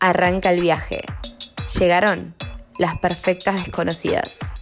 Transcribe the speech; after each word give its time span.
Arranca 0.00 0.52
el 0.52 0.60
viaje. 0.60 1.02
Llegaron 1.78 2.34
las 2.78 2.98
perfectas 2.98 3.64
desconocidas. 3.64 4.57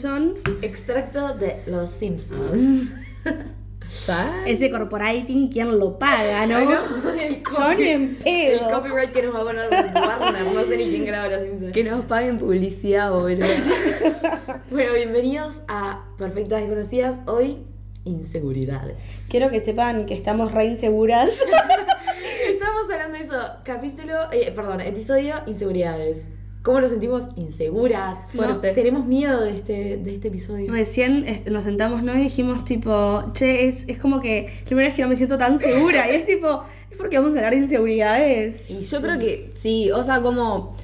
Simpson. 0.00 0.34
Extracto 0.62 1.34
de 1.34 1.60
Los 1.66 1.90
Simpsons. 1.90 2.92
Ese 4.46 4.70
corporating, 4.70 5.48
¿quién 5.48 5.78
lo 5.78 5.98
paga, 5.98 6.46
no? 6.46 6.56
Ay, 6.56 6.66
no, 6.66 6.80
Yo 7.58 7.74
ni 7.78 7.88
en 7.88 8.16
pedo. 8.16 8.66
El 8.66 8.74
copyright 8.74 9.12
que 9.12 9.22
nos 9.22 9.34
va 9.34 9.40
a 9.40 9.44
poner 9.44 9.68
Warner, 9.68 10.54
no 10.54 10.64
sé 10.64 10.78
ni 10.78 10.88
quién 10.88 11.04
graba 11.04 11.28
Los 11.28 11.42
Simpsons. 11.42 11.72
Que 11.72 11.84
nos 11.84 12.06
paguen 12.06 12.38
publicidad, 12.38 13.10
boludo. 13.10 13.44
Bueno, 14.70 14.94
bienvenidos 14.94 15.64
a 15.68 16.06
Perfectas 16.16 16.60
Desconocidas. 16.60 17.20
Hoy, 17.26 17.58
inseguridades. 18.04 18.96
Quiero 19.28 19.50
que 19.50 19.60
sepan 19.60 20.06
que 20.06 20.14
estamos 20.14 20.52
re 20.52 20.64
inseguras. 20.64 21.28
Estábamos 22.48 22.84
hablando 22.90 23.18
de 23.18 23.24
eso. 23.24 23.36
Capítulo, 23.64 24.32
eh, 24.32 24.50
perdón, 24.54 24.80
episodio 24.80 25.34
inseguridades. 25.46 26.28
¿Cómo 26.62 26.80
nos 26.80 26.90
sentimos 26.90 27.28
inseguras? 27.36 28.26
No, 28.34 28.58
tenemos 28.58 29.06
miedo 29.06 29.40
de 29.40 29.54
este, 29.54 29.96
de 29.96 30.14
este 30.14 30.28
episodio. 30.28 30.70
Recién 30.70 31.24
nos 31.50 31.64
sentamos, 31.64 32.02
¿no? 32.02 32.14
Y 32.14 32.20
dijimos, 32.20 32.66
tipo, 32.66 33.24
che, 33.32 33.66
es, 33.66 33.88
es 33.88 33.96
como 33.96 34.20
que 34.20 34.62
primera 34.66 34.88
vez 34.88 34.96
que 34.96 35.02
no 35.02 35.08
me 35.08 35.16
siento 35.16 35.38
tan 35.38 35.58
segura. 35.58 36.10
Y 36.10 36.16
es 36.16 36.26
tipo, 36.26 36.62
es 36.90 36.98
porque 36.98 37.18
vamos 37.18 37.34
a 37.34 37.38
hablar 37.38 37.54
de 37.54 37.60
inseguridades. 37.60 38.68
Y 38.68 38.84
yo 38.84 39.00
creo 39.00 39.18
que 39.18 39.50
sí, 39.58 39.90
o 39.90 40.02
sea, 40.04 40.20
como, 40.20 40.76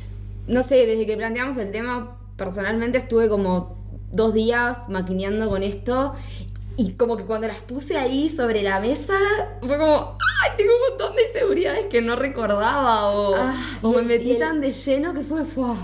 no 0.47 0.63
sé, 0.63 0.87
desde 0.87 1.05
que 1.05 1.17
planteamos 1.17 1.59
el 1.59 1.71
tema, 1.73 2.17
personalmente 2.37 2.97
estuve 2.97 3.29
como 3.29 3.77
dos 4.13 4.33
días 4.33 4.89
maquineando 4.89 5.51
con 5.51 5.63
esto 5.63 6.15
y 6.79 6.93
como 6.93 7.17
que 7.17 7.25
cuando 7.25 7.49
las 7.49 7.59
puse 7.59 7.99
ahí 7.99 8.31
sobre 8.31 8.63
la 8.63 8.81
mesa, 8.81 9.19
fue 9.61 9.79
como, 9.79 10.17
ay, 10.43 10.51
tengo 10.57 10.71
un 10.75 10.89
montón 10.91 11.17
de 11.17 11.23
inseguridades 11.25 11.87
que 11.87 12.03
no 12.03 12.17
recordaba 12.17 13.11
o, 13.11 13.35
Ah, 13.37 13.79
o 13.83 13.91
me 13.93 14.01
el- 14.01 14.07
metí 14.07 14.33
el- 14.33 14.39
tan 14.39 14.61
de 14.61 14.73
lleno 14.73 15.15
que 15.15 15.21
fue, 15.23 15.45
fue, 15.45 15.75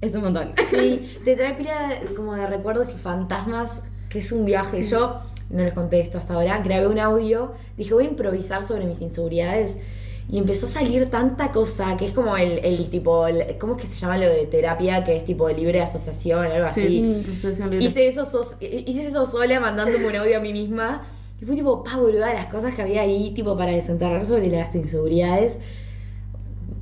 es 0.00 0.14
un 0.14 0.22
montón. 0.22 0.52
Sí, 0.70 1.18
te 1.24 1.36
trae 1.36 1.54
pila 1.54 1.88
de- 2.00 2.14
como 2.14 2.34
de 2.34 2.46
recuerdos 2.46 2.92
y 2.94 2.98
fantasmas, 2.98 3.82
que 4.08 4.18
es 4.20 4.32
un 4.32 4.44
viaje. 4.44 4.82
Yo 4.84 5.20
no 5.50 5.62
les 5.62 5.72
conté 5.74 6.00
esto 6.00 6.18
hasta 6.18 6.34
ahora, 6.34 6.58
grabé 6.58 6.86
un 6.86 6.98
audio, 6.98 7.52
dije 7.76 7.92
voy 7.94 8.04
a 8.06 8.08
improvisar 8.08 8.64
sobre 8.64 8.84
mis 8.86 9.00
inseguridades 9.02 9.76
y 10.30 10.38
empezó 10.38 10.66
a 10.66 10.68
salir 10.68 11.10
tanta 11.10 11.50
cosa 11.52 11.96
que 11.96 12.06
es 12.06 12.12
como 12.12 12.36
el, 12.36 12.58
el 12.64 12.88
tipo, 12.88 13.26
el- 13.26 13.58
¿cómo 13.58 13.74
es 13.76 13.82
que 13.82 13.88
se 13.88 13.96
llama 14.00 14.16
lo 14.18 14.28
de 14.28 14.46
terapia? 14.46 15.04
Que 15.04 15.16
es 15.16 15.24
tipo 15.24 15.48
libre 15.50 15.80
asociación, 15.82 16.46
algo 16.46 16.66
así. 16.66 17.00
Hice 17.84 18.06
eso, 18.08 18.22
hice 18.60 19.06
eso 19.08 19.26
sola 19.26 19.60
mandándome 19.60 20.06
un 20.06 20.16
audio 20.16 20.36
a 20.38 20.40
mí 20.40 20.52
misma. 20.52 21.02
Y 21.42 21.44
fue 21.44 21.56
tipo, 21.56 21.82
pa, 21.82 21.96
boluda, 21.96 22.32
las 22.32 22.46
cosas 22.46 22.72
que 22.74 22.82
había 22.82 23.00
ahí, 23.02 23.32
tipo, 23.34 23.56
para 23.56 23.72
desenterrar 23.72 24.24
sobre 24.24 24.46
las 24.48 24.74
inseguridades. 24.76 25.58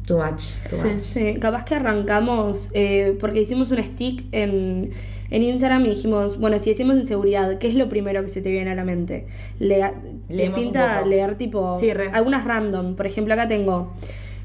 Too 0.06 0.18
much, 0.18 0.42
too 0.68 0.76
much. 0.76 1.00
Sí, 1.00 1.34
capaz 1.40 1.64
que 1.64 1.76
arrancamos, 1.76 2.70
eh, 2.74 3.16
porque 3.20 3.40
hicimos 3.40 3.70
un 3.70 3.82
stick 3.82 4.24
en, 4.32 4.90
en 5.30 5.42
Instagram 5.42 5.86
y 5.86 5.90
dijimos, 5.90 6.38
bueno, 6.38 6.58
si 6.58 6.70
decimos 6.70 6.96
inseguridad, 6.96 7.58
¿qué 7.58 7.68
es 7.68 7.74
lo 7.74 7.88
primero 7.88 8.22
que 8.22 8.28
se 8.30 8.42
te 8.42 8.50
viene 8.50 8.70
a 8.70 8.74
la 8.74 8.84
mente? 8.84 9.26
Lea- 9.58 9.94
¿Les 10.28 10.50
pinta 10.50 11.04
leer 11.06 11.36
tipo 11.36 11.76
Sí, 11.78 11.92
re. 11.94 12.10
algunas 12.12 12.44
random? 12.44 12.96
Por 12.96 13.06
ejemplo, 13.06 13.32
acá 13.34 13.46
tengo 13.48 13.92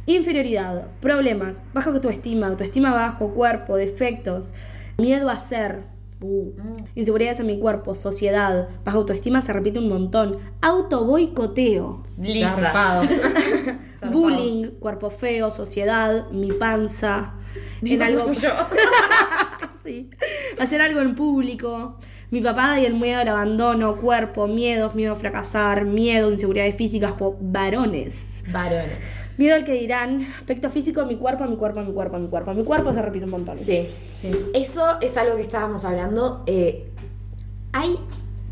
inferioridad, 0.05 0.87
problemas, 1.01 1.61
baja 1.73 1.89
autoestima, 1.89 2.47
autoestima 2.47 2.93
bajo, 2.93 3.33
cuerpo, 3.33 3.75
defectos, 3.75 4.53
miedo 4.97 5.29
a 5.29 5.39
ser. 5.39 5.93
Uh, 6.21 6.51
inseguridades 6.95 7.39
en 7.41 7.47
mi 7.47 7.59
cuerpo, 7.59 7.93
sociedad, 7.93 8.69
baja 8.85 8.97
autoestima 8.97 9.41
se 9.41 9.53
repite 9.53 9.79
un 9.79 9.89
montón. 9.89 10.37
Auto 10.61 11.05
boicoteo. 11.05 12.03
Zarpado. 12.47 13.03
Bullying, 14.11 14.71
cuerpo 14.79 15.09
feo, 15.09 15.51
sociedad, 15.51 16.29
mi 16.31 16.51
panza. 16.51 17.33
En 17.81 18.01
algo, 18.01 18.31
Sí. 19.83 20.09
Hacer 20.59 20.81
algo 20.81 21.01
en 21.01 21.15
público. 21.15 21.97
Mi 22.31 22.41
papá 22.41 22.79
y 22.79 22.85
el 22.85 22.95
miedo 22.95 23.21
al 23.21 23.27
abandono, 23.27 23.97
cuerpo, 23.97 24.47
miedos, 24.47 24.95
miedo 24.95 25.13
a 25.13 25.15
fracasar, 25.15 25.85
miedo, 25.85 26.31
inseguridades 26.31 26.75
físicas 26.75 27.13
por 27.13 27.37
varones. 27.39 28.43
Varones. 28.51 28.97
Miedo 29.37 29.55
al 29.55 29.63
que 29.63 29.73
dirán, 29.73 30.27
aspecto 30.39 30.69
físico, 30.69 31.05
mi 31.05 31.17
cuerpo, 31.17 31.45
mi 31.45 31.57
cuerpo, 31.57 31.81
mi 31.81 31.93
cuerpo, 31.93 32.17
mi 32.17 32.27
cuerpo. 32.29 32.53
Mi 32.53 32.63
cuerpo 32.63 32.93
se 32.93 33.01
repite 33.01 33.25
un 33.25 33.31
montón. 33.31 33.57
Sí, 33.57 33.87
sí. 34.31 34.51
Eso 34.53 34.99
es 35.01 35.17
algo 35.17 35.35
que 35.35 35.41
estábamos 35.41 35.85
hablando. 35.85 36.43
eh, 36.45 36.91
hay 37.75 37.99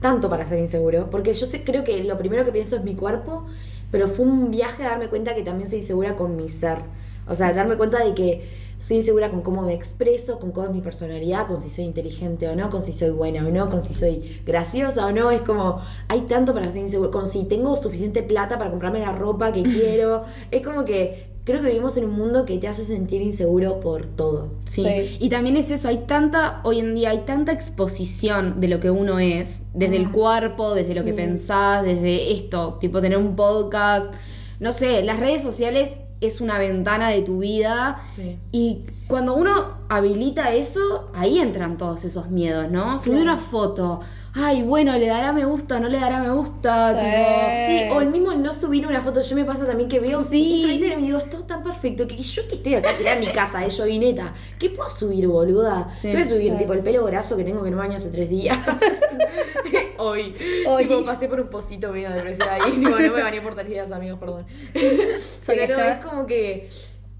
tanto 0.01 0.29
para 0.29 0.45
ser 0.45 0.59
inseguro, 0.59 1.09
porque 1.09 1.33
yo 1.33 1.45
sé, 1.45 1.63
creo 1.63 1.85
que 1.85 2.03
lo 2.03 2.17
primero 2.17 2.43
que 2.43 2.51
pienso 2.51 2.75
es 2.75 2.83
mi 2.83 2.93
cuerpo, 2.93 3.45
pero 3.89 4.09
fue 4.09 4.25
un 4.25 4.51
viaje 4.51 4.83
a 4.83 4.89
darme 4.89 5.07
cuenta 5.07 5.33
que 5.33 5.43
también 5.43 5.69
soy 5.69 5.79
insegura 5.79 6.17
con 6.17 6.35
mi 6.35 6.49
ser. 6.49 6.79
O 7.25 7.33
sea, 7.33 7.53
darme 7.53 7.77
cuenta 7.77 8.03
de 8.03 8.13
que 8.13 8.49
soy 8.79 8.97
insegura 8.97 9.31
con 9.31 9.41
cómo 9.41 9.61
me 9.61 9.73
expreso, 9.73 10.39
con 10.39 10.51
cómo 10.51 10.67
es 10.67 10.73
mi 10.73 10.81
personalidad, 10.81 11.47
con 11.47 11.61
si 11.61 11.69
soy 11.69 11.85
inteligente 11.85 12.49
o 12.49 12.55
no, 12.55 12.69
con 12.69 12.83
si 12.83 12.91
soy 12.91 13.11
buena 13.11 13.47
o 13.47 13.49
no, 13.49 13.69
con 13.69 13.81
si 13.81 13.93
soy 13.93 14.41
graciosa 14.45 15.05
o 15.05 15.13
no. 15.13 15.31
Es 15.31 15.41
como, 15.41 15.79
hay 16.09 16.21
tanto 16.23 16.53
para 16.53 16.69
ser 16.69 16.81
insegura, 16.81 17.09
con 17.09 17.25
si 17.25 17.45
tengo 17.45 17.77
suficiente 17.77 18.23
plata 18.23 18.57
para 18.57 18.71
comprarme 18.71 18.99
la 18.99 19.13
ropa 19.13 19.53
que 19.53 19.63
quiero. 19.63 20.25
es 20.51 20.61
como 20.65 20.83
que 20.83 21.32
creo 21.45 21.61
que 21.61 21.67
vivimos 21.67 21.97
en 21.97 22.05
un 22.05 22.11
mundo 22.11 22.45
que 22.45 22.57
te 22.57 22.67
hace 22.67 22.85
sentir 22.85 23.21
inseguro 23.21 23.79
por 23.79 24.05
todo. 24.05 24.53
Sí. 24.65 24.83
Sí. 24.83 25.17
y 25.19 25.29
también 25.29 25.57
es 25.57 25.69
eso, 25.71 25.87
hay 25.89 25.99
tanta, 26.07 26.61
hoy 26.63 26.79
en 26.79 26.95
día 26.95 27.09
hay 27.09 27.19
tanta 27.25 27.51
exposición 27.51 28.59
de 28.59 28.67
lo 28.69 28.79
que 28.79 28.89
uno 28.89 29.19
es, 29.19 29.63
desde 29.73 29.97
el 29.97 30.09
cuerpo, 30.11 30.73
desde 30.73 30.95
lo 30.95 31.03
que 31.03 31.13
pensás, 31.13 31.83
desde 31.83 32.31
esto, 32.33 32.77
tipo 32.79 33.01
tener 33.01 33.17
un 33.17 33.35
podcast, 33.35 34.13
no 34.59 34.71
sé, 34.73 35.03
las 35.03 35.19
redes 35.19 35.41
sociales 35.43 35.89
es 36.21 36.39
una 36.39 36.57
ventana 36.57 37.09
de 37.09 37.21
tu 37.21 37.39
vida 37.39 38.01
Sí. 38.07 38.37
y 38.53 38.83
cuando 39.07 39.35
uno 39.35 39.51
habilita 39.89 40.53
eso, 40.53 41.11
ahí 41.13 41.39
entran 41.39 41.77
todos 41.77 42.05
esos 42.05 42.29
miedos, 42.31 42.71
¿no? 42.71 42.97
Subir 42.99 43.21
una 43.21 43.37
foto, 43.37 43.99
ay, 44.35 44.63
bueno, 44.63 44.97
le 44.97 45.07
dará 45.07 45.31
me 45.31 45.45
gusta, 45.45 45.79
no 45.79 45.87
le 45.89 45.99
dará 45.99 46.19
me 46.21 46.31
gusta, 46.31 46.93
Sí. 46.93 47.05
tipo, 47.05 47.89
Sí, 47.89 47.89
o 47.97 48.01
el 48.01 48.09
mismo 48.09 48.33
no 48.33 48.53
subir 48.53 48.87
una 48.87 49.01
foto. 49.01 49.21
Yo 49.21 49.35
me 49.35 49.45
pasa 49.45 49.65
también 49.65 49.87
que 49.89 49.99
veo 49.99 50.23
Sí. 50.23 50.61
Twitter 50.65 50.93
y 50.93 50.95
me 50.95 51.01
digo, 51.03 51.17
esto 51.19 51.37
es 51.37 51.47
tan 51.47 51.63
perfecto 51.63 52.07
que 52.07 52.17
yo 52.17 52.47
que 52.47 52.55
estoy 52.55 52.75
acá 52.75 52.89
tirada 52.97 53.17
en 53.17 53.25
mi 53.25 53.31
casa, 53.31 53.65
eh, 53.65 53.69
yo 53.69 53.85
y 53.87 53.99
neta, 53.99 54.33
¿qué 54.59 54.69
puedo 54.71 54.89
subir, 54.89 55.27
boluda? 55.27 55.89
Sí. 56.01 56.11
Voy 56.11 56.21
a 56.21 56.25
subir 56.25 56.51
Sí. 56.53 56.57
tipo 56.57 56.73
el 56.73 56.79
pelo 56.79 57.05
graso 57.05 57.37
que 57.37 57.43
tengo 57.43 57.63
que 57.63 57.69
no 57.69 57.77
me 57.77 57.83
baño 57.83 57.97
hace 57.97 58.09
tres 58.09 58.29
días. 58.29 58.57
Hoy. 59.97 60.35
Hoy. 60.67 60.83
Tipo, 60.83 61.03
pasé 61.05 61.27
por 61.27 61.39
un 61.39 61.47
pocito 61.47 61.91
medio 61.91 62.09
de 62.09 62.15
depresión 62.15 62.47
ahí. 62.51 62.71
Tipo, 62.79 62.89
no 62.89 62.97
me 63.15 63.23
bañé 63.23 63.41
por 63.41 63.55
tres 63.55 63.67
días, 63.67 63.91
amigos, 63.91 64.19
perdón. 64.19 64.45
Pero 64.73 65.61
está. 65.61 65.93
es 65.93 66.05
como 66.05 66.25
que. 66.25 66.69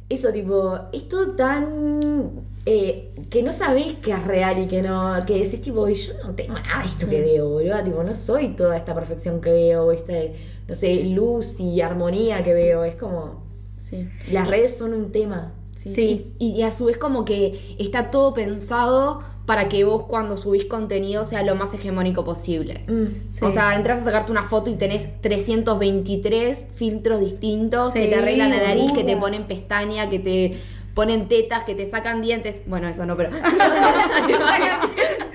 Eso, 0.09 0.31
tipo, 0.33 0.77
esto 0.91 1.31
tan. 1.35 2.31
Eh, 2.65 3.11
que 3.29 3.43
no 3.43 3.51
sabés 3.51 3.93
que 3.93 4.11
es 4.11 4.23
real 4.25 4.57
y 4.59 4.67
que 4.67 4.81
no. 4.81 5.13
Que 5.25 5.39
decís, 5.43 5.61
tipo, 5.61 5.87
"Y 5.89 5.95
yo 5.95 6.13
no 6.23 6.33
tengo 6.33 6.53
nada 6.53 6.81
de 6.83 6.87
esto 6.87 7.09
que 7.09 7.19
veo, 7.21 7.49
boludo. 7.49 7.83
Tipo, 7.83 8.03
no 8.03 8.13
soy 8.15 8.55
toda 8.55 8.77
esta 8.77 8.93
perfección 8.95 9.41
que 9.41 9.51
veo, 9.51 9.91
este, 9.91 10.35
no 10.67 10.75
sé, 10.75 11.03
luz 11.03 11.59
y 11.59 11.81
armonía 11.81 12.41
que 12.43 12.53
veo. 12.53 12.83
Es 12.85 12.95
como. 12.95 13.43
sí. 13.77 14.07
Las 14.31 14.47
redes 14.47 14.77
son 14.77 14.93
un 14.93 15.11
tema. 15.11 15.53
Sí. 15.75 15.93
Sí. 15.93 16.33
Y, 16.39 16.51
y 16.51 16.61
a 16.63 16.71
su 16.71 16.85
vez 16.85 16.97
como 16.97 17.25
que 17.25 17.75
está 17.79 18.09
todo 18.11 18.33
pensado 18.33 19.21
para 19.45 19.67
que 19.67 19.83
vos 19.83 20.03
cuando 20.03 20.37
subís 20.37 20.63
contenido 20.65 21.25
sea 21.25 21.43
lo 21.43 21.55
más 21.55 21.73
hegemónico 21.73 22.23
posible. 22.23 22.85
Mm, 22.87 23.43
O 23.45 23.51
sea, 23.51 23.75
entras 23.75 23.99
a 23.99 24.05
sacarte 24.05 24.31
una 24.31 24.43
foto 24.47 24.69
y 24.69 24.75
tenés 24.75 25.19
323 25.19 26.67
filtros 26.75 27.19
distintos 27.19 27.91
que 27.91 28.07
te 28.07 28.15
arreglan 28.15 28.51
la 28.51 28.61
nariz, 28.63 28.91
que 28.93 29.03
te 29.03 29.15
boluda. 29.15 29.19
ponen 29.19 29.43
pestaña, 29.47 30.09
que 30.09 30.19
te 30.19 30.57
ponen 30.93 31.27
tetas, 31.27 31.63
que 31.63 31.75
te 31.75 31.89
sacan 31.89 32.21
dientes. 32.21 32.61
Bueno, 32.65 32.87
eso 32.87 33.05
no, 33.05 33.15
pero... 33.17 33.29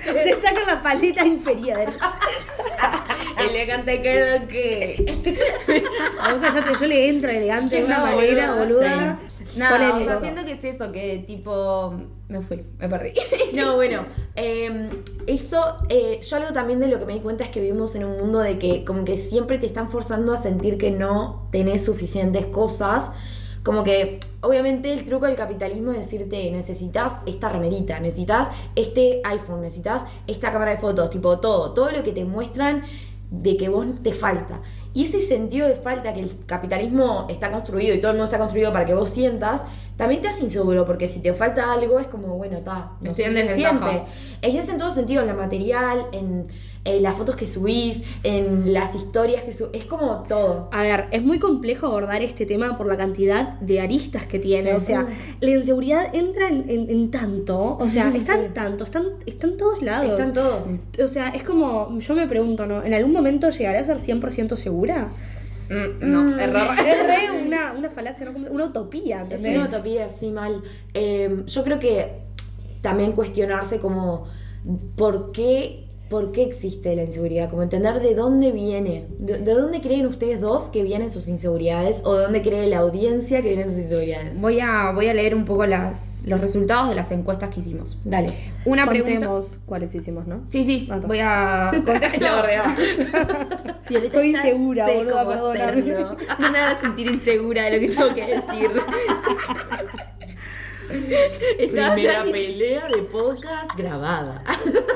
Te 0.09 0.35
sacan 0.35 0.65
la 0.65 0.81
paleta 0.81 1.25
inferior. 1.25 1.79
Elegante 3.37 4.01
que 4.01 4.39
lo 4.39 4.47
que. 4.47 5.05
A 6.21 6.33
vos 6.33 6.41
callate, 6.41 6.71
yo 6.79 6.87
le 6.87 7.09
entro 7.09 7.29
elegante 7.29 7.77
de 7.77 7.85
una 7.85 7.99
manera, 7.99 8.55
boluda. 8.55 9.19
Nada, 9.57 9.97
o 9.97 10.03
sea, 10.03 10.19
siento 10.19 10.45
que 10.45 10.53
es 10.53 10.63
eso, 10.63 10.91
que 10.91 11.23
tipo... 11.25 11.95
Me 12.27 12.41
fui, 12.41 12.63
me 12.77 12.87
perdí. 12.87 13.13
No, 13.53 13.75
bueno, 13.75 14.05
eh, 14.35 14.89
eso, 15.25 15.77
eh, 15.89 16.19
yo 16.21 16.35
algo 16.37 16.53
también 16.53 16.79
de 16.79 16.87
lo 16.87 16.99
que 16.99 17.05
me 17.05 17.13
di 17.13 17.19
cuenta 17.19 17.43
es 17.43 17.49
que 17.49 17.59
vivimos 17.59 17.95
en 17.95 18.05
un 18.05 18.19
mundo 18.19 18.39
de 18.39 18.59
que 18.59 18.85
como 18.85 19.03
que 19.03 19.17
siempre 19.17 19.57
te 19.57 19.65
están 19.65 19.89
forzando 19.89 20.33
a 20.33 20.37
sentir 20.37 20.77
que 20.77 20.91
no 20.91 21.47
tenés 21.51 21.83
suficientes 21.83 22.45
cosas, 22.45 23.11
Como 23.63 23.83
que, 23.83 24.19
obviamente, 24.41 24.91
el 24.93 25.05
truco 25.05 25.25
del 25.25 25.35
capitalismo 25.35 25.91
es 25.91 25.99
decirte, 25.99 26.49
necesitas 26.51 27.21
esta 27.25 27.49
remerita, 27.49 27.99
necesitas 27.99 28.47
este 28.75 29.21
iPhone, 29.25 29.61
necesitas 29.61 30.05
esta 30.27 30.51
cámara 30.51 30.71
de 30.71 30.77
fotos, 30.77 31.09
tipo 31.09 31.39
todo, 31.39 31.73
todo 31.73 31.91
lo 31.91 32.03
que 32.03 32.11
te 32.11 32.25
muestran 32.25 32.83
de 33.31 33.57
que 33.57 33.69
vos 33.69 33.85
te 34.01 34.13
falta. 34.13 34.61
Y 34.93 35.03
ese 35.03 35.21
sentido 35.21 35.67
de 35.67 35.75
falta 35.75 36.13
que 36.13 36.21
el 36.21 36.31
capitalismo 36.45 37.27
está 37.29 37.51
construido 37.51 37.93
y 37.93 38.01
todo 38.01 38.11
el 38.11 38.17
mundo 38.17 38.25
está 38.25 38.39
construido 38.39 38.73
para 38.73 38.85
que 38.85 38.93
vos 38.95 39.09
sientas, 39.09 39.65
también 39.97 40.21
te 40.21 40.29
hace 40.29 40.43
inseguro, 40.43 40.85
porque 40.85 41.07
si 41.07 41.21
te 41.21 41.33
falta 41.33 41.71
algo 41.71 41.99
es 41.99 42.07
como, 42.07 42.37
bueno, 42.37 42.57
está, 42.57 42.93
no 43.01 43.11
Estoy 43.11 43.25
en 43.25 43.35
se 43.35 43.43
desventaja. 43.43 43.91
siente. 43.91 44.57
Es 44.57 44.69
en 44.69 44.77
todo 44.77 44.91
sentido, 44.91 45.21
en 45.21 45.27
la 45.27 45.33
material, 45.33 46.07
en, 46.11 46.47
en 46.85 47.03
las 47.03 47.15
fotos 47.17 47.35
que 47.35 47.45
subís, 47.45 48.03
en 48.23 48.73
las 48.73 48.95
historias 48.95 49.43
que 49.43 49.53
subís, 49.53 49.71
es 49.73 49.85
como 49.85 50.23
todo. 50.23 50.69
A 50.71 50.81
ver, 50.81 51.05
es 51.11 51.21
muy 51.23 51.37
complejo 51.37 51.87
abordar 51.87 52.21
este 52.21 52.45
tema 52.45 52.77
por 52.77 52.87
la 52.87 52.95
cantidad 52.97 53.59
de 53.59 53.81
aristas 53.81 54.25
que 54.25 54.39
tiene. 54.39 54.69
Sí. 54.71 54.75
O 54.75 54.79
sea, 54.79 55.05
la 55.41 55.49
inseguridad 55.51 56.15
entra 56.15 56.47
en, 56.47 56.69
en- 56.69 56.89
en 56.89 57.11
tanto. 57.11 57.77
O 57.77 57.89
sea, 57.89 58.09
está 58.15 58.35
en 58.39 58.47
Sí. 58.47 58.51
tanto, 58.53 58.83
está, 58.85 58.99
en- 58.99 59.13
está 59.25 59.47
en 59.47 59.57
todos 59.57 59.81
lados. 59.81 60.11
Está 60.11 60.23
en 60.23 60.33
todo. 60.33 60.55
O 61.03 61.07
sea, 61.07 61.29
es 61.29 61.43
como, 61.43 61.99
yo 61.99 62.13
me 62.15 62.27
pregunto, 62.27 62.65
¿no? 62.65 62.81
¿En 62.83 62.93
algún 62.93 63.11
momento 63.11 63.49
llegaré 63.49 63.79
a 63.79 63.83
ser 63.83 63.97
100% 63.97 64.55
segura? 64.55 65.11
Mm, 65.69 66.09
no, 66.11 66.39
error. 66.39 66.61
Es 66.79 67.05
re 67.05 67.45
una, 67.45 67.73
una 67.73 67.89
falacia, 67.91 68.25
¿no? 68.25 68.33
Como 68.33 68.47
una 68.47 68.65
utopía, 68.65 69.17
Es 69.17 69.23
¿entendés? 69.23 69.57
una 69.57 69.67
utopía, 69.67 70.05
así 70.05 70.31
mal. 70.31 70.63
Eh, 70.93 71.43
yo 71.45 71.63
creo 71.63 71.77
que 71.77 72.21
también 72.81 73.11
cuestionarse 73.11 73.79
como 73.79 74.25
por 74.95 75.31
qué, 75.31 75.85
por 76.09 76.31
qué 76.31 76.43
existe 76.43 76.95
la 76.95 77.03
inseguridad, 77.03 77.49
como 77.49 77.63
entender 77.63 78.01
de 78.01 78.15
dónde 78.15 78.51
viene, 78.51 79.07
de, 79.19 79.39
de 79.39 79.53
dónde 79.53 79.79
creen 79.81 80.07
ustedes 80.07 80.41
dos 80.41 80.65
que 80.65 80.83
vienen 80.83 81.11
sus 81.11 81.27
inseguridades 81.27 82.01
o 82.03 82.15
de 82.15 82.23
dónde 82.23 82.41
cree 82.41 82.67
la 82.67 82.79
audiencia 82.79 83.41
que 83.41 83.49
vienen 83.49 83.69
sus 83.69 83.79
inseguridades. 83.79 84.39
Voy 84.39 84.59
a, 84.59 84.91
voy 84.91 85.07
a 85.07 85.13
leer 85.13 85.35
un 85.35 85.45
poco 85.45 85.65
las, 85.65 86.21
los 86.25 86.41
resultados 86.41 86.89
de 86.89 86.95
las 86.95 87.11
encuestas 87.11 87.49
que 87.49 87.59
hicimos. 87.59 87.99
Dale. 88.03 88.33
Una 88.65 88.87
pregunta. 88.87 89.27
Contemos 89.27 89.59
cuáles 89.65 89.93
hicimos, 89.95 90.27
¿no? 90.27 90.43
Sí, 90.49 90.63
sí, 90.63 90.89
voy 91.07 91.19
a. 91.21 91.71
Contexto. 91.85 92.25
Estoy 93.89 94.29
insegura, 94.29 94.85
cómo 94.85 95.29
perdóname. 95.29 95.95
No 96.39 96.51
me 96.51 96.59
hagas 96.59 96.79
sentir 96.81 97.09
insegura 97.09 97.65
de 97.65 97.71
lo 97.71 97.79
que 97.79 97.95
tengo 97.95 98.15
que 98.15 98.25
decir. 98.25 98.71
Estaba 101.59 101.93
Primera 101.93 102.23
pelea 102.23 102.87
de 102.89 103.01
podcast 103.03 103.75
grabada. 103.77 104.43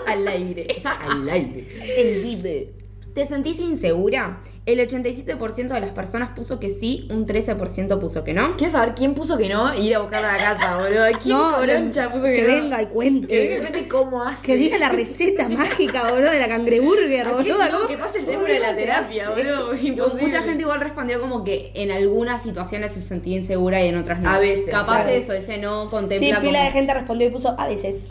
al 0.08 0.28
aire. 0.28 0.82
Al 0.84 1.30
aire. 1.30 1.68
En 1.82 2.24
vivo. 2.24 2.83
¿Te 3.14 3.28
sentís 3.28 3.60
insegura? 3.60 4.42
El 4.66 4.80
87% 4.80 5.68
de 5.68 5.80
las 5.80 5.92
personas 5.92 6.30
puso 6.36 6.60
que 6.60 6.70
sí, 6.72 7.08
un 7.12 7.28
13% 7.28 8.00
puso 8.00 8.24
que 8.24 8.34
no. 8.34 8.58
Quiero 8.58 8.72
saber 8.72 8.96
quién 8.96 9.14
puso 9.14 9.38
que 9.38 9.50
no 9.50 9.72
e 9.72 9.82
ir 9.82 9.96
a 9.96 10.00
buscar 10.00 10.24
a 10.26 10.32
la 10.32 10.38
casa, 10.38 10.78
boludo. 10.78 11.04
¿Quién 11.22 11.38
No, 11.38 11.52
coroncha 11.58 12.10
puso 12.10 12.24
que, 12.24 12.34
que 12.38 12.42
no? 12.42 12.48
venga 12.48 12.82
y 12.82 12.86
cuente. 12.88 13.28
Que 13.28 13.40
venga 13.40 13.56
y 13.56 13.60
cuente 13.60 13.88
cómo 13.88 14.24
hace. 14.24 14.44
Que 14.48 14.56
diga 14.56 14.80
la 14.80 14.90
receta 14.90 15.48
mágica, 15.50 16.10
boludo, 16.12 16.32
de 16.32 16.40
la 16.40 16.48
cangreburger, 16.48 17.28
¿A 17.28 17.32
quién 17.42 17.56
boludo. 17.56 17.66
no? 17.72 17.78
¿cómo- 17.78 17.88
Que 17.90 17.98
pase 17.98 18.20
el 18.20 18.26
teléfono 18.26 18.48
de 18.52 18.60
la 18.60 18.76
terapia, 18.76 19.30
boludo. 19.30 19.76
Imposible. 19.76 20.24
Mucha 20.24 20.42
gente 20.42 20.62
igual 20.64 20.80
respondió 20.82 21.22
como 21.22 21.44
que 21.44 21.72
en 21.76 21.92
algunas 21.92 22.42
situaciones 22.42 22.94
se 22.94 23.02
sentía 23.02 23.36
insegura 23.38 23.84
y 23.84 23.90
en 23.90 23.98
otras 23.98 24.22
no. 24.22 24.30
A 24.32 24.40
veces, 24.40 24.70
Capaz 24.72 25.04
claro. 25.04 25.10
eso, 25.10 25.34
ese 25.34 25.60
no 25.60 25.84
Sí, 25.84 25.90
contempla 25.92 26.40
pila 26.42 26.60
como- 26.60 26.66
de 26.66 26.72
gente 26.72 26.94
respondió 26.96 27.28
y 27.28 27.32
puso 27.32 27.54
a 27.60 27.68
veces. 27.68 28.08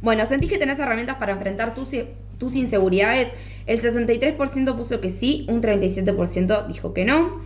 Bueno, 0.00 0.26
¿sentís 0.26 0.50
que 0.50 0.58
tenés 0.58 0.78
herramientas 0.80 1.16
para 1.18 1.32
enfrentar 1.32 1.74
tus, 1.74 1.90
tus 2.38 2.56
inseguridades? 2.56 3.28
El 3.66 3.80
63% 3.80 4.76
puso 4.76 5.00
que 5.00 5.10
sí, 5.10 5.46
un 5.48 5.60
37% 5.60 6.66
dijo 6.68 6.94
que 6.94 7.04
no. 7.04 7.40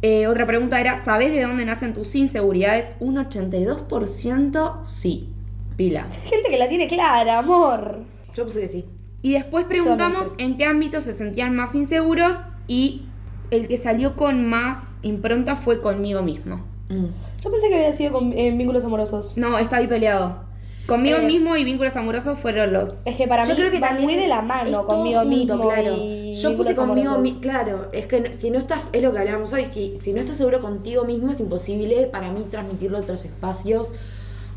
Eh, 0.00 0.26
otra 0.26 0.46
pregunta 0.46 0.80
era, 0.80 1.02
¿sabés 1.04 1.32
de 1.32 1.42
dónde 1.42 1.64
nacen 1.64 1.94
tus 1.94 2.14
inseguridades? 2.14 2.94
Un 2.98 3.16
82% 3.16 4.84
sí. 4.84 5.28
Pila. 5.76 6.06
Gente 6.24 6.50
que 6.50 6.58
la 6.58 6.68
tiene 6.68 6.88
clara, 6.88 7.38
amor. 7.38 8.00
Yo 8.34 8.44
puse 8.44 8.60
que 8.62 8.68
sí. 8.68 8.84
Y 9.22 9.32
después 9.34 9.66
preguntamos 9.66 10.34
en 10.38 10.56
qué 10.56 10.64
ámbitos 10.64 11.04
se 11.04 11.12
sentían 11.12 11.54
más 11.54 11.74
inseguros 11.74 12.38
y 12.66 13.02
el 13.50 13.68
que 13.68 13.76
salió 13.76 14.16
con 14.16 14.48
más 14.48 14.96
impronta 15.02 15.54
fue 15.54 15.80
conmigo 15.80 16.22
mismo. 16.22 16.64
Mm. 16.88 17.06
Yo 17.42 17.50
pensé 17.50 17.68
que 17.68 17.76
había 17.76 17.92
sido 17.92 18.12
con, 18.12 18.32
en 18.32 18.58
vínculos 18.58 18.84
amorosos. 18.84 19.36
No, 19.36 19.58
está 19.58 19.76
ahí 19.76 19.86
peleado. 19.86 20.44
Conmigo 20.86 21.18
Eh, 21.18 21.26
mismo 21.26 21.56
y 21.56 21.64
vínculos 21.64 21.96
amorosos 21.96 22.38
fueron 22.38 22.72
los... 22.72 23.06
Es 23.06 23.16
que 23.16 23.28
para 23.28 23.44
Yo 23.44 23.50
mí 23.50 23.56
creo 23.56 23.70
que 23.70 23.78
va 23.80 23.88
también 23.88 24.04
muy 24.10 24.16
de 24.16 24.26
la 24.28 24.42
mano 24.42 24.84
conmigo 24.86 25.20
junto, 25.20 25.36
mismo. 25.56 25.68
claro. 25.68 25.96
y 25.98 26.34
Yo 26.34 26.56
puse 26.56 26.74
conmigo 26.74 27.18
mismo, 27.18 27.40
claro, 27.40 27.88
es 27.92 28.06
que 28.06 28.20
no- 28.20 28.32
si 28.32 28.50
no 28.50 28.58
estás, 28.58 28.90
es 28.92 29.02
lo 29.02 29.12
que 29.12 29.18
hablábamos 29.20 29.52
hoy, 29.52 29.64
si, 29.64 29.96
si 30.00 30.12
no 30.12 30.20
estás 30.20 30.36
seguro 30.38 30.60
contigo 30.60 31.04
mismo 31.04 31.30
es 31.30 31.40
imposible 31.40 32.06
para 32.08 32.32
mí 32.32 32.46
transmitirlo 32.50 32.98
a 32.98 33.00
otros 33.02 33.24
espacios 33.24 33.92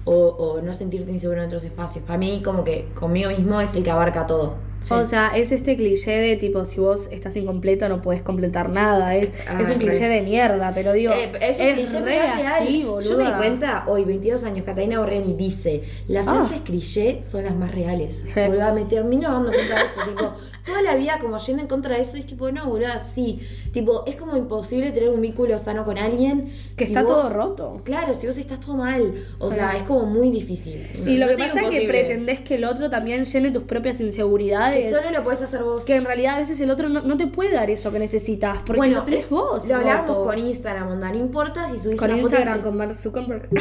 o, 0.04 0.13
o 0.13 0.62
no 0.62 0.74
sentirte 0.74 1.12
inseguro 1.12 1.42
en 1.42 1.48
otros 1.48 1.63
espacios. 1.63 2.04
Para 2.06 2.18
mí 2.18 2.42
como 2.44 2.63
que 2.63 2.88
conmigo 2.95 3.30
mismo 3.30 3.62
es 3.62 3.75
el 3.75 3.83
que 3.83 3.92
abarca 3.92 4.25
todo. 4.25 4.56
O 4.91 5.05
sea, 5.05 5.31
es 5.35 5.51
este 5.51 5.75
cliché 5.75 6.11
de 6.11 6.35
tipo, 6.35 6.63
si 6.65 6.79
vos 6.79 7.07
estás 7.11 7.35
incompleto 7.35 7.89
no 7.89 8.01
puedes 8.01 8.21
completar 8.21 8.69
nada. 8.69 9.15
Es, 9.15 9.33
Ah, 9.47 9.57
es 9.61 9.67
un 9.67 9.73
re. 9.73 9.87
cliché 9.87 10.07
de 10.07 10.21
mierda, 10.21 10.71
pero 10.75 10.93
digo, 10.93 11.11
Eh, 11.13 11.31
es 11.41 11.59
un 11.59 11.65
cliché, 11.73 11.83
es 11.83 12.47
así, 12.47 12.81
Yo 12.83 12.95
me 12.97 13.01
di 13.03 13.07
boluda. 13.09 13.37
cuenta 13.37 13.83
hoy, 13.87 14.03
22 14.03 14.43
años, 14.43 14.65
Catalina 14.65 14.99
Borreni 14.99 15.33
dice, 15.33 15.83
las 16.07 16.27
Ah. 16.27 16.35
frases 16.35 16.61
cliché 16.61 17.21
son 17.23 17.45
las 17.45 17.55
más 17.55 17.71
reales. 17.73 18.25
Boluda, 18.35 18.73
me 18.73 18.85
termino 18.85 19.31
dando 19.31 19.51
cuenta 19.51 19.75
de 19.75 19.81
eso. 19.85 20.01
tipo, 20.09 20.33
toda 20.65 20.81
la 20.81 20.95
vida 20.95 21.19
como 21.21 21.38
yendo 21.38 21.62
en 21.62 21.67
contra 21.67 21.95
de 21.95 22.01
eso, 22.01 22.17
y 22.17 22.21
es 22.21 22.25
tipo, 22.25 22.51
no, 22.51 22.65
boluda, 22.67 23.00
sí. 23.00 23.39
Tipo, 23.71 24.03
es 24.07 24.15
como 24.15 24.35
imposible 24.38 24.91
tener 24.91 25.09
un 25.09 25.21
vínculo 25.21 25.59
sano 25.59 25.85
con 25.85 25.97
alguien. 25.97 26.51
Que 26.75 26.85
si 26.85 26.91
está 26.94 27.03
vos- 27.03 27.21
todo 27.21 27.29
roto. 27.29 27.81
Claro, 27.83 28.13
si 28.15 28.25
vos 28.27 28.38
estás 28.38 28.59
todo 28.59 28.75
mal. 28.77 29.13
O 29.39 29.50
Sí. 29.50 29.57
sea, 29.57 29.73
es 29.77 29.83
como 29.83 30.06
muy 30.06 30.31
difícil. 30.31 30.88
Y 31.06 31.17
lo 31.17 31.27
No 31.27 31.31
que 31.35 31.44
pasa 31.44 31.62
es 31.62 31.69
que 31.69 31.88
pretendés 31.88 32.39
que 32.39 32.56
el 32.56 32.65
otro 32.65 32.89
también 32.89 33.25
llene 33.25 33.51
tus 33.51 33.63
propias 33.63 34.00
inseguridades. 34.01 34.85
Que 34.85 34.91
solo 34.91 35.12
lo 35.12 35.23
puedes 35.23 35.41
hacer 35.41 35.63
vos. 35.63 35.85
que 35.85 35.95
en 35.95 36.06
realidad 36.06 36.35
a 36.35 36.39
veces 36.39 36.59
el 36.62 36.71
otro 36.71 36.89
no, 36.89 37.01
no 37.01 37.17
te 37.17 37.27
puede 37.27 37.51
dar 37.53 37.69
eso 37.69 37.91
que 37.91 38.00
necesitas, 38.00 38.59
porque 38.65 38.77
bueno, 38.77 39.00
lo 39.00 39.06
tenés 39.06 39.25
es- 39.25 39.29
vos. 39.29 39.67
Lo 39.67 39.75
hablábamos 39.75 40.07
roto. 40.09 40.25
con 40.25 40.39
Instagram, 40.39 40.91
onda. 40.94 41.12
No 41.12 41.17
importa 41.19 41.69
si 41.69 41.77
subís 41.77 42.00
Con 42.00 42.09
una 42.12 42.21
foto 42.21 42.35
y 42.35 42.38
Instagram, 42.38 42.57
te- 42.59 42.63
con 42.63 42.77
Mark 42.77 42.94
Zuckerberg. 42.95 43.50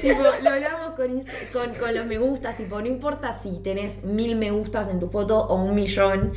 tipo, 0.00 0.22
lo 0.42 0.50
hablamos 0.50 0.94
con, 0.96 1.18
Insta- 1.18 1.32
con, 1.52 1.74
con 1.74 1.94
los 1.94 2.06
me 2.06 2.18
gustas, 2.18 2.56
tipo, 2.56 2.80
no 2.80 2.86
importa 2.86 3.32
si 3.32 3.58
tenés 3.62 4.02
mil 4.04 4.36
me 4.36 4.50
gustas 4.50 4.73
en 4.90 5.00
tu 5.00 5.08
foto 5.08 5.38
o 5.46 5.62
un 5.62 5.74
millón, 5.74 6.32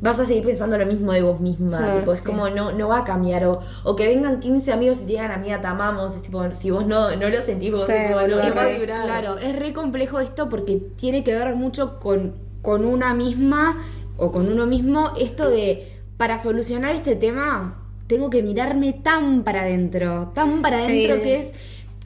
vas 0.00 0.18
a 0.18 0.24
seguir 0.26 0.44
pensando 0.44 0.76
lo 0.78 0.86
mismo 0.86 1.12
de 1.12 1.22
vos 1.22 1.38
misma. 1.40 1.78
Sí, 1.92 1.98
tipo, 2.00 2.12
es 2.12 2.20
sí. 2.20 2.26
como 2.26 2.48
no, 2.48 2.72
no 2.72 2.88
va 2.88 2.98
a 2.98 3.04
cambiar. 3.04 3.44
O, 3.46 3.60
o 3.84 3.94
que 3.96 4.08
vengan 4.08 4.40
15 4.40 4.72
amigos 4.72 4.98
y 4.98 5.00
te 5.02 5.06
digan, 5.12 5.30
amiga, 5.30 5.60
te 5.60 5.66
amamos. 5.68 6.16
Es 6.16 6.22
tipo, 6.22 6.42
si 6.52 6.70
vos 6.70 6.86
no, 6.86 7.14
no 7.16 7.28
lo 7.28 7.40
sentís, 7.42 7.70
vos 7.70 7.86
Sí, 7.86 7.92
es 7.92 8.08
tipo, 8.08 8.16
no 8.20 8.22
boluda, 8.22 8.50
va 8.54 8.62
a 8.62 8.66
vibrar. 8.66 9.04
Claro, 9.04 9.38
es 9.38 9.56
re 9.56 9.72
complejo 9.72 10.18
esto 10.20 10.48
porque 10.48 10.82
tiene 10.96 11.22
que 11.22 11.34
ver 11.34 11.54
mucho 11.54 12.00
con, 12.00 12.34
con 12.62 12.84
una 12.84 13.14
misma 13.14 13.78
o 14.16 14.32
con 14.32 14.48
uno 14.50 14.66
mismo. 14.66 15.12
Esto 15.20 15.48
de, 15.50 15.92
para 16.16 16.38
solucionar 16.38 16.94
este 16.94 17.14
tema, 17.14 17.78
tengo 18.08 18.28
que 18.28 18.42
mirarme 18.42 18.92
tan 18.94 19.44
para 19.44 19.60
adentro, 19.62 20.32
tan 20.34 20.62
para 20.62 20.78
Sí. 20.84 21.04
adentro 21.06 21.22
que 21.22 21.40
es... 21.40 21.52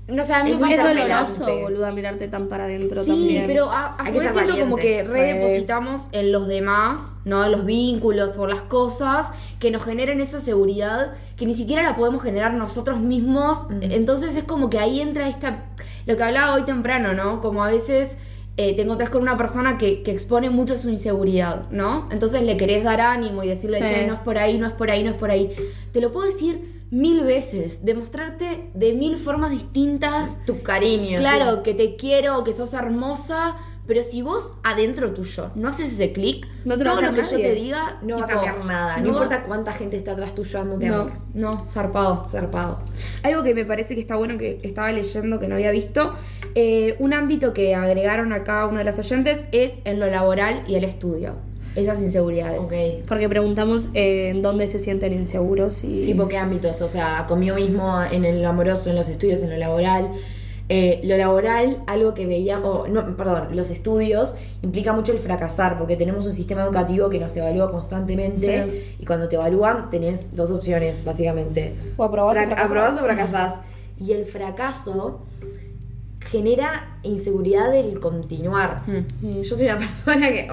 No 0.08 0.24
sé, 0.24 0.34
a 0.34 0.44
mí 0.44 0.52
Es 0.52 0.58
me 0.60 0.66
muy 0.66 0.76
pasa 0.76 0.88
doloroso, 0.94 1.58
boluda, 1.62 1.90
mirarte 1.90 2.28
tan 2.28 2.46
para 2.46 2.64
adentro 2.64 3.02
Sí, 3.02 3.10
también. 3.10 3.44
pero 3.48 3.70
a, 3.72 3.96
a 3.96 4.06
su 4.06 4.16
vez 4.18 4.30
siento 4.32 4.56
como 4.58 4.76
que 4.76 5.02
redepositamos 5.02 6.08
en 6.12 6.30
los 6.30 6.46
demás, 6.46 7.00
¿no? 7.24 7.48
Los 7.48 7.64
vínculos 7.64 8.36
o 8.38 8.46
las 8.46 8.60
cosas 8.60 9.30
que 9.58 9.70
nos 9.72 9.84
generen 9.84 10.20
esa 10.20 10.40
seguridad 10.40 11.14
que 11.36 11.44
ni 11.44 11.54
siquiera 11.54 11.82
la 11.82 11.96
podemos 11.96 12.22
generar 12.22 12.54
nosotros 12.54 13.00
mismos. 13.00 13.66
Entonces 13.80 14.36
es 14.36 14.44
como 14.44 14.70
que 14.70 14.78
ahí 14.78 15.00
entra 15.00 15.28
esta. 15.28 15.64
Lo 16.06 16.16
que 16.16 16.22
hablaba 16.22 16.54
hoy 16.54 16.62
temprano, 16.62 17.12
¿no? 17.12 17.40
Como 17.40 17.64
a 17.64 17.68
veces. 17.70 18.10
eh, 18.58 18.74
te 18.74 18.80
encontrás 18.82 19.10
con 19.10 19.20
una 19.20 19.36
persona 19.36 19.76
que, 19.76 20.02
que 20.02 20.10
expone 20.12 20.48
mucho 20.48 20.78
su 20.78 20.88
inseguridad, 20.88 21.68
¿no? 21.70 22.08
Entonces 22.10 22.40
le 22.42 22.56
querés 22.56 22.84
dar 22.84 23.02
ánimo 23.02 23.42
y 23.42 23.48
decirle, 23.48 23.80
Sí. 23.80 23.84
che, 23.94 24.06
no 24.06 24.14
es 24.14 24.20
por 24.20 24.38
ahí, 24.38 24.56
no 24.56 24.66
es 24.66 24.72
por 24.72 24.90
ahí, 24.90 25.02
no 25.02 25.10
es 25.10 25.16
por 25.16 25.30
ahí. 25.30 25.52
Te 25.92 26.00
lo 26.00 26.10
puedo 26.10 26.26
decir 26.32 26.75
mil 26.90 27.22
veces, 27.22 27.84
demostrarte 27.84 28.70
de 28.74 28.92
mil 28.94 29.16
formas 29.18 29.50
distintas 29.50 30.44
Tu 30.46 30.62
cariño. 30.62 31.18
Claro, 31.18 31.56
sí. 31.56 31.62
que 31.64 31.74
te 31.74 31.96
quiero, 31.96 32.44
que 32.44 32.52
sos 32.52 32.72
hermosa, 32.74 33.56
pero 33.86 34.02
si 34.02 34.20
vos 34.22 34.54
adentro 34.64 35.12
tuyo 35.12 35.52
no 35.54 35.68
haces 35.68 35.92
ese 35.92 36.12
clic, 36.12 36.46
No 36.64 36.76
todo 36.76 37.00
lo 37.00 37.12
que 37.12 37.22
yo 37.22 37.36
te 37.36 37.54
diga 37.54 37.98
No 38.02 38.18
va 38.18 38.24
a 38.24 38.26
cambiar 38.26 38.64
nada. 38.64 38.98
No, 38.98 39.08
importa 39.08 39.44
cuánta 39.44 39.72
gente 39.72 39.96
está 39.96 40.12
atrás 40.12 40.34
tuyo 40.34 40.58
dándote 40.58 40.88
No. 40.88 40.94
amor. 41.02 41.12
No, 41.34 41.68
zarpado. 41.68 42.24
Zarpado. 42.24 42.80
Algo 43.22 43.42
que 43.42 43.54
me 43.54 43.64
parece 43.64 43.94
que 43.94 44.00
está 44.00 44.16
bueno 44.16 44.38
que 44.38 44.60
estaba 44.62 44.90
leyendo 44.90 45.38
que 45.38 45.48
no 45.48 45.54
había 45.54 45.70
visto, 45.70 46.12
eh, 46.54 46.96
un 46.98 47.12
ámbito 47.12 47.52
que 47.52 47.74
agregaron 47.74 48.32
acá 48.32 48.66
uno 48.66 48.78
de 48.78 48.84
los 48.84 48.98
oyentes 48.98 49.40
es 49.52 49.74
en 49.84 50.00
lo 50.00 50.06
laboral 50.08 50.64
y 50.66 50.74
el 50.74 50.84
estudio. 50.84 51.36
Esas 51.76 52.00
inseguridades. 52.00 52.60
Porque 53.06 53.28
preguntamos 53.28 53.88
eh, 53.94 54.30
en 54.30 54.40
dónde 54.42 54.66
se 54.66 54.78
sienten 54.78 55.12
inseguros 55.12 55.84
y... 55.84 56.06
Sí, 56.06 56.14
¿por 56.14 56.26
qué 56.28 56.38
ámbitos? 56.38 56.80
O 56.82 56.88
sea, 56.88 57.26
conmigo 57.28 57.54
mismo, 57.56 58.00
en 58.10 58.24
el 58.24 58.44
amoroso, 58.44 58.88
en 58.90 58.96
los 58.96 59.08
estudios, 59.08 59.42
en 59.42 59.50
lo 59.50 59.56
laboral. 59.58 60.08
Eh, 60.68 61.00
lo 61.04 61.16
laboral, 61.16 61.82
algo 61.86 62.12
que 62.14 62.26
veíamos, 62.26 62.88
no, 62.88 63.16
perdón, 63.16 63.54
los 63.54 63.70
estudios 63.70 64.34
implica 64.62 64.92
mucho 64.92 65.12
el 65.12 65.18
fracasar, 65.20 65.78
porque 65.78 65.94
tenemos 65.96 66.26
un 66.26 66.32
sistema 66.32 66.64
educativo 66.64 67.08
que 67.08 67.20
nos 67.20 67.36
evalúa 67.36 67.70
constantemente 67.70 68.96
y 68.98 69.04
cuando 69.04 69.28
te 69.28 69.36
evalúan 69.36 69.90
tenés 69.90 70.34
dos 70.34 70.50
opciones, 70.50 71.04
básicamente. 71.04 71.72
O 71.96 72.02
aprobás 72.02 72.34
o 72.34 72.38
Frac- 72.40 72.46
fracasás. 72.46 72.66
aprobás 72.66 72.94
o 72.96 73.04
fracasás. 73.04 73.54
Y 74.00 74.12
el 74.12 74.24
fracaso 74.24 75.20
genera 76.20 76.98
inseguridad 77.02 77.70
del 77.70 78.00
continuar. 78.00 78.82
Hmm. 78.86 79.40
Yo 79.42 79.56
soy 79.56 79.66
una 79.66 79.78
persona 79.86 80.28
que 80.28 80.48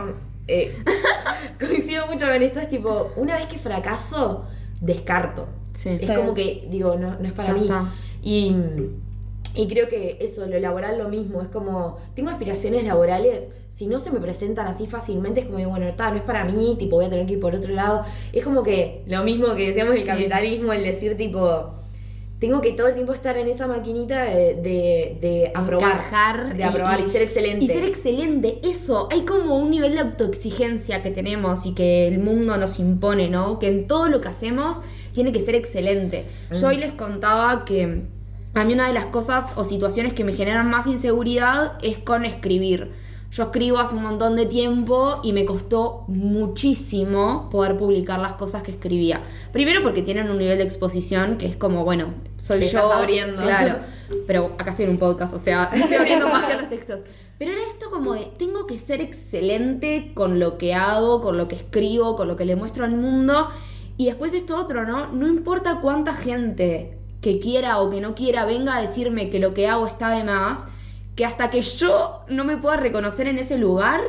eh, 0.47 0.75
coincido 1.59 2.07
mucho 2.07 2.25
con 2.27 2.41
esto, 2.41 2.59
es 2.59 2.69
tipo, 2.69 3.11
una 3.15 3.35
vez 3.35 3.47
que 3.47 3.57
fracaso, 3.57 4.45
descarto. 4.81 5.47
Sí. 5.73 5.97
Es 6.01 6.11
como 6.11 6.33
que, 6.33 6.67
digo, 6.69 6.95
no, 6.95 7.17
no 7.19 7.27
es 7.27 7.33
para 7.33 7.53
mí. 7.53 7.61
está. 7.61 7.89
Y, 8.21 8.55
y 9.55 9.67
creo 9.67 9.89
que 9.89 10.17
eso, 10.21 10.45
lo 10.47 10.59
laboral 10.59 10.97
lo 10.97 11.09
mismo, 11.09 11.41
es 11.41 11.47
como, 11.47 11.97
tengo 12.15 12.29
aspiraciones 12.29 12.83
laborales, 12.85 13.51
si 13.69 13.87
no 13.87 13.99
se 13.99 14.11
me 14.11 14.19
presentan 14.19 14.67
así 14.67 14.85
fácilmente, 14.85 15.41
es 15.41 15.45
como 15.47 15.57
digo, 15.57 15.71
bueno, 15.71 15.87
está, 15.87 16.11
no 16.11 16.17
es 16.17 16.23
para 16.23 16.45
mí, 16.45 16.75
tipo, 16.77 16.97
voy 16.97 17.05
a 17.05 17.09
tener 17.09 17.25
que 17.25 17.33
ir 17.33 17.39
por 17.39 17.55
otro 17.55 17.73
lado. 17.73 18.03
Es 18.31 18.43
como 18.43 18.61
que 18.61 19.03
lo 19.07 19.23
mismo 19.23 19.55
que 19.55 19.67
decíamos 19.67 19.95
del 19.95 20.05
capitalismo, 20.05 20.73
el 20.73 20.83
decir, 20.83 21.17
tipo, 21.17 21.73
tengo 22.43 22.59
que 22.59 22.73
todo 22.73 22.87
el 22.87 22.93
tiempo 22.93 23.13
estar 23.13 23.37
en 23.37 23.47
esa 23.47 23.67
maquinita 23.67 24.23
de, 24.23 24.55
de, 24.55 25.17
de 25.21 25.51
aprobar. 25.55 25.91
Encajar 25.91 26.57
de 26.57 26.63
aprobar 26.65 26.99
y, 26.99 27.07
ser 27.07 27.21
excelente. 27.21 27.63
Y 27.63 27.69
ser 27.69 27.85
excelente, 27.85 28.59
eso. 28.63 29.07
Hay 29.13 29.21
como 29.21 29.57
un 29.57 29.69
nivel 29.69 29.93
de 29.93 30.01
autoexigencia 30.01 31.01
que 31.01 31.09
tenemos 31.09 31.65
y 31.65 31.73
que 31.73 32.05
el 32.05 32.19
mundo 32.19 32.57
nos 32.57 32.79
impone, 32.79 33.29
¿no? 33.29 33.59
Que 33.59 33.69
en 33.69 33.87
todo 33.87 34.09
lo 34.09 34.19
que 34.19 34.27
hacemos 34.27 34.81
tiene 35.13 35.31
que 35.31 35.39
ser 35.39 35.55
excelente. 35.55 36.25
Yo 36.51 36.67
hoy 36.67 36.75
les 36.75 36.91
contaba 36.91 37.63
que 37.63 38.01
a 38.53 38.63
mí 38.65 38.73
una 38.73 38.87
de 38.87 38.93
las 38.93 39.05
cosas 39.05 39.45
o 39.55 39.63
situaciones 39.63 40.11
que 40.11 40.25
me 40.25 40.33
generan 40.33 40.69
más 40.69 40.85
inseguridad 40.85 41.77
es 41.81 41.97
con 41.97 42.25
escribir. 42.25 42.91
Yo 43.33 43.45
escribo 43.45 43.79
hace 43.79 43.95
un 43.95 44.03
montón 44.03 44.35
de 44.35 44.45
tiempo 44.45 45.19
y 45.23 45.33
me 45.33 45.43
costó 45.43 46.03
muchísimo 46.07 47.49
poder 47.49 47.75
publicar 47.77 48.19
las 48.19 48.33
cosas 48.33 48.61
que 48.61 48.69
escribía. 48.69 49.21
Primero 49.51 49.81
porque 49.81 50.03
tienen 50.03 50.29
un 50.29 50.37
nivel 50.37 50.59
de 50.59 50.63
exposición 50.63 51.39
que 51.39 51.47
es 51.47 51.55
como, 51.55 51.83
bueno, 51.83 52.13
soy 52.37 52.59
Te 52.59 52.67
yo. 52.67 52.77
estás 52.77 52.91
abriendo. 52.91 53.41
Claro. 53.41 53.77
Pero 54.27 54.51
acá 54.59 54.69
estoy 54.69 54.85
en 54.85 54.91
un 54.91 54.99
podcast, 54.99 55.33
o 55.33 55.39
sea, 55.39 55.63
estoy 55.73 55.95
abriendo 55.95 56.29
más 56.29 56.45
que 56.45 56.53
los 56.53 56.69
textos. 56.69 56.99
Pero 57.39 57.53
era 57.53 57.61
esto 57.71 57.89
como 57.89 58.13
de, 58.13 58.31
tengo 58.37 58.67
que 58.67 58.77
ser 58.77 59.01
excelente 59.01 60.11
con 60.13 60.39
lo 60.39 60.59
que 60.59 60.75
hago, 60.75 61.23
con 61.23 61.35
lo 61.35 61.47
que 61.47 61.55
escribo, 61.55 62.15
con 62.15 62.27
lo 62.27 62.37
que 62.37 62.45
le 62.45 62.55
muestro 62.55 62.85
al 62.85 62.91
mundo. 62.91 63.49
Y 63.97 64.05
después 64.05 64.35
esto 64.35 64.61
otro, 64.61 64.85
¿no? 64.85 65.07
No 65.07 65.27
importa 65.27 65.79
cuánta 65.81 66.13
gente 66.13 66.99
que 67.19 67.39
quiera 67.39 67.79
o 67.79 67.89
que 67.89 67.99
no 67.99 68.13
quiera 68.13 68.45
venga 68.45 68.75
a 68.75 68.81
decirme 68.81 69.31
que 69.31 69.39
lo 69.39 69.55
que 69.55 69.67
hago 69.67 69.87
está 69.87 70.11
de 70.11 70.23
más, 70.23 70.59
que 71.15 71.25
hasta 71.25 71.49
que 71.49 71.61
yo 71.61 72.21
no 72.29 72.43
me 72.43 72.57
pueda 72.57 72.77
reconocer 72.77 73.27
en 73.27 73.37
ese 73.37 73.57
lugar, 73.57 74.01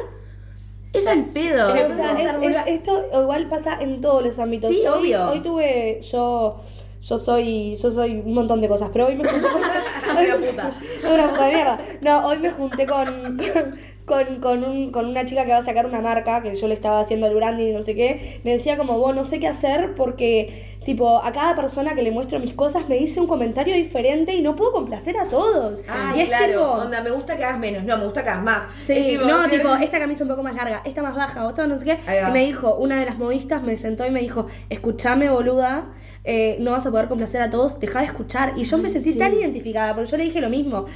es 0.92 1.06
al 1.06 1.24
pedo. 1.26 1.72
Pero, 1.74 1.92
O 1.92 1.96
sea, 1.96 2.06
Vamos 2.06 2.20
a 2.20 2.22
es- 2.22 2.28
hacer 2.28 2.42
es- 2.44 2.50
una- 2.50 2.62
esto 2.62 3.04
igual 3.20 3.48
pasa 3.48 3.78
en 3.80 4.00
todos 4.00 4.24
los 4.24 4.38
ámbitos. 4.38 4.70
Sí, 4.70 4.80
hoy, 4.86 4.86
obvio. 5.00 5.28
Hoy 5.30 5.40
tuve, 5.40 6.00
yo, 6.02 6.60
yo 7.02 7.18
soy, 7.18 7.76
yo 7.76 7.92
soy 7.92 8.22
un 8.24 8.32
montón 8.34 8.60
de 8.60 8.68
cosas, 8.68 8.90
pero 8.92 9.06
hoy 9.06 9.16
me 9.16 9.28
junté 9.28 9.46
con 9.48 9.60
Una 10.24 10.36
puta. 10.36 10.74
una 11.14 11.28
puta 11.30 11.48
mierda. 11.48 11.78
No, 12.00 12.26
hoy 12.26 12.38
me 12.38 12.50
junté 12.50 12.86
con, 12.86 13.38
con, 14.06 14.40
con, 14.40 14.62
un- 14.64 14.92
con 14.92 15.06
una 15.06 15.26
chica 15.26 15.44
que 15.44 15.52
va 15.52 15.58
a 15.58 15.62
sacar 15.64 15.86
una 15.86 16.00
marca, 16.00 16.42
que 16.42 16.54
yo 16.54 16.68
le 16.68 16.74
estaba 16.74 17.00
haciendo 17.00 17.26
el 17.26 17.34
branding 17.34 17.68
y 17.68 17.72
no 17.72 17.82
sé 17.82 17.94
qué. 17.96 18.40
Me 18.44 18.52
decía 18.56 18.76
como, 18.76 18.98
vos 18.98 19.14
no 19.16 19.24
sé 19.24 19.40
qué 19.40 19.48
hacer 19.48 19.94
porque, 19.96 20.73
tipo, 20.84 21.18
a 21.22 21.32
cada 21.32 21.54
persona 21.54 21.94
que 21.94 22.02
le 22.02 22.10
muestro 22.10 22.38
mis 22.38 22.52
cosas 22.52 22.88
me 22.88 22.96
dice 22.96 23.20
un 23.20 23.26
comentario 23.26 23.74
diferente 23.74 24.34
y 24.34 24.42
no 24.42 24.54
puedo 24.54 24.72
complacer 24.72 25.16
a 25.18 25.24
todos. 25.24 25.82
Y 26.14 26.20
es 26.20 26.28
claro, 26.28 26.46
tipo... 26.46 26.62
onda, 26.62 27.00
me 27.00 27.10
gusta 27.10 27.36
que 27.36 27.44
hagas 27.44 27.58
menos, 27.58 27.84
no, 27.84 27.96
me 27.96 28.04
gusta 28.04 28.22
que 28.22 28.30
hagas 28.30 28.44
más. 28.44 28.68
Sí, 28.86 29.18
no, 29.20 29.44
sí, 29.44 29.50
tipo, 29.50 29.74
esta 29.74 29.98
camisa 29.98 30.24
un 30.24 30.30
poco 30.30 30.42
más 30.42 30.54
larga, 30.54 30.82
esta 30.84 31.02
más 31.02 31.16
baja, 31.16 31.46
otra 31.46 31.66
no 31.66 31.78
sé 31.78 31.84
qué. 31.84 31.98
Y 32.28 32.32
me 32.32 32.44
dijo, 32.44 32.74
una 32.76 33.00
de 33.00 33.06
las 33.06 33.18
modistas 33.18 33.62
me 33.62 33.76
sentó 33.76 34.06
y 34.06 34.10
me 34.10 34.20
dijo, 34.20 34.46
escúchame, 34.68 35.30
boluda, 35.30 35.86
eh, 36.24 36.56
no 36.60 36.72
vas 36.72 36.86
a 36.86 36.90
poder 36.90 37.08
complacer 37.08 37.42
a 37.42 37.50
todos, 37.50 37.80
deja 37.80 38.00
de 38.00 38.06
escuchar. 38.06 38.52
Y 38.56 38.64
yo 38.64 38.78
me 38.78 38.90
sentí 38.90 39.14
tan 39.14 39.32
identificada, 39.34 39.94
porque 39.94 40.10
yo 40.10 40.16
le 40.16 40.24
dije 40.24 40.40
lo 40.40 40.50
mismo. 40.50 40.86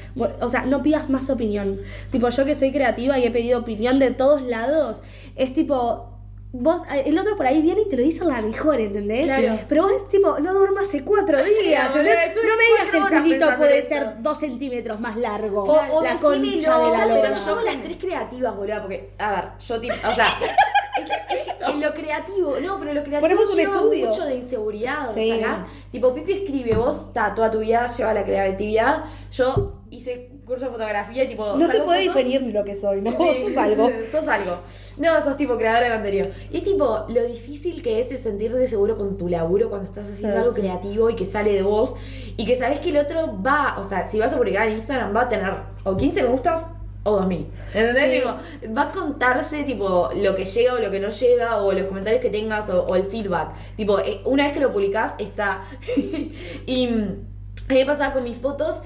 O 0.40 0.48
sea, 0.48 0.64
no 0.64 0.82
pidas 0.82 1.10
más 1.10 1.28
opinión. 1.30 1.80
Tipo, 2.10 2.28
yo 2.28 2.44
que 2.44 2.54
soy 2.56 2.72
creativa 2.72 3.18
y 3.18 3.24
he 3.24 3.30
pedido 3.30 3.60
opinión 3.60 3.98
de 3.98 4.10
todos 4.10 4.42
lados, 4.42 5.02
es 5.36 5.54
tipo... 5.54 6.17
Vos, 6.50 6.80
eh, 6.90 7.02
el 7.06 7.18
otro 7.18 7.36
por 7.36 7.46
ahí 7.46 7.60
viene 7.60 7.82
y 7.82 7.88
te 7.90 7.96
lo 7.96 8.02
dice 8.02 8.24
en 8.24 8.30
la 8.30 8.40
mejor, 8.40 8.80
¿entendés? 8.80 9.26
Claro. 9.26 9.60
Pero 9.68 9.82
vos 9.82 9.92
es 9.92 10.08
tipo, 10.08 10.38
no 10.40 10.54
duermas 10.54 10.88
hace 10.88 11.04
cuatro 11.04 11.36
días, 11.44 11.90
boludo, 11.90 12.08
¿entendés? 12.10 12.36
No 12.36 12.56
me 12.56 12.64
digas 12.64 12.90
que 12.90 12.96
el 12.96 13.22
culito 13.22 13.56
puede 13.58 13.72
en 13.78 13.82
esto. 13.82 13.94
ser 13.94 14.22
dos 14.22 14.38
centímetros 14.38 14.98
más 14.98 15.16
largo. 15.18 15.64
O- 15.64 15.98
o 15.98 16.02
la 16.02 16.16
concha 16.16 16.40
de 16.78 16.90
la 16.90 17.06
No, 17.06 17.14
pero 17.14 17.28
lora. 17.28 17.36
somos 17.38 17.64
las 17.64 17.82
tres 17.82 17.98
creativas, 17.98 18.56
boludo, 18.56 18.80
porque, 18.80 19.10
a 19.18 19.30
ver, 19.30 19.44
yo 19.58 19.78
tipo, 19.80 19.94
o 19.94 20.12
sea, 20.12 20.26
en 21.68 21.80
lo 21.80 21.92
creativo, 21.92 22.56
no, 22.60 22.78
pero 22.78 22.94
lo 22.94 23.02
creativo 23.04 23.20
Ponemos 23.20 23.50
un 23.50 23.56
lleva 23.56 23.74
estudio. 23.76 24.08
mucho 24.08 24.24
de 24.24 24.34
inseguridad, 24.36 25.14
Sí. 25.14 25.30
¿sacás? 25.38 25.60
Tipo, 25.92 26.14
Pipi 26.14 26.32
escribe, 26.32 26.74
vos, 26.76 27.12
ta, 27.12 27.34
toda 27.34 27.50
tu 27.50 27.58
vida 27.58 27.86
lleva 27.88 28.14
la 28.14 28.24
creatividad, 28.24 29.04
yo 29.32 29.82
hice 29.90 30.30
curso 30.48 30.66
de 30.66 30.72
fotografía 30.72 31.22
y 31.24 31.28
tipo, 31.28 31.46
No 31.56 31.66
se 31.68 31.80
puede 31.80 32.06
fotos- 32.08 32.14
definir 32.16 32.42
lo 32.52 32.64
que 32.64 32.74
soy, 32.74 33.00
¿no? 33.02 33.10
Sí, 33.16 33.42
sos 33.48 33.56
algo. 33.56 33.90
sos 34.10 34.26
algo. 34.26 34.56
No, 34.96 35.20
sos 35.20 35.36
tipo 35.36 35.56
creadora 35.56 35.86
de 35.88 35.94
contenido. 35.94 36.28
Y 36.50 36.58
es 36.58 36.64
tipo 36.64 37.04
lo 37.08 37.22
difícil 37.24 37.80
que 37.82 38.00
es 38.00 38.10
el 38.10 38.18
sentirte 38.18 38.66
seguro 38.66 38.96
con 38.96 39.16
tu 39.16 39.28
laburo 39.28 39.68
cuando 39.68 39.86
estás 39.86 40.06
haciendo 40.10 40.34
Sí. 40.36 40.42
algo 40.42 40.54
creativo 40.54 41.10
y 41.10 41.14
que 41.14 41.26
sale 41.26 41.52
de 41.52 41.62
vos 41.62 41.94
y 42.36 42.44
que 42.44 42.56
sabes 42.56 42.80
que 42.80 42.88
el 42.90 42.96
otro 42.96 43.40
va, 43.40 43.76
o 43.78 43.84
sea, 43.84 44.04
si 44.04 44.18
vas 44.18 44.32
a 44.32 44.36
publicar 44.38 44.66
en 44.66 44.74
Instagram 44.74 45.14
va 45.14 45.22
a 45.22 45.28
tener 45.28 45.52
o 45.84 45.96
15 45.96 46.22
me 46.22 46.28
gustas 46.30 46.74
o 47.04 47.12
2000. 47.12 47.46
¿Entendés? 47.74 48.04
Sí. 48.04 48.18
Tipo, 48.20 48.74
va 48.76 48.82
a 48.82 48.88
contarse 48.88 49.62
tipo 49.64 50.10
lo 50.16 50.34
que 50.34 50.44
llega 50.44 50.74
o 50.74 50.78
lo 50.78 50.90
que 50.90 50.98
no 51.00 51.10
llega 51.10 51.62
o 51.62 51.72
los 51.72 51.86
comentarios 51.86 52.20
que 52.20 52.28
tengas 52.30 52.68
o, 52.70 52.82
o 52.84 52.96
el 52.96 53.04
feedback. 53.04 53.50
Tipo, 53.76 53.98
eh, 54.00 54.20
una 54.24 54.44
vez 54.44 54.52
que 54.52 54.60
lo 54.60 54.72
publicás 54.72 55.14
está. 55.18 55.62
y 56.66 56.86
mm, 56.88 57.26
a 57.68 57.72
mí 57.72 57.78
me 57.80 57.86
pasaba 57.86 58.12
con 58.14 58.24
mis 58.24 58.36
fotos 58.38 58.80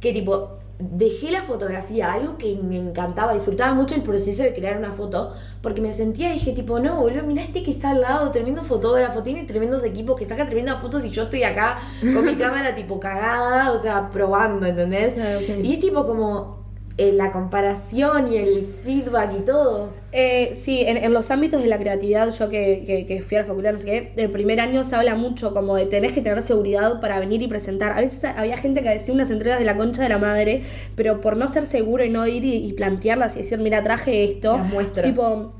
que 0.00 0.12
tipo 0.12 0.57
dejé 0.78 1.32
la 1.32 1.42
fotografía, 1.42 2.12
algo 2.12 2.38
que 2.38 2.56
me 2.56 2.76
encantaba, 2.76 3.34
disfrutaba 3.34 3.74
mucho 3.74 3.94
el 3.94 4.02
proceso 4.02 4.42
de 4.44 4.54
crear 4.54 4.78
una 4.78 4.92
foto, 4.92 5.32
porque 5.60 5.80
me 5.80 5.92
sentía, 5.92 6.32
dije 6.32 6.52
tipo, 6.52 6.78
no, 6.78 7.00
boludo, 7.00 7.24
mirá 7.24 7.42
este 7.42 7.62
que 7.62 7.72
está 7.72 7.90
al 7.90 8.00
lado, 8.00 8.30
tremendo 8.30 8.62
fotógrafo, 8.62 9.22
tiene 9.22 9.44
tremendos 9.44 9.82
equipos 9.84 10.18
que 10.18 10.26
saca 10.26 10.46
tremendas 10.46 10.80
fotos 10.80 11.04
y 11.04 11.10
yo 11.10 11.24
estoy 11.24 11.42
acá 11.42 11.78
con 12.00 12.24
mi 12.24 12.34
cámara 12.36 12.74
tipo 12.74 13.00
cagada, 13.00 13.72
o 13.72 13.78
sea, 13.78 14.08
probando, 14.10 14.66
¿entendés? 14.66 15.14
Sí. 15.44 15.60
Y 15.64 15.74
es 15.74 15.80
tipo 15.80 16.06
como 16.06 16.57
eh, 16.98 17.12
la 17.12 17.32
comparación 17.32 18.32
y 18.32 18.36
el 18.36 18.64
feedback 18.66 19.32
y 19.38 19.40
todo. 19.44 19.90
Eh, 20.12 20.50
sí, 20.54 20.80
en, 20.86 20.96
en 20.96 21.12
los 21.12 21.30
ámbitos 21.30 21.62
de 21.62 21.68
la 21.68 21.78
creatividad, 21.78 22.32
yo 22.32 22.48
que, 22.48 22.82
que, 22.86 23.06
que 23.06 23.22
fui 23.22 23.36
a 23.36 23.40
la 23.40 23.46
facultad, 23.46 23.72
no 23.74 23.78
sé 23.78 23.84
qué, 23.84 24.12
el 24.16 24.30
primer 24.30 24.58
año 24.60 24.82
se 24.84 24.96
habla 24.96 25.14
mucho 25.14 25.54
como 25.54 25.76
de 25.76 25.86
tenés 25.86 26.12
que 26.12 26.22
tener 26.22 26.42
seguridad 26.42 27.00
para 27.00 27.20
venir 27.20 27.40
y 27.42 27.46
presentar. 27.48 27.92
A 27.92 28.00
veces 28.00 28.24
había 28.24 28.56
gente 28.58 28.82
que 28.82 28.88
decía 28.88 29.14
unas 29.14 29.30
entregas 29.30 29.58
de 29.58 29.64
la 29.64 29.76
concha 29.76 30.02
de 30.02 30.08
la 30.08 30.18
madre, 30.18 30.62
pero 30.96 31.20
por 31.20 31.36
no 31.36 31.46
ser 31.52 31.66
seguro 31.66 32.04
y 32.04 32.10
no 32.10 32.26
ir 32.26 32.44
y, 32.44 32.54
y 32.66 32.72
plantearlas 32.72 33.36
y 33.36 33.40
decir, 33.40 33.58
mira, 33.58 33.82
traje 33.82 34.24
esto, 34.24 34.56
Las 34.56 34.68
muestro. 34.68 35.02
tipo, 35.02 35.52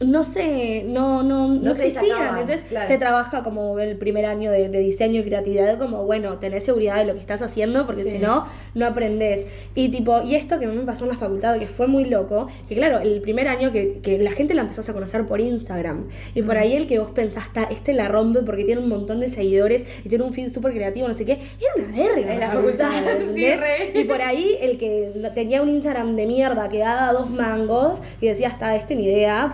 no 0.00 0.24
sé, 0.24 0.84
no, 0.86 1.22
no, 1.22 1.48
no, 1.48 1.54
No 1.54 1.70
existían. 1.70 2.38
Entonces 2.38 2.64
claro. 2.68 2.86
se 2.86 2.98
trabaja 2.98 3.42
como 3.42 3.78
el 3.78 3.96
primer 3.96 4.26
año 4.26 4.50
de, 4.50 4.68
de 4.68 4.78
diseño 4.80 5.20
y 5.20 5.24
creatividad, 5.24 5.78
como 5.78 6.04
bueno, 6.04 6.38
tenés 6.38 6.64
seguridad 6.64 6.96
de 6.96 7.06
lo 7.06 7.14
que 7.14 7.20
estás 7.20 7.40
haciendo, 7.40 7.86
porque 7.86 8.02
Sí. 8.02 8.10
si 8.10 8.18
no, 8.18 8.46
no 8.74 8.86
aprendés. 8.86 9.46
Y 9.74 9.88
tipo, 9.88 10.20
y 10.22 10.34
esto 10.34 10.58
que 10.58 10.66
a 10.66 10.68
mí 10.68 10.76
me 10.76 10.84
pasó 10.84 11.04
en 11.04 11.12
la 11.12 11.16
facultad, 11.16 11.58
que 11.58 11.66
fue 11.66 11.86
muy 11.86 12.04
loco, 12.04 12.48
que 12.68 12.74
claro, 12.74 12.98
el 12.98 13.22
primer 13.22 13.48
año 13.48 13.72
que, 13.72 14.00
que 14.02 14.18
la 14.18 14.32
gente 14.32 14.52
la 14.54 14.62
empezás 14.62 14.86
a 14.90 14.92
conocer 14.92 15.26
por 15.26 15.40
Instagram. 15.40 16.08
Y 16.34 16.42
por 16.42 16.58
ahí 16.58 16.74
el 16.74 16.86
que 16.86 16.98
vos 16.98 17.10
pensás, 17.10 17.50
"Ta, 17.54 17.64
este 17.70 17.94
la 17.94 18.08
rompe 18.08 18.40
porque 18.42 18.64
tiene 18.64 18.82
un 18.82 18.88
montón 18.90 19.20
de 19.20 19.28
seguidores 19.30 19.86
y 20.04 20.08
tiene 20.10 20.24
un 20.24 20.32
feed 20.34 20.52
súper 20.52 20.72
creativo, 20.74 21.08
no 21.08 21.14
sé 21.14 21.24
qué, 21.24 21.32
era 21.32 21.86
una 21.88 21.96
verga. 21.96 22.34
En 22.34 22.40
la 22.40 22.50
facultad, 22.50 22.90
sí. 23.34 23.46
Y 23.94 24.04
por 24.04 24.20
ahí 24.20 24.58
el 24.60 24.76
que 24.76 25.12
tenía 25.34 25.62
un 25.62 25.70
Instagram 25.70 26.16
de 26.16 26.26
mierda 26.26 26.68
que 26.68 26.80
daba 26.80 27.12
dos 27.12 27.30
mangos 27.30 28.02
y 28.20 28.26
decía, 28.26 28.48
hasta 28.48 28.76
este 28.76 28.94
ni 28.94 29.04
idea. 29.06 29.52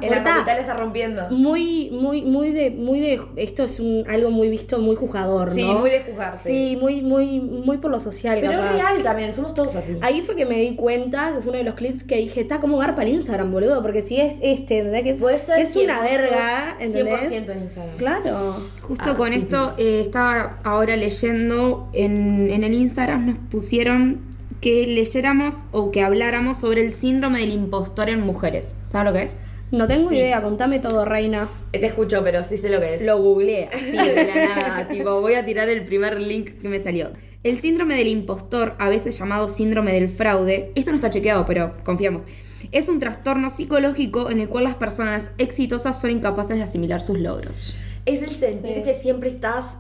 Le 0.54 0.60
está 0.60 0.74
rompiendo. 0.74 1.28
muy, 1.30 1.90
muy, 1.90 2.22
muy 2.22 2.50
de, 2.52 2.70
muy 2.70 3.00
de, 3.00 3.20
esto 3.36 3.64
es 3.64 3.80
un, 3.80 4.04
algo 4.08 4.30
muy 4.30 4.48
visto, 4.48 4.78
muy 4.78 4.96
juzgador, 4.96 5.48
¿no? 5.48 5.54
Sí, 5.54 5.64
muy 5.64 5.90
de 5.90 6.00
juzgarse. 6.02 6.48
Sí, 6.48 6.76
muy, 6.80 7.02
muy, 7.02 7.40
muy 7.40 7.78
por 7.78 7.90
lo 7.90 8.00
social, 8.00 8.38
Pero 8.40 8.52
capaz. 8.52 8.70
es 8.70 8.72
real 8.76 9.02
también, 9.02 9.34
somos 9.34 9.54
todos 9.54 9.76
así. 9.76 9.96
Ahí 10.00 10.22
fue 10.22 10.36
que 10.36 10.46
me 10.46 10.58
di 10.58 10.74
cuenta, 10.76 11.32
que 11.34 11.40
fue 11.40 11.50
uno 11.50 11.58
de 11.58 11.64
los 11.64 11.74
clips 11.74 12.04
que 12.04 12.16
dije, 12.16 12.40
está 12.40 12.60
como 12.60 12.78
garpa 12.78 13.02
el 13.02 13.08
Instagram, 13.08 13.52
boludo, 13.52 13.82
porque 13.82 14.02
si 14.02 14.20
es 14.20 14.34
este, 14.42 14.78
¿entendés? 14.78 15.02
Que 15.02 15.10
es, 15.10 15.18
Puede 15.18 15.38
ser 15.38 15.56
que 15.56 15.62
es 15.62 15.76
una 15.76 16.00
verga, 16.00 16.76
sos 16.78 16.86
¿entendés? 16.86 17.30
100% 17.30 17.50
en 17.50 17.62
Instagram. 17.62 17.96
Claro. 17.96 18.56
Justo 18.82 19.10
Ah, 19.10 19.16
con 19.16 19.32
esto, 19.32 19.74
eh, 19.78 20.00
estaba 20.04 20.58
ahora 20.64 20.96
leyendo 20.96 21.88
en, 21.92 22.48
en 22.50 22.64
el 22.64 22.74
Instagram, 22.74 23.26
nos 23.26 23.38
pusieron 23.50 24.20
que 24.60 24.86
leyéramos 24.86 25.54
o 25.72 25.90
que 25.90 26.02
habláramos 26.02 26.58
sobre 26.58 26.82
el 26.82 26.92
síndrome 26.92 27.40
del 27.40 27.50
impostor 27.50 28.08
en 28.08 28.20
mujeres. 28.20 28.72
¿Sabes 28.90 29.12
lo 29.12 29.18
que 29.18 29.24
es? 29.24 29.36
No 29.72 29.88
tengo 29.88 30.08
Sí. 30.10 30.16
idea, 30.18 30.40
contame 30.42 30.78
todo, 30.78 31.04
reina. 31.04 31.48
Te 31.72 31.84
escucho, 31.84 32.22
pero 32.22 32.44
sí 32.44 32.56
sé 32.56 32.68
lo 32.68 32.78
que 32.78 32.94
es. 32.94 33.02
Lo 33.02 33.18
googleé 33.18 33.68
así 33.72 33.90
de 33.96 34.24
la 34.26 34.34
nada. 34.54 34.88
tipo, 34.90 35.20
voy 35.20 35.34
a 35.34 35.44
tirar 35.44 35.68
el 35.68 35.84
primer 35.84 36.20
link 36.20 36.60
que 36.60 36.68
me 36.68 36.78
salió. 36.78 37.10
El 37.42 37.58
síndrome 37.58 37.96
del 37.96 38.06
impostor, 38.06 38.74
a 38.78 38.88
veces 38.88 39.18
llamado 39.18 39.48
síndrome 39.48 39.92
del 39.92 40.08
fraude, 40.08 40.70
esto 40.76 40.90
no 40.92 40.96
está 40.96 41.10
chequeado, 41.10 41.44
pero 41.46 41.74
confiamos, 41.84 42.24
es 42.70 42.88
un 42.88 43.00
trastorno 43.00 43.50
psicológico 43.50 44.30
en 44.30 44.38
el 44.40 44.48
cual 44.48 44.64
las 44.64 44.76
personas 44.76 45.30
exitosas 45.38 46.00
son 46.00 46.10
incapaces 46.12 46.56
de 46.58 46.62
asimilar 46.62 47.00
sus 47.00 47.18
logros. 47.18 47.74
Es 48.06 48.22
el 48.22 48.36
sentir 48.36 48.76
Sí. 48.76 48.82
que 48.84 48.94
siempre 48.94 49.30
estás. 49.30 49.78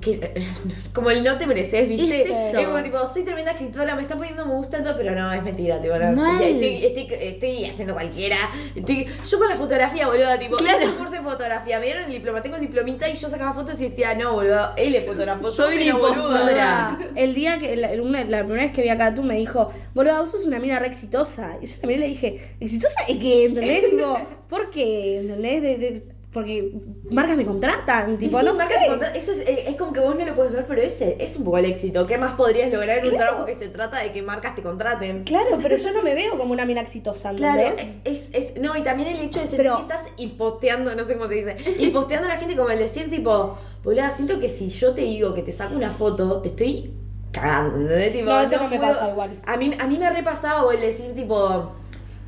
Que, 0.00 0.44
como 0.92 1.08
el 1.10 1.24
no 1.24 1.38
te 1.38 1.46
mereces, 1.46 1.88
¿viste? 1.88 2.22
Es 2.22 2.28
esto. 2.28 2.64
como 2.70 2.82
tipo, 2.82 3.06
soy 3.06 3.22
tremenda 3.24 3.52
escritora, 3.52 3.94
me 3.94 4.02
están 4.02 4.18
poniendo 4.18 4.44
me 4.44 4.52
gusta 4.54 4.82
todo, 4.82 4.94
pero 4.96 5.14
no, 5.14 5.32
es 5.32 5.42
mentira, 5.42 5.80
tipo, 5.80 5.94
no. 5.96 6.12
Mal. 6.12 6.42
estoy, 6.42 6.84
estoy, 6.84 7.08
estoy 7.18 7.64
haciendo 7.64 7.94
cualquiera. 7.94 8.36
Estoy, 8.74 9.06
yo 9.26 9.38
con 9.38 9.48
la 9.48 9.56
fotografía, 9.56 10.06
boludo, 10.06 10.38
tipo, 10.38 10.58
Claro. 10.58 10.76
hice 10.78 10.86
un 10.88 10.96
curso 10.96 11.12
de 11.14 11.20
fotografía, 11.22 11.78
me 11.78 11.86
dieron 11.86 12.04
el 12.04 12.12
diploma, 12.12 12.42
tengo 12.42 12.56
el 12.56 12.60
diplomita 12.62 13.08
y 13.08 13.14
yo 13.16 13.30
sacaba 13.30 13.54
fotos 13.54 13.80
y 13.80 13.88
decía, 13.88 14.14
no, 14.14 14.34
boludo, 14.34 14.70
él 14.76 14.94
es 14.94 15.06
fotógrafo, 15.06 15.44
yo 15.44 15.50
Soy 15.52 15.74
soy 15.76 15.88
una 15.90 15.98
boluda. 15.98 16.98
El 17.16 17.34
día 17.34 17.58
que, 17.58 17.74
la, 17.76 17.90
una- 18.02 18.24
la 18.24 18.40
primera 18.44 18.64
vez 18.64 18.72
que 18.72 18.82
vi 18.82 18.88
acá, 18.90 19.14
tú 19.14 19.22
me 19.22 19.36
dijo, 19.36 19.72
boludo, 19.94 20.18
vos 20.20 20.30
sos 20.30 20.44
una 20.44 20.58
mina 20.58 20.78
re 20.78 20.88
exitosa. 20.88 21.56
Y 21.62 21.66
yo 21.66 21.76
también 21.80 22.00
le 22.00 22.06
dije, 22.08 22.54
¿exitosa 22.60 23.00
de 23.08 23.18
qué? 23.18 23.46
¿Entendés? 23.46 23.90
Digo, 23.96 24.18
¿por 24.48 24.70
qué? 24.70 25.20
¿Entendés? 25.20 25.62
De- 25.62 25.78
de- 25.78 26.19
porque 26.32 26.72
marcas 27.10 27.36
me 27.36 27.44
contratan, 27.44 28.16
tipo, 28.16 28.38
sí, 28.38 28.46
no 28.46 28.54
marca 28.54 28.74
sé. 28.74 28.80
te 28.84 28.88
contra- 28.88 29.14
eso 29.16 29.32
es, 29.32 29.40
eh, 29.40 29.64
es 29.66 29.74
como 29.76 29.92
que 29.92 29.98
vos 29.98 30.14
no 30.16 30.24
lo 30.24 30.34
puedes 30.36 30.52
ver, 30.52 30.64
pero 30.64 30.80
ese 30.80 31.16
es 31.18 31.36
un 31.36 31.44
poco 31.44 31.58
el 31.58 31.64
éxito. 31.64 32.06
¿Qué 32.06 32.18
más 32.18 32.32
podrías 32.34 32.70
lograr 32.72 32.98
en 32.98 33.04
un 33.06 33.10
Claro. 33.10 33.24
trabajo 33.26 33.46
que 33.46 33.54
se 33.56 33.66
trata 33.68 33.98
de 33.98 34.12
que 34.12 34.22
marcas 34.22 34.54
te 34.54 34.62
contraten? 34.62 35.24
Claro, 35.24 35.58
pero 35.60 35.76
yo 35.76 35.92
no 35.92 36.02
me 36.02 36.14
veo 36.14 36.38
como 36.38 36.52
una 36.52 36.64
mina 36.64 36.82
exitosa, 36.82 37.32
Claro, 37.34 37.60
¿entendés? 37.60 37.96
es, 38.04 38.30
es, 38.32 38.60
no, 38.60 38.76
y 38.76 38.82
también 38.82 39.08
el 39.08 39.20
hecho 39.20 39.40
de 39.40 39.46
sentir 39.46 39.64
Pero- 39.64 39.76
que 39.76 39.82
estás 39.82 40.02
imposteando, 40.18 40.94
no 40.94 41.04
sé 41.04 41.14
cómo 41.16 41.28
se 41.28 41.34
dice, 41.34 41.56
imposteando 41.80 42.26
a 42.28 42.34
la 42.34 42.38
gente 42.38 42.54
como 42.56 42.70
el 42.70 42.78
decir 42.78 43.10
tipo, 43.10 43.58
boludo, 43.82 44.08
siento 44.10 44.38
que 44.38 44.48
si 44.48 44.68
yo 44.68 44.94
te 44.94 45.02
digo 45.02 45.34
que 45.34 45.42
te 45.42 45.50
saco 45.50 45.74
una 45.74 45.90
foto, 45.90 46.40
te 46.42 46.50
estoy 46.50 46.92
cagando. 47.32 47.88
Tipo, 48.12 48.26
No, 48.26 48.40
eso 48.40 48.56
no 48.56 48.68
me 48.68 48.78
pasa 48.78 49.10
igual. 49.10 49.40
A 49.46 49.56
mí, 49.56 49.72
a 49.78 49.86
mí 49.86 49.98
me 49.98 50.06
ha 50.06 50.10
repasado 50.12 50.68
o 50.68 50.72
el 50.72 50.80
decir 50.80 51.14
tipo, 51.14 51.72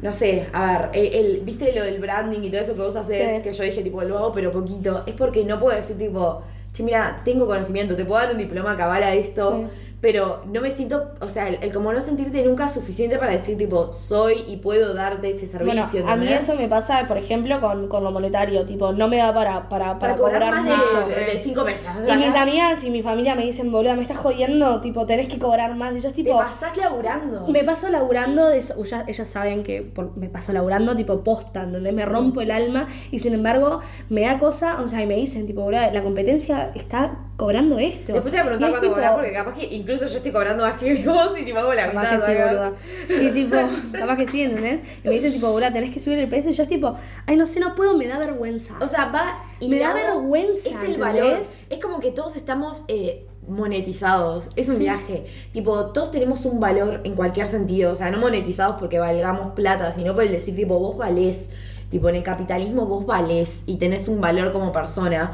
no 0.02 0.12
sé, 0.12 0.47
a 0.52 0.90
ver, 0.90 0.90
el, 0.92 1.14
el- 1.14 1.40
viste 1.40 1.73
lo 1.75 1.85
del 1.85 2.00
branding 2.00 2.40
y 2.42 2.50
todo 2.50 2.61
eso 2.61 2.75
que 2.75 2.80
vos 2.82 2.97
haces, 2.97 3.37
Sí. 3.37 3.42
que 3.42 3.52
yo 3.52 3.64
dije 3.64 3.82
tipo, 3.82 4.02
lo 4.02 4.18
hago 4.18 4.32
pero 4.32 4.50
poquito, 4.52 5.04
es 5.06 5.14
porque 5.14 5.44
no 5.44 5.59
puedo 5.61 5.75
decir 5.76 5.97
tipo, 5.97 6.42
che, 6.73 6.82
mira, 6.82 7.23
tengo 7.25 7.47
conocimiento, 7.47 7.94
te 7.97 8.04
puedo 8.04 8.21
dar 8.21 8.32
un 8.32 8.38
diploma 8.38 8.76
que 8.76 8.82
avala 8.82 9.14
esto, 9.14 9.56
Sí. 9.71 9.92
Pero 10.02 10.42
no 10.52 10.61
me 10.61 10.71
siento, 10.71 11.12
o 11.21 11.28
sea, 11.30 11.49
el, 11.49 11.59
el 11.62 11.73
como 11.73 11.92
no 11.92 12.00
sentirte 12.02 12.44
nunca 12.44 12.68
suficiente 12.68 13.18
para 13.18 13.32
decir 13.32 13.56
tipo, 13.56 13.92
soy 13.92 14.44
y 14.49 14.56
puedo 14.56 14.92
darte 14.94 15.30
este 15.30 15.47
Bueno, 15.59 15.85
servicio. 15.85 16.06
a 16.06 16.16
mí 16.16 16.26
eso 16.28 16.54
me 16.56 16.68
pasa, 16.68 17.04
por 17.09 17.16
ejemplo, 17.16 17.61
con, 17.61 17.87
con 17.88 18.02
lo 18.02 18.11
monetario, 18.11 18.66
tipo, 18.66 18.92
no 18.92 19.06
me 19.09 19.18
da 19.18 19.32
para, 19.32 19.68
para, 19.68 19.99
para, 19.99 19.99
para, 20.00 20.16
cobrar, 20.16 20.50
más 20.50 20.64
mucho. 20.64 21.09
de, 21.09 21.14
de 21.25 21.38
cinco 21.38 21.64
meses. 21.64 21.87
O 21.97 22.12
Y 22.12 22.16
mis 22.18 22.35
amigas 22.35 22.82
y 22.85 22.90
mi 22.90 23.00
familia 23.00 23.37
me 23.37 23.44
dicen, 23.44 23.71
boludo, 23.71 23.94
me 23.94 24.02
estás 24.02 24.16
jodiendo, 24.18 24.80
tipo, 24.80 25.06
tenés 25.06 25.28
que 25.28 25.38
cobrar 25.38 25.76
más. 25.76 25.97
Y 25.97 26.00
yo 26.00 26.09
es 26.09 26.14
te 26.14 26.25
tipo, 26.25 26.37
pasás 26.37 26.76
laburando. 26.76 27.47
me 27.47 27.62
paso 27.62 27.88
laburando, 27.88 28.49
de 28.49 28.59
eso- 28.59 28.82
ya- 28.85 29.04
ellas 29.06 29.28
saben 29.28 29.62
que 29.62 29.82
por- 29.82 30.16
me 30.16 30.28
paso 30.28 30.52
laburando 30.52 30.97
tipo 30.97 31.23
posta, 31.23 31.64
donde 31.64 31.92
me 31.92 32.04
rompo 32.04 32.40
el 32.40 32.50
alma 32.50 32.88
y 33.12 33.21
sin 33.21 33.35
embargo 33.35 33.80
me 34.09 34.23
da 34.23 34.38
cosa, 34.40 34.80
o 34.82 34.88
sea, 34.88 35.00
y 35.00 35.06
me 35.06 35.14
dicen, 35.14 35.47
tipo, 35.47 35.61
boludo, 35.62 35.80
la 35.92 36.02
competencia 36.02 36.73
está 36.75 37.18
cobrando 37.43 37.77
esto. 37.79 38.13
Después 38.13 38.33
te 38.33 38.41
voy 38.41 38.47
a 38.47 38.51
preguntar 38.51 38.71
cuánto 38.71 38.87
tipo, 38.87 38.95
cobrás, 38.95 39.15
porque 39.15 39.33
capaz 39.33 39.55
que 39.55 39.75
incluso 39.75 40.07
yo 40.07 40.17
estoy 40.19 40.31
cobrando 40.31 40.63
más 40.63 40.79
que 40.79 40.95
vos 41.07 41.33
y 41.41 41.45
tipo 41.45 41.59
hago 41.59 41.75
la 41.75 41.87
Capaz 41.93 42.03
mitad. 42.03 42.27
que 42.27 42.33
sí, 42.33 42.43
boluda. 42.43 42.73
Y 43.09 43.31
tipo, 43.33 43.57
capaz 43.99 44.17
que 44.17 44.29
sí, 44.29 44.43
¿entendés? 44.43 44.81
Y 45.03 45.09
me 45.09 45.15
dicen, 45.15 45.33
tipo, 45.33 45.51
boludo, 45.51 45.73
tenés 45.73 45.91
que 45.91 45.99
subir 45.99 46.19
el 46.21 46.29
precio. 46.29 46.51
Y 46.53 46.55
yo 46.55 46.63
es 46.63 46.69
tipo, 46.69 46.95
ay, 47.27 47.37
no 47.37 47.47
sé, 47.49 47.59
no 47.59 47.75
puedo, 47.75 47.97
me 47.97 48.07
da 48.07 48.19
vergüenza. 48.19 48.75
O 48.81 48.87
sea, 48.87 49.07
va 49.07 49.43
y 49.59 49.69
Me 49.69 49.81
da 49.81 49.93
vergüenza, 49.93 50.69
Es 50.69 50.89
el 50.89 50.99
valor. 50.99 51.41
Es 51.41 51.79
como 51.83 51.99
que 51.99 52.13
todos 52.13 52.37
estamos 52.37 52.85
eh, 52.87 53.27
monetizados. 53.49 54.49
Es 54.55 54.69
un 54.69 54.79
viaje. 54.79 55.25
Tipo, 55.53 55.87
todos 55.87 56.11
tenemos 56.13 56.45
un 56.45 56.61
valor 56.61 57.01
en 57.05 57.15
cualquier 57.15 57.49
sentido. 57.49 57.93
O 57.93 57.95
sea, 57.97 58.11
no 58.11 58.19
monetizados 58.19 58.77
porque 58.79 58.99
valgamos 58.99 59.55
plata, 59.55 59.91
sino 59.93 60.15
por 60.15 60.23
el 60.23 60.33
decir, 60.33 60.55
tipo, 60.55 60.79
vos 60.79 60.97
valés. 60.97 61.51
Tipo, 61.91 62.09
en 62.09 62.15
el 62.15 62.23
capitalismo 62.23 62.87
vos 62.87 63.05
valés 63.05 63.65
y 63.67 63.77
tenés 63.77 64.09
un 64.09 64.21
valor 64.21 64.53
como 64.53 64.73
persona. 64.73 65.33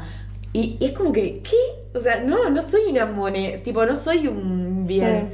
Y, 0.51 0.77
y 0.79 0.85
es 0.85 0.91
como 0.93 1.13
que, 1.13 1.41
¿qué? 1.43 1.78
O 1.93 1.99
sea, 1.99 2.23
no, 2.23 2.49
no 2.49 2.61
soy 2.61 2.91
una 2.91 3.05
moneda. 3.05 3.61
Tipo, 3.63 3.85
no 3.85 3.95
soy 3.95 4.27
un 4.27 4.85
bien. 4.85 5.33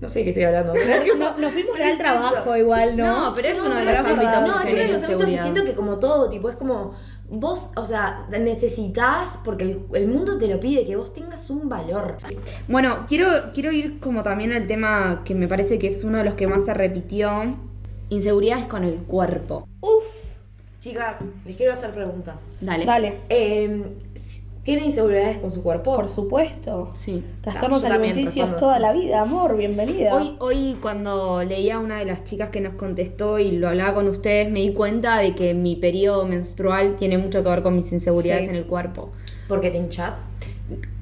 No 0.00 0.08
sé 0.08 0.18
de 0.18 0.24
qué 0.24 0.30
estoy 0.30 0.44
hablando. 0.44 0.74
No- 1.18 1.38
nos 1.38 1.52
fuimos 1.52 1.80
al 1.80 1.98
trabajo 1.98 2.56
igual, 2.56 2.96
¿no? 2.96 3.06
No, 3.28 3.34
pero 3.34 3.48
es 3.48 3.58
uno 3.60 3.74
de 3.76 3.84
los 3.84 3.94
es 3.94 4.00
ámbitos 4.00 4.40
no, 4.46 4.60
que 4.62 4.68
es 4.68 4.72
uno 4.74 4.82
de 4.82 4.88
los 4.92 5.02
ámbitos 5.02 5.28
y 5.30 5.38
siento 5.38 5.64
que 5.64 5.74
como 5.74 5.98
todo, 5.98 6.28
tipo, 6.28 6.50
es 6.50 6.56
como 6.56 6.92
vos, 7.28 7.70
o 7.76 7.84
sea, 7.84 8.26
necesitas, 8.30 9.40
porque 9.44 9.64
el, 9.64 9.80
el 9.94 10.08
mundo 10.08 10.36
te 10.36 10.46
lo 10.48 10.60
pide, 10.60 10.84
que 10.84 10.96
vos 10.96 11.12
tengas 11.12 11.48
un 11.48 11.68
valor. 11.68 12.18
Bueno, 12.68 13.06
quiero, 13.08 13.28
quiero 13.54 13.72
ir 13.72 13.98
como 13.98 14.22
también 14.22 14.52
al 14.52 14.66
tema 14.66 15.22
que 15.24 15.34
me 15.34 15.48
parece 15.48 15.78
que 15.78 15.86
es 15.86 16.04
uno 16.04 16.18
de 16.18 16.24
los 16.24 16.34
que 16.34 16.46
más 16.46 16.64
se 16.64 16.74
repitió. 16.74 17.56
Inseguridades 18.10 18.66
con 18.66 18.84
el 18.84 18.96
cuerpo. 18.98 19.66
Uf, 19.80 20.24
Chicas, 20.80 21.16
les 21.46 21.56
quiero 21.56 21.72
hacer 21.72 21.92
preguntas. 21.94 22.42
Dale. 22.60 22.84
dale. 22.84 23.14
Eh, 23.30 23.86
¿Tienen 24.64 24.86
inseguridades 24.86 25.38
con 25.38 25.52
su 25.52 25.62
cuerpo? 25.62 25.94
Por 25.94 26.08
supuesto. 26.08 26.90
Sí. 26.94 27.22
Trastornos 27.42 27.82
Yo 27.82 27.88
alimenticios 27.88 28.56
toda 28.56 28.78
la 28.78 28.92
vida, 28.94 29.20
amor, 29.20 29.58
bienvenida. 29.58 30.14
Hoy, 30.14 30.36
hoy 30.40 30.78
cuando 30.80 31.44
leía 31.44 31.76
a 31.76 31.80
una 31.80 31.98
de 31.98 32.06
las 32.06 32.24
chicas 32.24 32.48
que 32.48 32.62
nos 32.62 32.72
contestó 32.74 33.38
y 33.38 33.52
lo 33.52 33.68
hablaba 33.68 33.92
con 33.92 34.08
ustedes, 34.08 34.50
me 34.50 34.60
di 34.60 34.72
cuenta 34.72 35.18
de 35.18 35.34
que 35.34 35.52
mi 35.52 35.76
periodo 35.76 36.26
menstrual 36.26 36.96
tiene 36.96 37.18
mucho 37.18 37.42
que 37.42 37.50
ver 37.50 37.62
con 37.62 37.76
mis 37.76 37.92
inseguridades 37.92 38.44
Sí. 38.44 38.50
en 38.50 38.56
el 38.56 38.64
cuerpo. 38.64 39.10
Porque 39.48 39.70
te 39.70 39.76
hinchas. 39.76 40.28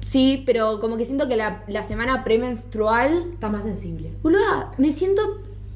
Sí, 0.05 0.43
pero 0.45 0.81
como 0.81 0.97
que 0.97 1.05
siento 1.05 1.29
que 1.29 1.37
la, 1.37 1.63
la 1.69 1.83
semana 1.83 2.25
premenstrual, 2.25 3.29
Estás 3.35 3.49
más 3.49 3.63
sensible. 3.63 4.11
boluda, 4.21 4.71
me 4.77 4.91
siento... 4.91 5.21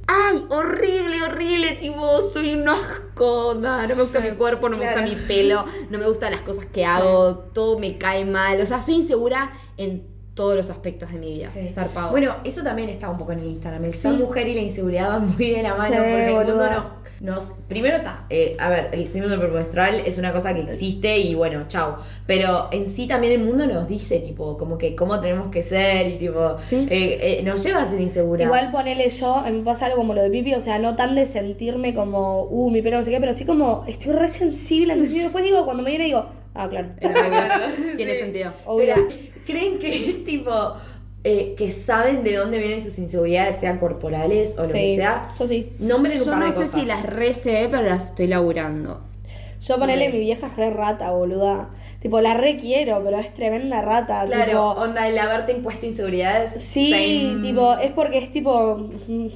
¡Ay! 0.07 0.45
Horrible, 0.49 1.21
horrible, 1.23 1.75
tipo, 1.81 2.21
soy 2.31 2.53
un 2.53 2.67
asco, 2.69 3.55
no 3.59 3.87
me 3.87 3.93
gusta 3.93 4.19
mi 4.21 4.31
cuerpo, 4.31 4.69
no 4.69 4.77
me 4.77 4.85
gusta 4.85 5.01
mi 5.01 5.15
pelo, 5.15 5.65
no 5.89 5.97
me 5.97 6.07
gustan 6.07 6.31
las 6.31 6.41
cosas 6.41 6.65
que 6.65 6.85
hago, 6.85 7.39
todo 7.53 7.77
me 7.77 7.97
cae 7.97 8.23
mal, 8.25 8.59
o 8.61 8.65
sea, 8.65 8.81
soy 8.81 8.95
insegura 8.95 9.51
en 9.75 10.07
todos 10.33 10.55
los 10.55 10.69
aspectos 10.69 11.11
de 11.11 11.19
mi 11.19 11.33
vida, 11.33 11.49
Sí. 11.49 11.69
zarpado. 11.73 12.11
Bueno, 12.11 12.35
eso 12.43 12.63
también 12.63 12.89
está 12.89 13.09
un 13.09 13.17
poco 13.17 13.31
en 13.31 13.39
el 13.39 13.47
Instagram. 13.47 13.83
El 13.85 13.93
ser 13.95 14.13
mujer 14.13 14.47
y 14.47 14.53
la 14.53 14.61
inseguridad 14.61 15.09
van 15.09 15.27
muy 15.35 15.49
de 15.49 15.63
la 15.63 15.75
mano. 15.75 15.95
Porque 15.95 16.25
el 16.27 16.33
mundo 16.35 16.53
boluda. 16.53 16.95
Nos, 17.19 17.55
Primero 17.67 17.97
está. 17.97 18.25
eh, 18.29 18.55
a 18.59 18.69
ver, 18.69 18.89
el 18.91 19.07
síndrome 19.07 19.37
premenstrual 19.37 20.01
es 20.05 20.17
una 20.17 20.31
cosa 20.31 20.53
que 20.53 20.61
existe 20.61 21.17
y 21.17 21.33
bueno, 21.35 21.65
chau. 21.67 21.95
Pero 22.25 22.69
en 22.71 22.87
sí 22.87 23.07
también 23.07 23.33
el 23.33 23.39
mundo 23.39 23.65
nos 23.65 23.87
dice, 23.87 24.19
tipo, 24.19 24.57
como 24.57 24.77
que 24.77 24.95
cómo 24.95 25.19
tenemos 25.19 25.49
que 25.49 25.63
ser 25.63 26.07
y 26.07 26.17
tipo. 26.17 26.57
Sí. 26.61 26.87
eh, 26.89 27.39
eh, 27.39 27.43
nos 27.43 27.63
lleva 27.63 27.81
a 27.81 27.85
ser 27.85 27.99
inseguras. 28.01 28.45
Igual 28.45 28.71
ponele 28.71 29.09
yo, 29.09 29.35
a 29.35 29.49
mí 29.49 29.57
me 29.59 29.63
pasa 29.63 29.85
algo 29.87 29.97
como 29.97 30.13
lo 30.13 30.21
de 30.21 30.29
Pipi, 30.29 30.53
o 30.53 30.61
sea, 30.61 30.77
no 30.79 30.95
tan 30.95 31.15
de 31.15 31.25
sentirme 31.25 31.93
como, 31.93 32.43
uh, 32.43 32.69
mi 32.69 32.81
pelo 32.81 32.97
no 32.97 33.03
sé 33.03 33.11
qué, 33.11 33.19
pero 33.19 33.33
sí 33.33 33.45
como, 33.45 33.83
estoy 33.87 34.13
re 34.13 34.27
sensible, 34.27 34.93
¿entendés? 34.93 35.17
Y 35.17 35.23
después 35.23 35.43
digo, 35.43 35.65
cuando 35.65 35.83
me 35.83 35.89
viene 35.89 36.05
digo, 36.05 36.25
ah, 36.53 36.67
claro. 36.69 36.89
Tiene 37.97 38.13
Sí. 38.13 38.19
sentido. 38.19 38.53
Obvio. 38.65 38.93
Pero, 38.95 39.07
¿creen 39.45 39.79
que 39.79 39.89
es 39.89 40.23
tipo. 40.23 40.51
Eh, 41.23 41.55
que 41.57 41.71
saben 41.71 42.23
de 42.23 42.35
dónde 42.35 42.57
vienen 42.57 42.81
sus 42.81 42.97
inseguridades, 42.99 43.57
sean 43.57 43.79
corporales 43.79 44.57
o 44.57 44.63
lo 44.63 44.69
que 44.71 44.95
sea? 44.95 45.29
yo 45.37 45.47
sí. 45.47 45.73
Nombren 45.79 46.19
un 46.19 46.25
Yo 46.25 46.31
par 46.31 46.39
no 46.39 46.45
de 46.45 46.51
sé 46.51 46.57
cosas. 46.57 46.79
si 46.79 46.85
las 46.85 47.03
recé, 47.03 47.67
pero 47.69 47.83
las 47.83 48.05
estoy 48.07 48.27
laburando. 48.27 49.01
Yo 49.61 49.77
ponele 49.79 50.09
mi 50.09 50.19
vieja 50.19 50.49
re 50.55 50.69
rata, 50.69 51.11
boluda. 51.11 51.69
Tipo, 51.99 52.21
la 52.21 52.35
re 52.35 52.57
quiero, 52.57 53.01
pero 53.03 53.17
es 53.17 53.33
tremenda 53.33 53.81
rata. 53.81 54.23
Claro, 54.27 54.45
tipo, 54.45 54.61
onda 54.81 55.07
el 55.07 55.17
haberte 55.17 55.51
impuesto 55.51 55.87
inseguridades. 55.87 56.51
Sí, 56.61 56.91
same. 56.91 57.41
tipo, 57.41 57.73
es 57.73 57.91
porque 57.91 58.19
es 58.19 58.31
tipo, 58.31 58.87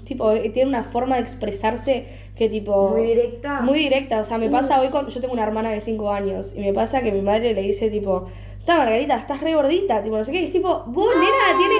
tipo, 0.05 0.31
tiene 0.53 0.69
una 0.69 0.83
forma 0.83 1.15
de 1.15 1.23
expresarse 1.23 2.05
que 2.37 2.49
tipo... 2.49 2.89
Muy 2.91 3.01
directa. 3.07 3.61
Muy 3.61 3.79
directa, 3.79 4.21
o 4.21 4.25
sea, 4.25 4.37
me 4.37 4.49
pasa 4.49 4.79
hoy 4.79 4.89
con, 4.89 5.07
yo 5.07 5.19
tengo 5.21 5.33
una 5.33 5.43
hermana 5.43 5.71
de 5.71 5.81
5 5.81 6.11
años 6.11 6.53
y 6.55 6.59
me 6.59 6.71
pasa 6.71 7.01
que 7.01 7.11
mi 7.11 7.21
madre 7.21 7.53
le 7.55 7.63
dice 7.63 7.89
tipo, 7.89 8.27
está 8.61 8.77
Margarita, 8.77 9.15
estás 9.15 9.41
re 9.41 9.55
gordita, 9.55 10.03
tipo, 10.03 10.17
no 10.17 10.23
sé 10.23 10.31
qué, 10.31 10.41
y 10.41 10.45
es 10.45 10.51
tipo, 10.51 10.83
vos 10.85 11.15
nena, 11.15 11.57
tienes 11.57 11.79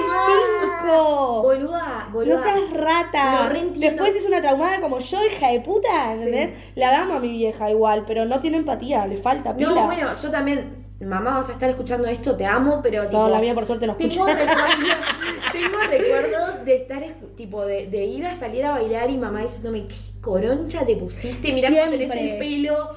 5. 0.82 1.42
Boluda, 1.42 2.08
boluda. 2.12 2.34
No 2.36 2.42
seas 2.42 2.70
rata. 2.72 3.52
Después 3.76 4.16
es 4.16 4.24
una 4.26 4.42
traumada 4.42 4.80
como 4.80 4.98
yo, 4.98 5.18
hija 5.24 5.48
de 5.52 5.60
puta, 5.60 6.12
¿entendés? 6.12 6.50
La 6.74 7.02
amo 7.02 7.14
a 7.14 7.20
mi 7.20 7.28
vieja 7.28 7.70
igual, 7.70 8.04
pero 8.06 8.24
no 8.24 8.40
tiene 8.40 8.56
empatía, 8.56 9.06
le 9.06 9.16
falta 9.16 9.54
pila. 9.54 9.70
No, 9.70 9.84
bueno, 9.86 10.12
yo 10.12 10.30
también. 10.30 10.82
Mamá, 11.00 11.34
vas 11.34 11.48
a 11.48 11.52
estar 11.52 11.68
escuchando 11.68 12.06
esto, 12.06 12.36
te 12.36 12.46
amo, 12.46 12.78
pero 12.80 13.02
tipo. 13.08 13.16
No, 13.18 13.28
la 13.28 13.40
mía 13.40 13.54
por 13.54 13.66
suerte 13.66 13.88
no 13.88 13.96
Tengo 13.96 14.10
escucha. 14.12 14.34
recuerdos, 14.34 14.64
tengo 15.52 15.78
recuerdos 15.90 16.64
de 16.64 16.76
estar, 16.76 17.02
tipo, 17.36 17.64
de, 17.66 17.88
de 17.88 18.04
ir 18.04 18.24
a 18.24 18.34
salir 18.36 18.64
a 18.64 18.70
bailar 18.70 19.10
y 19.10 19.18
mamá 19.18 19.40
diciéndome, 19.40 19.88
¿qué 19.88 20.20
coroncha 20.20 20.86
te 20.86 20.94
pusiste? 20.94 21.52
Mirá 21.52 21.70
cómo 21.70 21.90
tenés 21.90 22.10
el 22.12 22.38
pelo. 22.38 22.90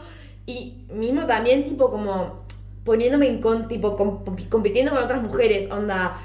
Y 0.46 0.86
mismo 0.92 1.26
también, 1.26 1.64
tipo, 1.64 1.90
como 1.90 2.45
poniéndome 2.86 3.28
en 3.28 3.42
con, 3.42 3.68
tipo, 3.68 3.98
com- 3.98 4.24
compitiendo 4.50 4.92
con 4.94 5.04
otras 5.04 5.22
mujeres, 5.22 5.70
onda. 5.70 6.16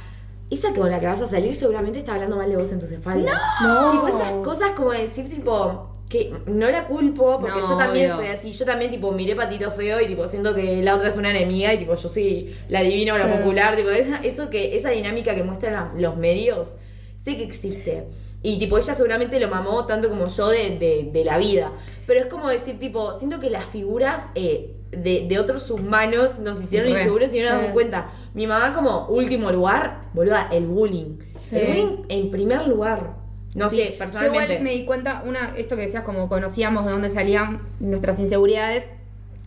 Esa 0.51 0.75
con 0.75 0.91
la 0.91 0.99
que 1.01 1.07
vas 1.07 1.23
a 1.23 1.27
salir 1.29 1.55
seguramente 1.55 2.01
está 2.01 2.15
hablando 2.15 2.37
mal 2.37 2.51
de 2.51 2.57
vos 2.57 2.71
en 2.73 2.81
tus 2.81 2.91
espaldas. 2.91 3.35
No. 3.63 3.91
Tipo, 3.93 4.09
esas 4.09 4.33
cosas 4.45 4.73
como 4.73 4.91
decir, 4.93 5.29
tipo, 5.31 5.89
que 6.09 6.33
no 6.47 6.69
la 6.69 6.87
culpo, 6.89 7.39
porque 7.39 7.61
No, 7.61 7.69
yo 7.69 7.77
también 7.77 8.07
obvio. 8.11 8.17
soy 8.17 8.27
así. 8.35 8.51
Yo 8.51 8.65
también, 8.65 8.91
tipo, 8.91 9.13
miré 9.13 9.37
patito 9.37 9.71
feo 9.71 10.01
y, 10.01 10.07
tipo, 10.09 10.27
siento 10.27 10.53
que 10.53 10.83
la 10.83 10.97
otra 10.97 11.09
es 11.09 11.17
una 11.17 11.31
enemiga 11.31 11.73
y, 11.73 11.79
tipo, 11.79 11.95
yo 11.95 12.09
soy 12.09 12.53
la 12.69 12.83
divina 12.83 13.15
o 13.15 13.19
la 13.19 13.31
Sí. 13.31 13.39
popular. 13.39 13.77
Tipo, 13.77 13.91
esa, 13.91 14.17
eso 14.17 14.51
que, 14.51 14.77
esa 14.77 14.91
dinámica 14.91 15.37
que 15.37 15.45
muestran 15.45 15.93
los 16.03 16.17
medios, 16.17 16.75
sé 17.17 17.37
que 17.37 17.45
existe. 17.45 18.09
Y, 18.43 18.59
tipo, 18.59 18.77
ella 18.77 18.93
seguramente 18.95 19.39
lo 19.39 19.47
mamó 19.47 19.87
tanto 19.87 20.09
como 20.09 20.27
yo 20.27 20.49
de, 20.49 20.79
de- 20.81 21.11
de 21.13 21.25
la 21.25 21.39
vida. 21.39 21.71
Pero 22.09 22.21
es 22.23 22.27
como 22.27 22.49
decir, 22.49 22.81
tipo, 22.81 23.13
siento 23.13 23.39
que 23.39 23.51
las 23.51 23.67
figuras 23.67 24.31
eh, 24.35 24.75
de, 24.91 25.27
de 25.29 25.39
otros 25.39 25.71
humanos 25.71 26.39
nos 26.41 26.61
hicieron 26.63 26.93
Re. 26.93 26.99
inseguros 26.99 27.33
y 27.35 27.39
no 27.41 27.45
nos 27.47 27.55
damos 27.59 27.71
cuenta. 27.73 28.11
Mi 28.35 28.47
mamá, 28.47 28.73
como 28.73 29.07
último 29.09 29.51
lugar, 29.53 30.03
boluda, 30.15 30.49
el 30.51 30.67
bullying. 30.67 31.19
El 31.53 31.67
bullying 31.67 31.97
en 32.09 32.31
primer 32.31 32.67
lugar. 32.67 33.15
No 33.55 33.69
Sí, 33.69 33.77
sé, 33.77 33.93
Yo 33.93 33.99
personalmente. 33.99 34.45
igual 34.55 34.63
me 34.63 34.71
di 34.73 34.85
cuenta, 34.85 35.23
una, 35.27 35.55
esto 35.57 35.75
que 35.77 35.83
decías, 35.83 36.05
como 36.05 36.29
conocíamos 36.29 36.85
de 36.87 36.93
dónde 36.93 37.11
salían 37.11 37.61
nuestras 37.81 38.19
inseguridades. 38.21 38.91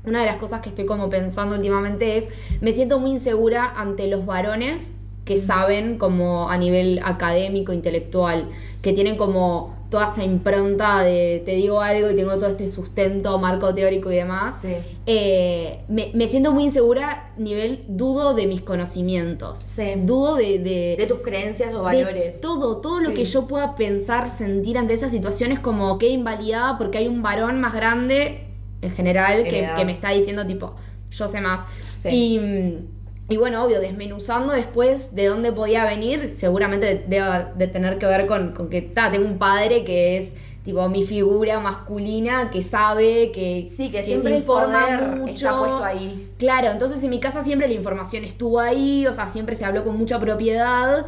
Una 0.06 0.20
de 0.20 0.26
las 0.26 0.36
cosas 0.36 0.60
que 0.62 0.68
estoy 0.70 0.86
como 0.86 1.10
pensando 1.10 1.56
últimamente 1.56 2.18
es, 2.18 2.26
me 2.60 2.74
siento 2.74 3.00
muy 3.00 3.12
insegura 3.12 3.72
ante 3.78 4.08
los 4.08 4.26
varones 4.26 4.98
que 5.24 5.38
saben 5.38 5.98
como 5.98 6.50
a 6.50 6.58
nivel 6.58 7.00
académico, 7.06 7.72
intelectual, 7.72 8.50
que 8.82 8.92
tienen 8.92 9.16
como 9.16 9.74
toda 9.94 10.12
esa 10.12 10.24
impronta 10.24 11.04
de 11.04 11.44
te 11.46 11.52
digo 11.52 11.80
algo 11.80 12.10
y 12.10 12.16
tengo 12.16 12.34
todo 12.34 12.48
este 12.48 12.68
sustento, 12.68 13.38
marco 13.38 13.76
teórico 13.76 14.12
y 14.12 14.16
demás. 14.16 14.62
Sí. 14.64 14.74
Eh, 15.06 15.82
me, 15.88 16.10
me 16.16 16.28
siento 16.28 16.52
muy 16.52 16.64
insegura, 16.64 17.32
nivel 17.38 17.84
dudo 17.88 18.34
de 18.34 18.48
mis 18.48 18.62
conocimientos. 18.62 19.60
Sí. 19.60 19.94
Dudo 19.98 20.36
de, 20.36 20.58
de, 20.58 20.96
De 20.98 21.06
tus 21.06 21.20
creencias 21.20 21.76
o 21.76 21.88
de 21.88 22.04
valores. 22.04 22.42
todo, 22.42 22.78
todo 22.78 23.02
lo 23.02 23.14
que 23.14 23.24
yo 23.26 23.46
pueda 23.46 23.76
pensar, 23.76 24.28
sentir 24.28 24.80
ante 24.80 24.96
esas 24.96 25.12
situaciones 25.12 25.60
como 25.60 26.00
que 26.00 26.08
invalidada 26.08 26.80
porque 26.80 26.98
hay 26.98 27.08
un 27.08 27.22
varón 27.22 27.62
más 27.62 27.76
grande, 27.76 28.48
en 28.82 28.92
general, 28.94 29.42
En 29.42 29.44
que, 29.44 29.70
que 29.78 29.86
me 29.86 29.92
está 29.92 30.10
diciendo 30.10 30.48
tipo, 30.48 30.74
yo 31.12 31.28
sé 31.28 31.40
más. 31.40 31.60
Sí. 32.00 32.10
Y, 32.10 32.40
mm, 32.40 32.93
y 33.30 33.38
bueno, 33.38 33.64
obvio, 33.64 33.80
desmenuzando 33.80 34.54
después 34.54 35.16
de 35.16 35.28
dónde 35.28 35.52
podía 35.52 35.86
venir, 35.86 36.28
seguramente 36.28 37.06
deba 37.08 37.52
de 37.56 37.68
tener 37.68 37.98
que 37.98 38.06
ver 38.06 38.28
con, 38.28 38.54
con 38.54 38.70
que 38.70 38.82
ta, 38.82 39.12
tengo 39.12 39.26
un 39.26 39.38
padre 39.38 39.86
que 39.86 40.18
es 40.18 40.34
tipo 40.64 40.88
mi 40.90 41.04
figura 41.06 41.60
masculina, 41.60 42.50
que 42.52 42.64
sabe, 42.64 43.32
que, 43.32 43.70
Sí, 43.74 43.92
que 43.92 44.02
se 44.02 44.08
siempre 44.10 44.42
poder 44.42 45.18
mucho. 45.18 45.34
está 45.34 45.58
puesto 45.60 45.84
ahí. 45.84 46.32
Claro, 46.38 46.70
entonces 46.70 47.04
en 47.04 47.10
mi 47.10 47.20
casa 47.20 47.44
siempre 47.44 47.68
la 47.68 47.74
información 47.74 48.24
estuvo 48.24 48.60
ahí, 48.60 49.06
o 49.08 49.14
sea, 49.14 49.30
siempre 49.30 49.56
se 49.56 49.66
habló 49.66 49.84
con 49.84 49.98
mucha 49.98 50.20
propiedad. 50.20 51.06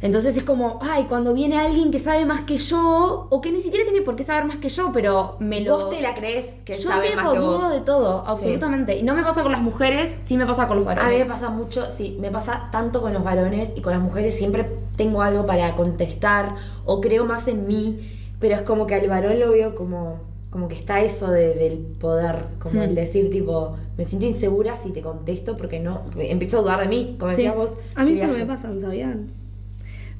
Entonces 0.00 0.36
es 0.36 0.44
como, 0.44 0.78
ay, 0.80 1.06
cuando 1.08 1.34
viene 1.34 1.58
alguien 1.58 1.90
que 1.90 1.98
sabe 1.98 2.24
más 2.24 2.42
que 2.42 2.56
yo, 2.58 3.26
o 3.30 3.40
que 3.40 3.50
ni 3.50 3.60
siquiera 3.60 3.84
tiene 3.84 4.02
por 4.02 4.14
qué 4.14 4.22
saber 4.22 4.44
más 4.44 4.58
que 4.58 4.68
yo, 4.68 4.92
pero 4.92 5.34
me 5.40 5.60
lo... 5.60 5.76
Vos 5.76 5.90
te 5.90 6.00
la 6.00 6.14
crees 6.14 6.62
que 6.64 6.74
yo 6.74 6.88
sabe 6.90 7.08
tengo 7.08 7.22
más 7.22 7.32
que 7.32 7.38
dudo 7.40 7.58
vos. 7.58 7.72
de 7.72 7.80
todo, 7.80 8.22
absolutamente. 8.24 8.96
Y 8.96 9.02
no 9.02 9.14
me 9.16 9.24
pasa 9.24 9.42
con 9.42 9.50
las 9.50 9.60
mujeres, 9.60 10.14
sí 10.20 10.36
me 10.36 10.46
pasa 10.46 10.68
con 10.68 10.76
los 10.76 10.86
varones. 10.86 11.08
A 11.10 11.12
mí 11.12 11.18
me 11.18 11.24
pasa 11.28 11.50
mucho, 11.50 11.90
sí, 11.90 12.16
me 12.20 12.30
pasa 12.30 12.68
tanto 12.70 13.00
con 13.00 13.12
los 13.12 13.24
varones 13.24 13.72
y 13.76 13.80
con 13.80 13.92
las 13.92 14.00
mujeres 14.00 14.36
siempre 14.36 14.70
tengo 14.96 15.20
algo 15.22 15.46
para 15.46 15.74
contestar 15.74 16.54
o 16.84 17.00
creo 17.00 17.24
más 17.24 17.48
en 17.48 17.66
mí, 17.66 17.98
pero 18.38 18.54
es 18.54 18.62
como 18.62 18.86
que 18.86 18.94
al 18.94 19.08
varón 19.08 19.40
lo 19.40 19.50
veo 19.50 19.74
como, 19.74 20.20
como 20.50 20.68
que 20.68 20.76
está 20.76 21.00
eso 21.00 21.28
de- 21.32 21.54
del 21.54 21.78
poder, 21.78 22.44
como 22.60 22.80
Hmm. 22.80 22.84
el 22.84 22.94
decir 22.94 23.30
tipo, 23.30 23.76
me 23.96 24.04
siento 24.04 24.26
insegura 24.26 24.76
si 24.76 24.92
te 24.92 25.02
contesto 25.02 25.56
porque 25.56 25.80
no, 25.80 26.02
empiezo 26.16 26.58
a 26.58 26.62
dudar 26.62 26.80
de 26.82 26.86
mí, 26.86 27.16
como 27.18 27.32
Sí. 27.32 27.38
decías 27.42 27.56
vos. 27.56 27.72
A 27.96 28.04
mí 28.04 28.14
qué 28.14 28.22
eso 28.22 28.32
me 28.32 28.46
pasa, 28.46 28.70
¿sabían? 28.80 29.32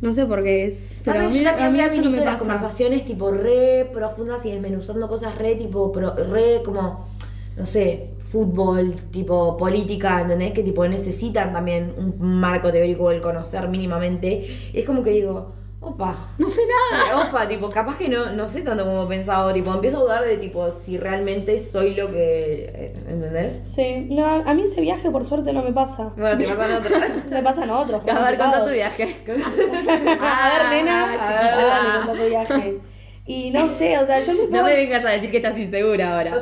No 0.01 0.13
sé 0.13 0.27
por 0.27 0.43
qué 0.45 0.67
es. 0.67 0.89
Pero 1.05 1.21
a 1.21 1.23
mí, 1.29 1.39
yo 1.39 1.43
también 1.45 1.89
a 1.89 1.93
mí 1.93 1.99
no 1.99 2.11
me 2.11 2.17
las 2.19 2.25
pasa. 2.25 2.39
conversaciones 2.39 3.05
tipo 3.05 3.31
re 3.33 3.91
profundas 3.93 4.45
y 4.47 4.53
desmenuzando 4.53 5.09
cosas 5.09 5.37
re 5.37 5.57
tipo 5.57 5.91
pro- 5.91 6.15
re 6.15 6.63
como 6.65 7.09
no 7.57 7.67
sé 7.67 8.11
fútbol 8.21 8.95
tipo 9.11 9.57
política 9.57 10.21
¿entendés? 10.21 10.53
que 10.53 10.63
tipo 10.63 10.87
necesitan 10.87 11.53
también 11.53 11.93
un 11.97 12.15
marco 12.21 12.71
teórico 12.71 13.11
el 13.11 13.21
conocer 13.21 13.69
mínimamente 13.69 14.47
y 14.73 14.79
es 14.79 14.85
como 14.85 15.03
que 15.03 15.11
digo 15.11 15.55
opa 15.81 16.17
No 16.39 16.49
sé 16.49 16.63
nada. 16.67 17.23
opa 17.29 17.47
tipo 17.47 17.71
capaz 17.71 17.97
que 17.99 18.09
no 18.09 18.33
no 18.33 18.49
sé 18.49 18.63
tanto 18.63 18.85
como 18.85 19.07
pensaba 19.07 19.53
tipo 19.53 19.73
empiezo 19.73 19.99
a 19.99 20.01
dudar 20.03 20.25
de 20.25 20.37
tipo 20.37 20.71
si 20.73 20.99
realmente 20.99 21.59
soy 21.61 21.95
lo 21.95 22.11
que 22.11 22.95
¿entendés? 23.09 23.63
Sí, 23.65 24.07
no, 24.11 24.27
a 24.27 24.55
mí 24.55 24.63
ese 24.63 24.81
viaje 24.81 25.11
por 25.11 25.25
suerte 25.25 25.53
no 25.53 25.63
me 25.63 25.73
pasa. 25.73 26.13
bueno 26.17 26.37
te 26.37 26.45
pasan 26.55 26.77
otras 26.77 27.25
Me 27.31 27.43
pasan 27.43 27.71
otros. 27.71 28.03
A 28.09 28.31
ver, 28.31 28.39
contá 28.39 28.65
tu 28.65 28.71
viaje. 28.73 29.17
A 29.29 30.51
ver, 30.51 30.69
nena. 30.71 31.05
Ah, 31.05 31.15
A 31.15 31.27
chiquita. 31.27 31.57
ver, 31.57 31.67
dale, 31.67 32.07
contá 32.07 32.23
tu 32.23 32.29
viaje. 32.29 32.79
Y 33.27 33.51
no 33.51 33.69
sé, 33.69 33.99
o 33.99 34.07
sea, 34.07 34.21
yo 34.23 34.33
me 34.33 34.39
No 34.45 34.49
puedo... 34.49 34.65
me 34.65 34.75
vengas 34.77 35.05
a 35.05 35.11
decir 35.11 35.31
que 35.31 35.37
estás 35.37 35.59
insegura 35.59 36.17
ahora. 36.17 36.37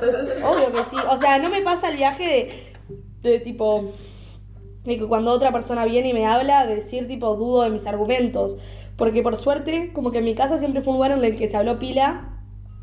Obvio 0.44 0.72
que 0.72 0.78
sí. 0.90 0.96
O 1.10 1.18
sea, 1.18 1.38
no 1.40 1.50
me 1.50 1.60
pasa 1.62 1.90
el 1.90 1.96
viaje 1.96 2.24
de, 3.22 3.28
de 3.30 3.40
tipo. 3.40 3.92
de 4.84 4.96
que 4.98 5.06
cuando 5.08 5.32
otra 5.32 5.50
persona 5.52 5.84
viene 5.84 6.10
y 6.10 6.12
me 6.14 6.26
habla, 6.26 6.64
de 6.66 6.76
decir 6.76 7.08
tipo 7.08 7.34
dudo 7.36 7.64
de 7.64 7.70
mis 7.70 7.86
argumentos. 7.86 8.56
Porque 8.96 9.22
por 9.22 9.36
suerte, 9.36 9.90
como 9.92 10.10
que 10.10 10.18
en 10.18 10.24
mi 10.24 10.34
casa 10.34 10.58
siempre 10.58 10.80
fue 10.82 10.92
un 10.92 10.98
lugar 10.98 11.12
en 11.12 11.24
el 11.24 11.36
que 11.36 11.48
se 11.48 11.56
habló 11.56 11.78
pila. 11.78 12.40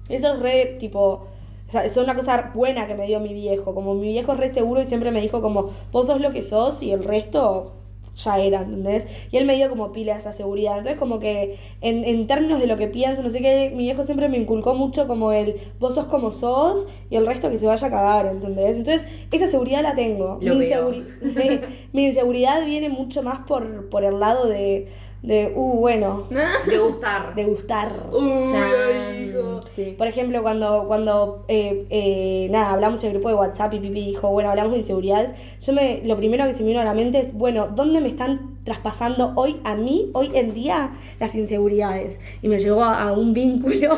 Eso 0.09 0.33
es 0.33 0.39
re 0.39 0.77
tipo. 0.79 1.27
O 1.67 1.71
sea, 1.71 1.85
es 1.85 1.97
una 1.97 2.15
cosa 2.15 2.51
buena 2.53 2.85
que 2.87 2.93
me 2.95 3.07
dio 3.07 3.19
mi 3.19 3.33
viejo. 3.33 3.73
Como 3.73 3.95
mi 3.95 4.09
viejo 4.09 4.33
es 4.33 4.39
re 4.39 4.53
seguro 4.53 4.81
y 4.81 4.85
siempre 4.85 5.11
me 5.11 5.21
dijo 5.21 5.41
como, 5.41 5.69
vos 5.91 6.07
sos 6.07 6.21
lo 6.21 6.31
que 6.31 6.43
sos 6.43 6.83
y 6.83 6.91
el 6.91 7.03
resto 7.03 7.73
ya 8.15 8.37
era, 8.37 8.61
¿entendés? 8.61 9.07
Y 9.31 9.37
él 9.37 9.45
me 9.45 9.55
dio 9.55 9.69
como 9.71 9.91
pila 9.91 10.15
esa 10.15 10.33
seguridad. 10.33 10.77
Entonces 10.77 10.99
como 10.99 11.19
que 11.19 11.57
en, 11.81 12.03
en 12.05 12.27
términos 12.27 12.59
de 12.59 12.67
lo 12.67 12.77
que 12.77 12.85
pienso, 12.87 13.23
no 13.23 13.31
sé 13.31 13.41
qué, 13.41 13.71
mi 13.73 13.85
viejo 13.85 14.03
siempre 14.03 14.29
me 14.29 14.37
inculcó 14.37 14.75
mucho 14.75 15.07
como 15.07 15.31
el, 15.31 15.55
vos 15.79 15.95
sos 15.95 16.05
como 16.05 16.31
sos 16.31 16.85
y 17.09 17.15
el 17.15 17.25
resto 17.25 17.49
que 17.49 17.57
se 17.57 17.65
vaya 17.65 17.87
a 17.87 17.89
cagar, 17.89 18.27
¿entendés? 18.27 18.77
Entonces 18.77 19.07
esa 19.31 19.47
seguridad 19.47 19.81
la 19.81 19.95
tengo. 19.95 20.37
Mi, 20.41 20.45
inseguri- 20.69 21.05
mi 21.93 22.05
inseguridad 22.05 22.63
viene 22.67 22.89
mucho 22.89 23.23
más 23.23 23.39
por, 23.47 23.89
por 23.89 24.03
el 24.03 24.19
lado 24.19 24.45
de, 24.47 24.89
de, 25.23 25.53
uh, 25.55 25.79
bueno, 25.79 26.27
de 26.67 26.77
gustar 26.77 27.33
de 27.33 27.45
gustar. 27.45 27.91
Sí. 29.75 29.95
Por 29.97 30.07
ejemplo, 30.07 30.43
cuando, 30.43 30.85
cuando 30.85 31.45
eh, 31.47 31.87
eh, 31.89 32.47
nada, 32.51 32.71
hablamos 32.71 33.01
en 33.03 33.07
el 33.07 33.13
grupo 33.15 33.29
de 33.29 33.35
WhatsApp 33.35 33.73
y 33.73 33.79
Pipi 33.79 34.05
dijo, 34.05 34.29
bueno, 34.29 34.49
hablamos 34.49 34.73
de 34.73 34.79
inseguridades, 34.79 35.31
yo 35.61 35.73
me, 35.73 36.01
lo 36.03 36.17
primero 36.17 36.45
que 36.45 36.53
se 36.53 36.61
me 36.61 36.67
vino 36.67 36.81
a 36.81 36.83
la 36.83 36.93
mente 36.93 37.19
es, 37.19 37.33
bueno, 37.33 37.69
¿dónde 37.69 38.01
me 38.01 38.09
están 38.09 38.57
traspasando 38.65 39.31
hoy 39.35 39.59
a 39.63 39.75
mí, 39.75 40.11
hoy 40.13 40.29
en 40.33 40.53
día, 40.53 40.91
las 41.19 41.33
inseguridades? 41.33 42.19
Y 42.41 42.49
me 42.49 42.59
llevó 42.59 42.83
a, 42.83 43.01
a 43.01 43.13
un 43.13 43.33
vínculo 43.33 43.97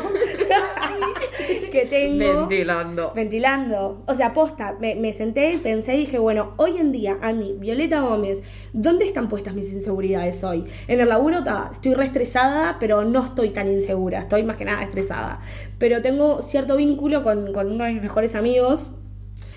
que 1.72 1.86
tengo. 1.86 2.40
Ventilando. 2.40 3.12
Ventilando. 3.14 4.02
O 4.06 4.14
sea, 4.14 4.32
posta, 4.32 4.76
me, 4.80 4.94
me 4.94 5.12
senté 5.12 5.58
pensé 5.62 5.94
y 5.94 5.98
dije, 5.98 6.18
bueno, 6.18 6.52
hoy 6.56 6.78
en 6.78 6.92
día, 6.92 7.18
a 7.22 7.32
mí, 7.32 7.56
Violeta 7.58 8.00
Gómez, 8.00 8.42
¿dónde 8.72 9.04
están 9.04 9.28
puestas 9.28 9.54
mis 9.54 9.72
inseguridades 9.72 10.42
hoy? 10.44 10.64
En 10.88 11.00
el 11.00 11.08
laburo 11.08 11.42
ta, 11.44 11.70
estoy 11.72 11.94
re 11.94 12.04
estresada, 12.04 12.76
pero 12.80 13.04
no 13.04 13.24
estoy 13.24 13.50
tan 13.50 13.68
insegura, 13.68 14.20
estoy 14.20 14.42
más 14.42 14.56
que 14.56 14.64
nada 14.64 14.82
estresada. 14.82 15.40
Pero 15.78 16.02
tengo 16.02 16.42
cierto 16.42 16.76
vínculo 16.76 17.22
con, 17.22 17.52
con 17.52 17.70
uno 17.72 17.84
de 17.84 17.92
mis 17.92 18.02
mejores 18.02 18.34
amigos, 18.34 18.92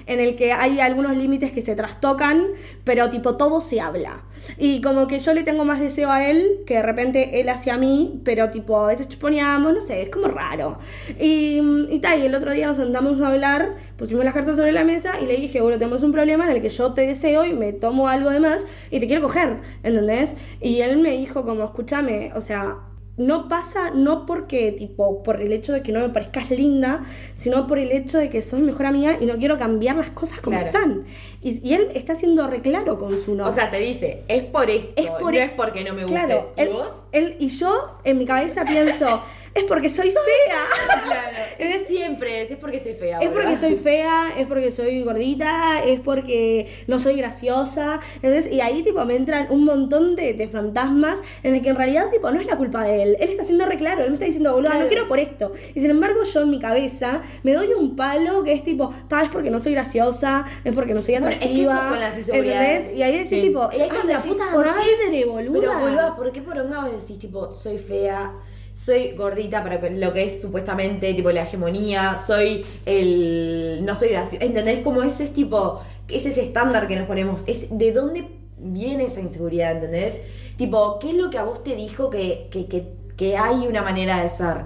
en 0.09 0.19
el 0.19 0.35
que 0.35 0.51
hay 0.51 0.79
algunos 0.79 1.15
límites 1.15 1.51
que 1.51 1.61
se 1.61 1.75
trastocan, 1.75 2.47
pero 2.83 3.11
tipo 3.11 3.37
todo 3.37 3.61
se 3.61 3.79
habla. 3.79 4.23
Y 4.57 4.81
como 4.81 5.07
que 5.07 5.19
yo 5.19 5.33
le 5.35 5.43
tengo 5.43 5.65
más 5.65 5.79
deseo 5.79 6.09
a 6.11 6.27
él 6.27 6.61
que 6.65 6.75
de 6.75 6.81
repente 6.81 7.39
él 7.39 7.47
hacia 7.47 7.77
mí, 7.77 8.19
pero 8.25 8.49
tipo 8.49 8.79
a 8.79 8.87
veces 8.87 9.07
chuponeamos, 9.07 9.71
no 9.71 9.81
sé, 9.81 10.01
es 10.01 10.09
como 10.09 10.27
raro. 10.27 10.79
Y, 11.19 11.61
y 11.91 11.99
tal, 11.99 12.19
y 12.19 12.25
el 12.25 12.33
otro 12.33 12.51
día 12.53 12.65
nos 12.65 12.77
sentamos 12.77 13.21
a 13.21 13.27
hablar, 13.27 13.75
pusimos 13.97 14.25
las 14.25 14.33
cartas 14.33 14.57
sobre 14.57 14.71
la 14.71 14.83
mesa 14.83 15.21
y 15.21 15.27
le 15.27 15.37
dije, 15.37 15.61
bueno, 15.61 15.77
tenemos 15.77 16.01
un 16.01 16.11
problema 16.11 16.45
en 16.45 16.55
el 16.55 16.61
que 16.61 16.69
yo 16.69 16.91
te 16.93 17.05
deseo 17.05 17.45
y 17.45 17.53
me 17.53 17.71
tomo 17.71 18.07
algo 18.07 18.31
de 18.31 18.39
más 18.39 18.65
y 18.89 18.99
te 18.99 19.05
quiero 19.05 19.21
coger, 19.21 19.59
¿entendés? 19.83 20.35
Y 20.59 20.81
él 20.81 20.97
me 20.97 21.11
dijo 21.11 21.45
como, 21.45 21.63
escúchame, 21.65 22.31
o 22.35 22.41
sea, 22.41 22.77
no 23.19 23.47
pasa 23.47 23.91
no 23.91 24.25
porque 24.25 24.71
tipo 24.71 25.21
por 25.21 25.41
el 25.41 25.51
hecho 25.53 25.73
de 25.73 25.83
que 25.83 25.91
no 25.91 25.99
me 25.99 26.09
parezcas 26.09 26.49
linda, 26.49 27.03
sino 27.35 27.67
por 27.67 27.77
el 27.77 27.91
hecho 27.91 28.17
de 28.17 28.29
que 28.29 28.41
sos 28.41 28.59
mejor 28.61 28.85
amiga 28.87 29.17
y 29.21 29.25
no 29.25 29.37
quiero 29.37 29.57
cambiar 29.59 29.97
las 29.97 30.09
cosas 30.09 30.39
como 30.39 30.57
Claro. 30.59 30.65
están. 30.71 31.05
Y, 31.41 31.67
y 31.67 31.73
él 31.73 31.89
está 31.93 32.15
siendo 32.15 32.47
re 32.47 32.61
claro 32.61 32.97
con 32.97 33.17
su 33.21 33.35
no. 33.35 33.45
O 33.47 33.51
sea, 33.51 33.69
te 33.69 33.79
dice, 33.79 34.23
es 34.27 34.43
por 34.43 34.69
esto, 34.69 34.91
Es 34.95 35.07
por 35.11 35.33
no 35.33 35.39
e- 35.39 35.43
es 35.43 35.51
porque 35.51 35.83
no 35.83 35.93
me 35.93 36.03
gustes. 36.03 36.19
claro, 36.25 36.53
¿Y 36.57 36.61
él, 36.61 36.69
vos? 36.69 37.03
él 37.11 37.35
y 37.39 37.49
yo 37.49 37.97
en 38.03 38.17
mi 38.17 38.25
cabeza 38.25 38.65
pienso, 38.65 39.21
es 39.55 39.63
porque 39.65 39.89
soy 39.89 40.11
fea. 40.11 40.99
Claro, 41.09 41.37
es 41.57 41.87
siempre, 41.87 42.41
es 42.43 42.55
porque 42.57 42.79
soy 42.79 42.93
fea. 42.93 43.19
Es 43.19 43.29
porque 43.29 43.57
soy 43.57 43.75
fea, 43.75 44.33
es 44.37 44.45
porque 44.47 44.71
soy 44.71 45.03
gordita, 45.03 45.83
es 45.83 45.99
porque 45.99 46.83
no 46.87 46.99
soy 46.99 47.17
graciosa. 47.17 47.99
Entonces, 48.21 48.51
y 48.51 48.61
ahí 48.61 48.83
tipo 48.83 49.03
me 49.05 49.15
entran 49.15 49.47
un 49.49 49.65
montón 49.65 50.15
de, 50.15 50.33
de 50.33 50.47
fantasmas 50.47 51.19
en 51.43 51.55
el 51.55 51.61
que 51.61 51.69
en 51.69 51.75
realidad 51.75 52.09
tipo 52.11 52.29
no 52.31 52.39
es 52.39 52.45
la 52.47 52.57
culpa 52.57 52.83
de 52.83 53.03
él. 53.03 53.17
Él 53.19 53.29
está 53.29 53.43
siendo 53.43 53.65
re 53.65 53.77
claro, 53.77 54.01
él 54.03 54.09
me 54.09 54.13
está 54.13 54.25
diciendo, 54.25 54.53
boludo, 54.53 54.69
Claro. 54.69 54.83
no 54.85 54.89
quiero 54.89 55.07
por 55.07 55.19
esto. 55.19 55.53
Y 55.73 55.79
sin 55.81 55.89
embargo, 55.89 56.23
yo 56.23 56.41
en 56.41 56.49
mi 56.51 56.59
cabeza 56.59 57.21
me 57.43 57.53
doy 57.53 57.67
un 57.73 57.95
palo 57.95 58.43
que 58.43 58.53
es 58.53 58.63
tipo, 58.63 58.93
tal 59.07 59.21
vez 59.21 59.29
porque 59.31 59.49
no 59.49 59.59
soy 59.59 59.73
graciosa, 59.73 60.45
es 60.63 60.73
porque 60.75 60.93
no 60.93 61.01
soy 61.01 61.13
Bueno, 61.15 61.29
es 61.29 61.37
que 61.37 61.43
atractiva. 61.45 61.73
esas 61.73 61.89
son 61.89 61.99
las. 61.99 62.95
Y 62.95 63.03
ahí 63.03 63.13
decís 63.13 63.29
Sí. 63.29 63.41
tipo, 63.41 63.69
Y 63.75 63.81
ahí 63.81 63.89
cuando 63.89 64.07
la 64.13 64.17
decís, 64.19 64.31
puta 64.33 64.45
madre, 64.55 65.25
boluda. 65.25 65.59
Pero, 65.59 65.79
boluda, 65.79 66.15
¿por 66.15 66.31
qué 66.31 66.41
por 66.41 66.57
un 66.57 66.69
lado 66.69 66.91
decís, 66.91 67.17
tipo, 67.19 67.51
soy 67.51 67.77
fea, 67.77 68.33
soy 68.79 69.11
gordita 69.11 69.61
para 69.61 69.89
lo 69.89 70.13
que 70.13 70.23
es 70.23 70.41
supuestamente 70.41 71.13
tipo 71.13 71.29
la 71.31 71.43
hegemonía, 71.43 72.15
soy 72.15 72.65
el 72.85 73.81
no 73.83 73.93
soy 73.93 74.09
gracioso, 74.09 74.45
¿entendés? 74.45 74.79
Como 74.79 75.03
ese 75.03 75.25
es 75.25 75.33
tipo, 75.33 75.81
es 76.07 76.25
ese 76.25 76.43
estándar 76.43 76.87
que 76.87 76.95
nos 76.95 77.05
ponemos, 77.05 77.43
es 77.45 77.77
de 77.77 77.91
dónde 77.91 78.29
viene 78.57 79.03
esa 79.03 79.19
inseguridad, 79.19 79.73
¿entendés? 79.73 80.21
Tipo, 80.55 80.97
¿qué 80.99 81.09
es 81.09 81.15
lo 81.15 81.29
que 81.29 81.37
a 81.37 81.43
vos 81.43 81.61
te 81.61 81.75
dijo 81.75 82.09
que, 82.09 82.47
que, 82.51 82.67
que, 82.67 82.87
que 83.17 83.35
hay 83.35 83.67
una 83.67 83.81
manera 83.81 84.23
de 84.23 84.29
ser? 84.29 84.63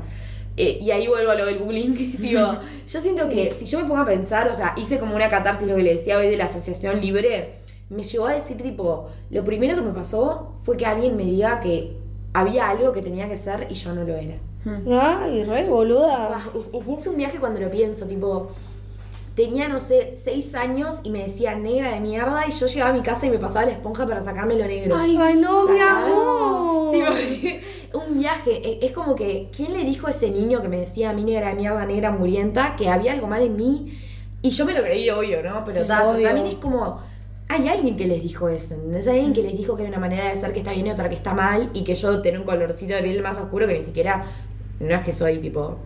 Eh, 0.58 0.78
y 0.80 0.92
ahí 0.92 1.08
vuelvo 1.08 1.32
a 1.32 1.36
lo 1.36 1.48
del 1.48 1.58
bullying. 1.58 1.96
tipo, 2.22 2.40
yo 2.88 3.02
siento 3.02 3.28
que 3.30 3.52
si 3.56 3.66
yo 3.66 3.80
me 3.80 3.86
pongo 3.86 4.02
a 4.02 4.06
pensar, 4.06 4.48
o 4.48 4.54
sea, 4.54 4.76
hice 4.78 5.00
como 5.00 5.16
una 5.16 5.28
catarsis, 5.32 5.68
lo 5.68 5.76
que 5.76 5.82
le 5.82 5.94
decía 5.94 6.20
hoy 6.20 6.28
de 6.28 6.38
la 6.38 6.46
asociación 6.46 7.02
libre, 7.02 7.56
me 7.90 8.04
llegó 8.04 8.28
a 8.28 8.34
decir, 8.34 8.58
tipo, 8.58 9.10
lo 9.32 9.44
primero 9.44 9.76
que 9.76 9.82
me 9.82 9.92
pasó 9.92 10.54
fue 10.64 10.78
que 10.78 10.86
alguien 10.86 11.18
me 11.18 11.24
diga 11.24 11.60
que 11.62 12.03
había 12.34 12.70
algo 12.70 12.92
que 12.94 13.02
tenía 13.02 13.28
que 13.30 13.38
ser 13.38 13.68
y 13.70 13.76
yo 13.76 13.94
no 13.94 14.04
lo 14.04 14.16
era. 14.16 14.36
Ay, 14.66 15.44
re 15.44 15.68
boluda. 15.68 16.30
Ah, 16.38 16.46
Es, 16.56 16.68
es- 16.82 17.00
es 17.00 17.08
un 17.08 17.18
viaje 17.18 17.38
cuando 17.38 17.60
lo 17.60 17.70
pienso, 17.70 18.06
tipo, 18.06 18.50
tenía, 19.36 19.68
no 19.68 19.80
sé, 19.80 20.14
seis 20.14 20.54
años 20.56 21.00
y 21.04 21.10
me 21.10 21.24
decía 21.24 21.56
negra 21.56 21.92
de 21.92 22.00
mierda 22.00 22.46
y 22.48 22.52
yo 22.52 22.68
llegaba 22.68 22.92
a 22.92 22.94
mi 22.94 23.02
casa 23.02 23.26
y 23.26 23.30
me 23.30 23.40
pasaba 23.40 23.66
la 23.66 23.72
esponja 23.74 24.06
para 24.06 24.22
sacarme 24.24 24.56
lo 24.56 24.66
negro. 24.66 24.96
Ay, 24.96 25.18
no, 25.36 25.68
mi 25.68 25.80
amor. 25.80 26.92
Tipo, 26.92 27.98
un 28.08 28.18
viaje. 28.20 28.62
E- 28.68 28.86
Es 28.86 28.92
como 28.92 29.16
que, 29.16 29.50
¿quién 29.56 29.74
le 29.74 29.84
dijo 29.84 30.08
a 30.08 30.12
ese 30.12 30.30
niño 30.32 30.62
que 30.62 30.68
me 30.70 30.80
decía 30.80 31.10
a 31.10 31.14
mí 31.14 31.24
negra 31.24 31.50
de 31.50 31.56
mierda, 31.56 31.86
negra 31.86 32.12
murienta, 32.12 32.76
que 32.76 32.90
había 32.90 33.14
algo 33.14 33.28
mal 33.28 33.42
en 33.42 33.56
mí? 33.56 33.98
Y 34.42 34.50
yo 34.52 34.66
me 34.66 34.74
lo 34.74 34.82
creí, 34.82 35.10
obvio, 35.10 35.42
¿no? 35.42 35.64
Pero 35.66 35.82
Sí, 35.82 35.88
ta, 35.88 36.08
obvio. 36.10 36.28
también 36.28 36.48
es 36.48 36.56
como, 36.56 37.00
hay 37.54 37.68
alguien 37.68 37.96
que 37.96 38.08
les 38.08 38.22
dijo 38.22 38.50
eso, 38.50 38.74
¿entendés? 38.76 39.08
Hay 39.08 39.16
alguien 39.18 39.34
que 39.34 39.44
les 39.44 39.56
dijo 39.58 39.76
que 39.76 39.84
hay 39.84 39.90
una 39.90 40.00
manera 40.00 40.30
de 40.30 40.36
ser 40.36 40.54
que 40.54 40.60
está 40.60 40.72
bien 40.72 40.88
y 40.88 40.92
otra 40.92 41.08
que 41.10 41.16
está 41.16 41.34
mal, 41.34 41.70
y 41.74 41.84
que 41.84 41.96
yo 41.96 42.22
tener 42.22 42.40
un 42.40 42.46
colorcito 42.46 42.94
de 42.96 43.02
piel 43.04 43.22
más 43.22 43.38
oscuro 43.38 43.68
que 43.68 43.78
ni 43.78 43.84
siquiera, 43.84 44.24
no 44.80 44.96
es 44.96 45.04
que 45.04 45.14
soy 45.14 45.38
tipo... 45.40 45.78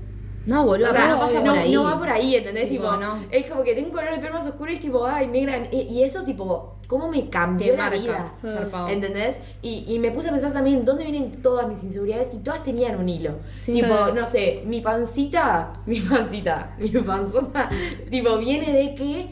No, 0.46 0.66
boludo, 0.66 0.92
O 0.92 0.94
sea, 0.94 1.10
no 1.10 1.20
pasa 1.20 1.42
no, 1.42 1.52
por 1.52 1.58
ahí. 1.60 1.74
no 1.74 1.84
va 1.84 1.98
por 2.00 2.10
ahí, 2.10 2.36
¿entendés? 2.38 2.70
Tipo, 2.70 2.86
Tipo, 2.86 2.96
no. 2.96 3.20
es 3.30 3.46
como 3.48 3.64
que 3.64 3.76
tengo 3.76 3.90
un 3.90 3.94
color 3.94 4.12
de 4.12 4.20
piel 4.20 4.32
más 4.32 4.48
oscuro 4.48 4.72
y 4.72 4.76
es 4.76 4.80
tipo, 4.80 5.06
ay, 5.06 5.28
negra. 5.28 5.68
Y, 5.74 6.02
eso, 6.04 6.24
tipo, 6.24 6.78
¿cómo 6.88 7.10
me 7.10 7.30
cambió 7.30 7.72
Te 7.72 7.78
la 7.78 7.84
marca, 7.90 7.98
vida? 8.00 8.34
zarpado. 8.42 8.88
¿Entendés? 8.88 9.40
Y, 9.62 9.84
y 9.90 10.00
me 10.00 10.10
puse 10.12 10.30
a 10.30 10.32
pensar 10.32 10.54
también 10.54 10.86
dónde 10.86 11.04
vienen 11.04 11.42
todas 11.42 11.68
mis 11.68 11.84
inseguridades 11.84 12.34
y 12.34 12.38
todas 12.38 12.64
tenían 12.64 12.98
un 12.98 13.10
hilo. 13.10 13.32
Sí. 13.60 13.74
Tipo, 13.74 13.94
no 14.16 14.26
sé, 14.26 14.64
mi 14.66 14.80
pancita, 14.80 15.74
mi 15.86 16.00
pancita, 16.00 16.78
mi 16.80 16.92
panzona, 16.92 17.70
tipo, 18.10 18.38
viene 18.38 18.72
de 18.72 18.96
que 18.96 19.28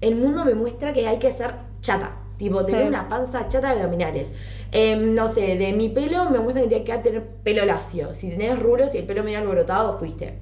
el 0.00 0.14
mundo 0.14 0.44
me 0.44 0.54
muestra 0.54 0.92
que 0.92 1.08
hay 1.08 1.18
que 1.18 1.32
ser 1.32 1.54
chata. 1.82 2.16
Tipo, 2.38 2.64
tener 2.64 2.82
Sí. 2.82 2.88
una 2.88 3.08
panza 3.08 3.46
chata 3.46 3.74
de 3.74 3.82
abdominales. 3.82 4.34
Em, 4.72 5.14
no 5.14 5.28
sé, 5.28 5.56
de 5.58 5.72
mi 5.74 5.90
pelo 5.90 6.30
me 6.30 6.38
muestra 6.40 6.66
que 6.66 6.74
hay 6.76 6.82
que 6.84 6.98
tener 6.98 7.22
pelo 7.44 7.64
lacio. 7.66 8.14
Si 8.14 8.30
tenés 8.30 8.58
rulos 8.58 8.94
y 8.94 8.98
el 8.98 9.04
pelo 9.04 9.22
medio 9.22 9.38
alborotado, 9.38 9.98
fuiste. 9.98 10.38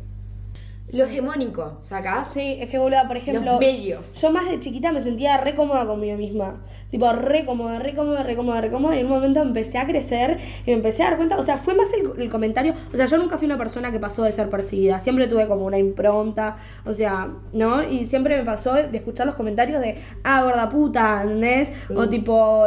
Lo 0.92 1.04
hegemónico, 1.04 1.78
¿sacás? 1.82 2.32
Sí, 2.32 2.56
es 2.60 2.68
que 2.68 2.78
boluda, 2.78 3.06
por 3.06 3.16
ejemplo. 3.16 3.44
Los 3.52 3.60
medios. 3.60 4.14
Yo 4.20 4.30
más 4.30 4.48
de 4.48 4.58
chiquita 4.60 4.92
me 4.92 5.02
sentía 5.02 5.36
re 5.38 5.54
cómoda 5.54 5.86
conmigo 5.86 6.16
misma. 6.16 6.64
Tipo, 6.90 7.12
re 7.12 7.44
cómoda, 7.44 7.78
re 7.78 7.94
cómoda, 7.94 8.22
re 8.22 8.34
cómoda, 8.36 8.60
re 8.60 8.70
cómoda. 8.70 8.96
Y 8.96 9.00
en 9.00 9.06
un 9.06 9.12
momento 9.12 9.40
empecé 9.40 9.78
a 9.78 9.86
crecer 9.86 10.38
y 10.66 10.70
me 10.70 10.76
empecé 10.76 11.02
a 11.02 11.06
dar 11.10 11.16
cuenta. 11.18 11.36
O 11.38 11.44
sea, 11.44 11.56
fue 11.58 11.74
más 11.74 11.88
el, 11.92 12.20
el 12.20 12.28
comentario. 12.28 12.74
O 12.92 12.96
sea, 12.96 13.06
yo 13.06 13.16
nunca 13.18 13.38
fui 13.38 13.46
una 13.46 13.58
persona 13.58 13.92
que 13.92 14.00
pasó 14.00 14.24
de 14.24 14.32
ser 14.32 14.50
percibida. 14.50 14.98
Siempre 14.98 15.28
tuve 15.28 15.46
como 15.46 15.64
una 15.66 15.78
impronta. 15.78 16.56
O 16.84 16.92
sea, 16.92 17.28
¿no? 17.52 17.82
Y 17.88 18.04
siempre 18.06 18.36
me 18.36 18.44
pasó 18.44 18.74
de 18.74 18.96
escuchar 18.96 19.26
los 19.26 19.36
comentarios 19.36 19.80
de, 19.80 20.02
ah, 20.24 20.42
gorda 20.42 20.68
puta, 20.68 21.20
¿entendés? 21.22 21.70
O 21.94 22.08
tipo, 22.08 22.66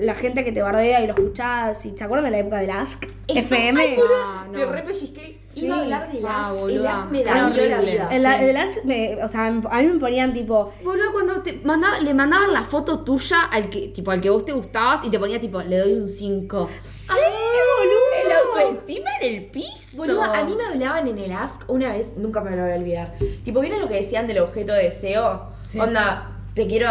la 0.00 0.14
gente 0.14 0.44
que 0.44 0.52
te 0.52 0.62
bardea 0.62 1.00
y 1.02 1.06
lo 1.06 1.14
escuchás. 1.14 1.84
Y, 1.86 1.96
¿Se 1.96 2.04
acuerdan 2.04 2.26
de 2.26 2.30
la 2.30 2.38
época 2.38 2.58
del 2.58 2.70
Ask? 2.70 3.04
Eso, 3.26 3.38
FM. 3.54 3.80
ay, 3.80 3.96
Ah, 4.24 4.46
no. 4.52 4.58
Te 4.58 4.66
re 4.66 4.82
pellizqué. 4.82 5.40
Sí. 5.48 5.66
Iba 5.66 5.76
a 5.76 5.80
hablar 5.82 6.10
de 6.12 6.18
Ah, 6.26 6.48
las. 6.50 6.60
boluda. 6.60 6.74
el 6.74 6.86
as 6.86 7.10
me 7.12 7.22
dañó 7.24 7.54
la 7.56 7.80
vida. 7.80 8.08
El, 8.10 8.22
Sí. 8.22 8.44
el 8.44 8.86
me, 8.86 9.22
o 9.24 9.28
sea, 9.28 9.46
a 9.46 9.50
mí 9.82 9.86
me 9.88 10.00
ponían 10.00 10.34
tipo, 10.34 10.72
Boludo, 10.82 11.12
cuando 11.12 11.42
te 11.42 11.60
mandaba, 11.64 12.00
le 12.00 12.12
mandaban 12.12 12.52
la 12.52 12.62
foto 12.62 13.04
tuya 13.04 13.36
al 13.52 13.63
que, 13.70 13.88
tipo, 13.88 14.10
al 14.10 14.20
que 14.20 14.30
vos 14.30 14.44
te 14.44 14.52
gustabas 14.52 15.04
y 15.04 15.10
te 15.10 15.18
ponía 15.18 15.40
tipo, 15.40 15.60
le 15.62 15.78
doy 15.78 15.92
un 15.94 16.08
5. 16.08 16.70
¡Sí, 16.84 17.12
El 17.12 17.88
boludo! 17.88 18.64
autoestima 18.64 19.10
en 19.20 19.34
el 19.34 19.46
piso. 19.46 20.22
A 20.22 20.44
mí 20.44 20.54
me 20.56 20.64
hablaban 20.64 21.08
en 21.08 21.18
el 21.18 21.32
Ask 21.32 21.68
una 21.68 21.90
vez, 21.92 22.16
nunca 22.16 22.40
me 22.40 22.56
lo 22.56 22.62
voy 22.62 22.72
a 22.72 22.76
olvidar. 22.76 23.14
Tipo, 23.44 23.60
¿vieron 23.60 23.80
lo 23.80 23.88
que 23.88 23.94
decían 23.94 24.26
del 24.26 24.38
objeto 24.40 24.72
de 24.72 24.84
deseo? 24.84 25.48
Sí. 25.64 25.78
Onda, 25.78 26.36
te 26.54 26.66
quiero 26.66 26.88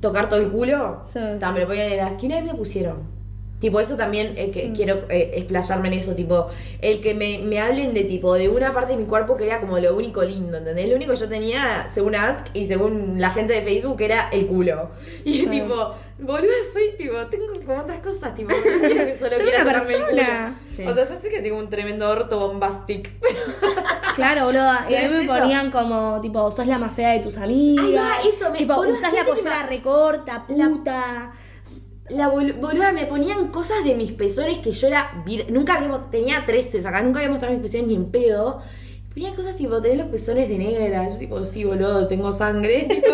tocar 0.00 0.28
todo 0.28 0.40
el 0.40 0.50
culo. 0.50 1.02
Sí. 1.10 1.20
Ta, 1.40 1.52
me 1.52 1.60
lo 1.60 1.66
ponían 1.66 1.86
en 1.86 1.92
el 1.94 2.00
Ask. 2.00 2.22
Y 2.22 2.26
una 2.26 2.36
vez 2.36 2.44
me 2.44 2.54
pusieron. 2.54 3.15
Tipo, 3.58 3.80
eso 3.80 3.96
también 3.96 4.34
eh, 4.36 4.50
que 4.50 4.70
quiero 4.74 5.06
eh, 5.08 5.32
explayarme 5.36 5.88
en 5.88 5.94
eso, 5.94 6.14
tipo, 6.14 6.46
el 6.82 7.00
que 7.00 7.14
me, 7.14 7.38
me 7.38 7.58
hablen 7.58 7.94
de 7.94 8.04
tipo, 8.04 8.34
de 8.34 8.50
una 8.50 8.74
parte 8.74 8.92
de 8.92 8.98
mi 8.98 9.06
cuerpo 9.06 9.34
que 9.34 9.46
era 9.46 9.60
como 9.62 9.78
lo 9.78 9.96
único 9.96 10.22
lindo, 10.22 10.58
¿entendés? 10.58 10.86
Lo 10.90 10.96
único 10.96 11.12
que 11.12 11.18
yo 11.18 11.28
tenía, 11.28 11.88
según 11.88 12.14
Ask 12.16 12.48
y 12.52 12.66
según 12.66 13.18
la 13.18 13.30
gente 13.30 13.54
de 13.54 13.62
Facebook, 13.62 13.98
era 14.02 14.28
el 14.28 14.46
culo. 14.46 14.90
Y 15.24 15.44
es 15.44 15.50
tipo, 15.50 15.94
boluda, 16.18 16.52
soy 16.70 16.96
tipo, 16.98 17.16
tengo 17.30 17.46
como 17.64 17.78
otras 17.80 18.00
cosas, 18.00 18.34
tipo, 18.34 18.52
no 18.52 18.62
quiero 18.86 19.06
que 19.06 19.14
solo 19.18 19.36
quiera 19.38 19.58
tocarme 19.64 19.94
el 19.94 20.00
culo. 20.02 20.16
persona. 20.16 20.60
Sí. 20.76 20.82
O 20.86 20.94
sea, 20.94 21.04
yo 21.04 21.20
sé 21.22 21.30
que 21.30 21.40
tengo 21.40 21.56
un 21.58 21.70
tremendo 21.70 22.10
orto 22.10 22.38
bombastic, 22.38 23.10
pero 23.22 23.38
Claro, 24.16 24.44
boludo. 24.46 24.60
Y 24.90 24.94
a 24.96 25.00
mí 25.00 25.06
¿Pero 25.08 25.12
me 25.12 25.24
eso? 25.24 25.34
ponían 25.34 25.70
como, 25.70 26.20
tipo, 26.20 26.52
sos 26.52 26.66
la 26.66 26.76
más 26.78 26.92
fea 26.92 27.12
de 27.12 27.20
tus 27.20 27.38
amigas. 27.38 27.84
Ahí 27.86 27.94
va, 27.94 28.12
eso, 28.34 28.50
me- 28.50 28.58
Tipo, 28.58 28.80
usás 28.82 29.14
la 29.14 29.24
pollera 29.24 29.62
me- 29.62 29.68
recorta, 29.70 30.46
puta. 30.46 30.62
La 30.92 31.32
bol- 32.10 32.52
boluda 32.54 32.92
me 32.92 33.06
ponían 33.06 33.48
cosas 33.48 33.84
de 33.84 33.94
mis 33.94 34.12
pezones 34.12 34.58
que 34.58 34.72
yo 34.72 34.86
era. 34.88 35.24
Nunca 35.50 35.74
habíamos. 35.76 36.10
Tenía 36.10 36.44
13, 36.46 36.80
acá 36.86 37.02
nunca 37.02 37.18
había 37.20 37.30
mostrado 37.30 37.54
mis 37.54 37.62
pezones 37.62 37.86
ni 37.88 37.94
en 37.96 38.10
pedo. 38.10 38.60
Ponían 39.12 39.34
cosas 39.34 39.56
tipo, 39.56 39.80
tenés 39.80 39.98
los 39.98 40.08
pezones 40.08 40.48
de 40.48 40.58
negra. 40.58 41.08
Yo, 41.10 41.16
tipo, 41.18 41.42
sí, 41.44 41.64
boludo, 41.64 42.06
tengo 42.06 42.32
sangre. 42.32 42.82
tipo, 42.90 43.08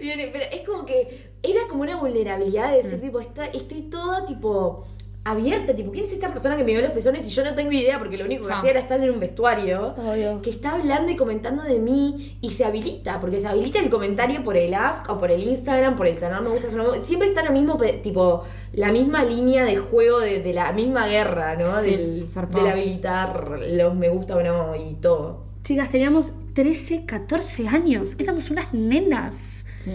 viene- 0.00 0.28
pero 0.32 0.44
es 0.50 0.60
como 0.66 0.84
que. 0.84 1.32
Era 1.42 1.60
como 1.68 1.82
una 1.82 1.96
vulnerabilidad 1.96 2.72
de 2.72 2.80
Mm. 2.80 2.82
decir, 2.84 3.00
tipo, 3.02 3.20
está, 3.20 3.44
estoy 3.44 3.82
toda, 3.82 4.24
tipo. 4.24 4.86
Abierta, 5.26 5.74
tipo, 5.74 5.90
¿quién 5.90 6.04
es 6.04 6.12
esta 6.12 6.28
persona 6.28 6.54
que 6.54 6.64
me 6.64 6.72
vio 6.72 6.82
los 6.82 6.90
pezones 6.90 7.26
y 7.26 7.30
yo 7.30 7.42
no 7.44 7.54
tengo 7.54 7.72
idea 7.72 7.98
porque 7.98 8.18
lo 8.18 8.26
único 8.26 8.44
que 8.46 8.52
Ja. 8.52 8.58
hacía 8.58 8.72
era 8.72 8.80
estar 8.80 9.00
en 9.02 9.10
un 9.10 9.20
vestuario? 9.20 9.94
Obvio. 9.96 10.42
que 10.42 10.50
está 10.50 10.72
hablando 10.72 11.10
y 11.10 11.16
comentando 11.16 11.62
de 11.62 11.78
mí 11.78 12.36
y 12.42 12.50
se 12.50 12.64
habilita, 12.66 13.20
porque 13.22 13.40
se 13.40 13.48
habilita 13.48 13.78
el 13.78 13.88
comentario 13.88 14.44
por 14.44 14.56
el 14.58 14.74
Ask 14.74 15.08
o 15.10 15.18
por 15.18 15.30
el 15.30 15.42
Instagram, 15.42 15.96
por 15.96 16.06
el 16.06 16.18
canal 16.18 16.42
me 16.42 16.50
gusta, 16.50 16.68
no 16.76 17.00
siempre 17.00 17.28
está 17.28 17.42
lo 17.42 17.52
mismo, 17.52 17.78
tipo, 18.02 18.44
la 18.74 18.92
misma 18.92 19.24
línea 19.24 19.64
de 19.64 19.76
juego 19.78 20.20
de, 20.20 20.42
de 20.42 20.52
la 20.52 20.72
misma 20.72 21.06
guerra, 21.06 21.56
¿no? 21.56 21.80
Sí, 21.80 21.90
del, 21.92 22.28
del 22.28 22.66
habilitar 22.66 23.60
los 23.70 23.94
me 23.94 24.10
gusta 24.10 24.36
o 24.36 24.42
no 24.42 24.76
y 24.76 24.94
todo. 24.96 25.44
Chicas, 25.62 25.88
teníamos 25.90 26.32
13, 26.52 27.06
14 27.06 27.66
años. 27.68 28.14
Éramos 28.18 28.50
unas 28.50 28.74
nenas. 28.74 29.64
Sí. 29.78 29.92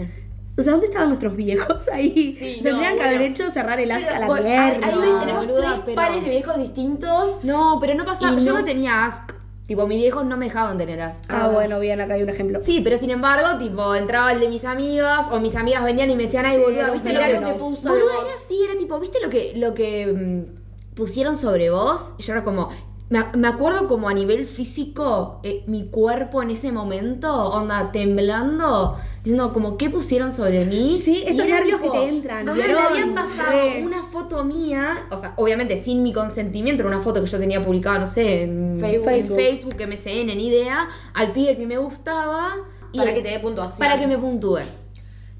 O 0.60 0.62
sea, 0.62 0.72
¿dónde 0.72 0.86
estaban 0.86 1.08
nuestros 1.08 1.34
viejos 1.36 1.88
ahí? 1.92 2.36
Sí, 2.38 2.60
Tendrían 2.62 2.96
no, 2.96 3.00
que 3.02 3.08
haber 3.08 3.22
hecho 3.22 3.50
cerrar 3.50 3.80
el 3.80 3.90
asca 3.90 4.16
a 4.16 4.18
la 4.20 4.26
Bueno, 4.26 4.44
pierna. 4.44 4.86
ahí- 4.86 4.92
ahí 4.94 5.20
tenemos 5.20 5.46
boluda, 5.46 5.68
tres 5.70 5.80
pero- 5.86 5.96
pares 5.96 6.22
de 6.24 6.30
viejos 6.30 6.58
distintos. 6.58 7.36
No, 7.42 7.78
pero 7.80 7.94
no 7.94 8.04
pasaba. 8.04 8.38
Yo 8.38 8.52
no- 8.52 8.58
no 8.58 8.64
tenía 8.64 9.06
Ask. 9.06 9.32
Tipo, 9.66 9.86
mis 9.86 9.98
viejos 9.98 10.24
no 10.26 10.36
me 10.36 10.46
dejaban 10.46 10.76
tener 10.78 11.00
Ask. 11.00 11.24
Ah, 11.28 11.46
bueno, 11.48 11.78
bien, 11.78 12.00
acá 12.00 12.14
hay 12.14 12.22
un 12.24 12.28
ejemplo. 12.28 12.58
Sí, 12.60 12.80
pero 12.82 12.98
sin 12.98 13.10
embargo, 13.10 13.56
tipo, 13.58 13.94
entraba 13.94 14.32
el 14.32 14.40
de 14.40 14.48
mis 14.48 14.64
amigas 14.64 15.28
o 15.30 15.38
mis 15.40 15.54
amigas 15.54 15.84
venían 15.84 16.10
y 16.10 16.16
me 16.16 16.24
decían, 16.24 16.44
ay, 16.44 16.58
boluda, 16.58 16.90
¿viste 16.90 17.12
lo 17.12 17.20
que, 17.20 17.32
lo 17.40 17.46
que 17.46 17.52
puso 17.54 17.88
Boluda, 17.88 18.12
vos. 18.16 18.24
era 18.24 18.34
así, 18.44 18.60
era 18.68 18.76
tipo, 18.78 18.98
¿viste 18.98 19.18
lo 19.22 19.30
que, 19.30 19.52
lo 19.56 19.72
que 19.74 20.06
mm, 20.12 20.94
pusieron 20.96 21.36
sobre 21.36 21.70
vos? 21.70 22.14
Y 22.18 22.22
yo 22.24 22.32
era 22.32 22.42
como, 22.44 22.68
me, 23.10 23.18
ac- 23.18 23.34
me 23.36 23.48
acuerdo 23.48 23.86
como 23.88 24.08
a 24.08 24.14
nivel 24.14 24.46
físico, 24.46 25.40
eh, 25.42 25.64
mi 25.66 25.88
cuerpo 25.90 26.42
en 26.42 26.50
ese 26.50 26.72
momento, 26.72 27.32
onda, 27.50 27.90
temblando, 27.92 28.96
diciendo 29.24 29.52
como, 29.52 29.76
¿qué 29.76 29.90
pusieron 29.90 30.32
sobre 30.32 30.64
mí? 30.64 30.98
Sí, 31.02 31.22
esos 31.26 31.44
nervios 31.46 31.80
que 31.80 31.90
te 31.90 32.08
entran, 32.08 32.44
me 32.46 32.54
Verón, 32.54 32.84
habían 32.88 33.12
pasado 33.14 33.50
re. 33.52 33.82
una 33.84 34.04
foto 34.04 34.44
mía, 34.44 35.06
o 35.10 35.16
sea, 35.16 35.34
obviamente 35.36 35.76
sin 35.76 36.02
mi 36.02 36.12
consentimiento, 36.12 36.82
era 36.82 36.88
una 36.96 37.02
foto 37.02 37.20
que 37.22 37.28
yo 37.28 37.38
tenía 37.38 37.60
publicada, 37.62 37.98
no 37.98 38.06
sé, 38.06 38.44
en 38.44 38.78
Facebook. 38.80 39.08
en 39.12 39.34
Facebook, 39.34 39.74
MSN, 39.86 40.26
ni 40.36 40.46
idea, 40.46 40.88
al 41.12 41.32
pibe 41.32 41.56
que 41.56 41.66
me 41.66 41.76
gustaba. 41.78 42.54
y 42.92 42.98
Para 42.98 43.10
el- 43.10 43.16
que 43.16 43.22
te 43.22 43.28
dé 43.28 43.38
puntuación. 43.40 43.78
para 43.88 44.00
que 44.00 44.06
me 44.06 44.18
puntúe. 44.18 44.58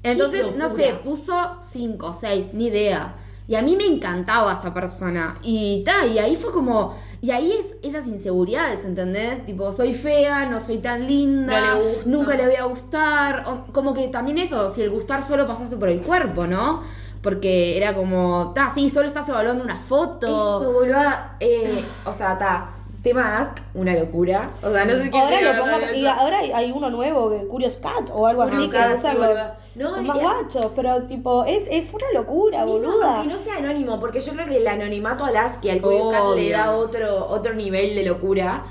Entonces, 0.03 0.55
no 0.57 0.67
sé, 0.69 0.93
puso 1.03 1.57
5, 1.61 2.13
6, 2.13 2.53
ni 2.53 2.67
idea. 2.67 3.15
Y 3.47 3.55
a 3.55 3.61
mí 3.61 3.75
me 3.75 3.85
encantaba 3.85 4.53
esa 4.53 4.73
persona. 4.73 5.37
Y 5.43 5.83
ta, 5.85 6.05
y 6.07 6.17
ahí 6.19 6.35
fue 6.35 6.51
como. 6.51 6.95
Y 7.23 7.29
ahí 7.29 7.51
es 7.51 7.67
esas 7.87 8.07
inseguridades, 8.07 8.83
¿entendés? 8.83 9.45
Tipo, 9.45 9.71
soy 9.71 9.93
fea, 9.93 10.47
no 10.47 10.59
soy 10.59 10.79
tan 10.79 11.07
linda, 11.07 11.59
No 11.61 11.75
le 11.75 11.83
gusta. 11.89 12.01
nunca 12.05 12.35
le 12.35 12.45
voy 12.47 12.55
a 12.55 12.63
gustar. 12.65 13.43
o- 13.47 13.71
como 13.71 13.93
que 13.93 14.07
también 14.07 14.39
eso, 14.39 14.69
si 14.71 14.81
el 14.81 14.89
gustar 14.89 15.21
solo 15.21 15.45
pasase 15.47 15.77
por 15.77 15.89
el 15.89 16.01
cuerpo, 16.01 16.47
¿no? 16.47 16.81
Porque 17.21 17.77
era 17.77 17.93
como, 17.93 18.51
ta, 18.55 18.71
sí, 18.73 18.89
solo 18.89 19.07
estás 19.07 19.29
evaluando 19.29 19.63
una 19.63 19.77
foto. 19.77 20.25
Eso, 20.25 20.73
boluda. 20.73 21.35
Eh, 21.39 21.83
o 22.05 22.13
sea, 22.13 22.33
está. 22.33 22.69
Tema 23.03 23.39
Ask, 23.39 23.57
una 23.73 23.95
locura. 23.95 24.51
O 24.63 24.71
sea, 24.71 24.85
no 24.85 24.91
sé 24.93 25.09
qué 25.11 25.19
Ahora 25.19 25.41
lo 25.41 25.59
pongo, 25.63 25.77
y 25.95 26.05
ahora 26.05 26.37
hay, 26.55 26.71
uno 26.71 26.89
nuevo, 26.91 27.31
que 27.31 27.47
Curious 27.47 27.77
Cat 27.77 28.09
o 28.13 28.27
algo 28.27 28.43
así, 28.43 28.69
que 28.69 28.77
usan 28.77 28.99
sí, 29.13 29.17
los, 29.17 29.37
No, 29.75 30.01
y- 30.01 30.05
más 30.05 30.19
guachos, 30.19 30.71
pero 30.75 31.03
tipo, 31.03 31.45
es, 31.45 31.67
es 31.69 31.93
una 31.93 32.11
locura, 32.13 32.65
boluda. 32.65 33.17
Aunque 33.17 33.31
no 33.31 33.37
sea 33.37 33.57
anónimo, 33.57 33.99
porque 33.99 34.19
yo 34.21 34.33
creo 34.33 34.47
que 34.47 34.57
el 34.57 34.67
anonimato 34.67 35.23
a 35.23 35.31
Lasky, 35.31 35.69
al 35.69 35.81
Cuyo 35.81 36.11
Cat 36.11 36.35
le 36.35 36.49
da 36.49 36.71
otro, 36.71 37.27
otro 37.27 37.53
nivel 37.53 37.95
de 37.95 38.03
locura. 38.03 38.63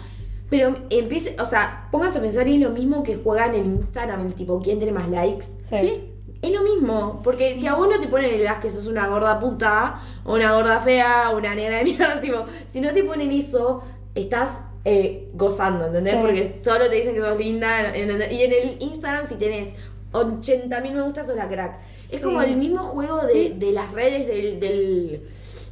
Pero 0.50 0.74
empiece, 0.90 1.36
o 1.40 1.44
sea, 1.44 1.88
pónganse 1.92 2.18
a 2.18 2.22
pensar 2.22 2.48
es 2.48 2.60
lo 2.60 2.70
mismo 2.70 3.04
que 3.04 3.16
juegan 3.16 3.54
en 3.54 3.66
Instagram, 3.66 4.26
el 4.26 4.34
tipo, 4.34 4.60
¿quién 4.60 4.78
tiene 4.78 4.92
más 4.92 5.08
likes? 5.08 5.46
Sí. 5.62 6.12
Es 6.42 6.52
lo 6.52 6.62
mismo, 6.62 7.20
porque 7.22 7.54
si 7.54 7.66
a 7.66 7.74
vos 7.74 7.86
no 7.88 8.00
te 8.00 8.08
ponen 8.08 8.34
en 8.34 8.44
las 8.44 8.58
que 8.58 8.70
sos 8.70 8.86
una 8.86 9.06
gorda 9.06 9.38
puta, 9.38 10.00
o 10.24 10.34
una 10.34 10.54
gorda 10.54 10.80
fea, 10.80 11.30
o 11.30 11.36
una 11.36 11.54
negra 11.54 11.78
de 11.78 11.84
mierda, 11.84 12.20
tipo, 12.22 12.44
si 12.66 12.80
no 12.80 12.92
te 12.92 13.04
ponen 13.04 13.30
eso, 13.30 13.82
estás 14.14 14.64
eh, 14.84 15.28
gozando, 15.34 15.86
¿entendés? 15.86 16.14
Sí. 16.14 16.20
Porque 16.20 16.60
solo 16.64 16.88
te 16.88 16.96
dicen 16.96 17.14
que 17.14 17.20
sos 17.20 17.38
linda, 17.38 17.94
¿entendés? 17.94 18.32
Y 18.32 18.42
en 18.42 18.52
el 18.52 18.76
Instagram, 18.80 19.26
si 19.26 19.36
tenés 19.36 19.76
80 20.12 20.80
mil 20.80 20.94
me 20.94 21.02
gustas, 21.02 21.26
sos 21.26 21.36
la 21.36 21.48
crack. 21.48 21.78
Es 22.10 22.18
Sí. 22.18 22.24
como 22.24 22.42
el 22.42 22.56
mismo 22.56 22.82
juego 22.84 23.20
de, 23.26 23.54
de 23.56 23.72
las 23.72 23.92
redes 23.92 24.26
del, 24.26 24.60
del. 24.60 25.22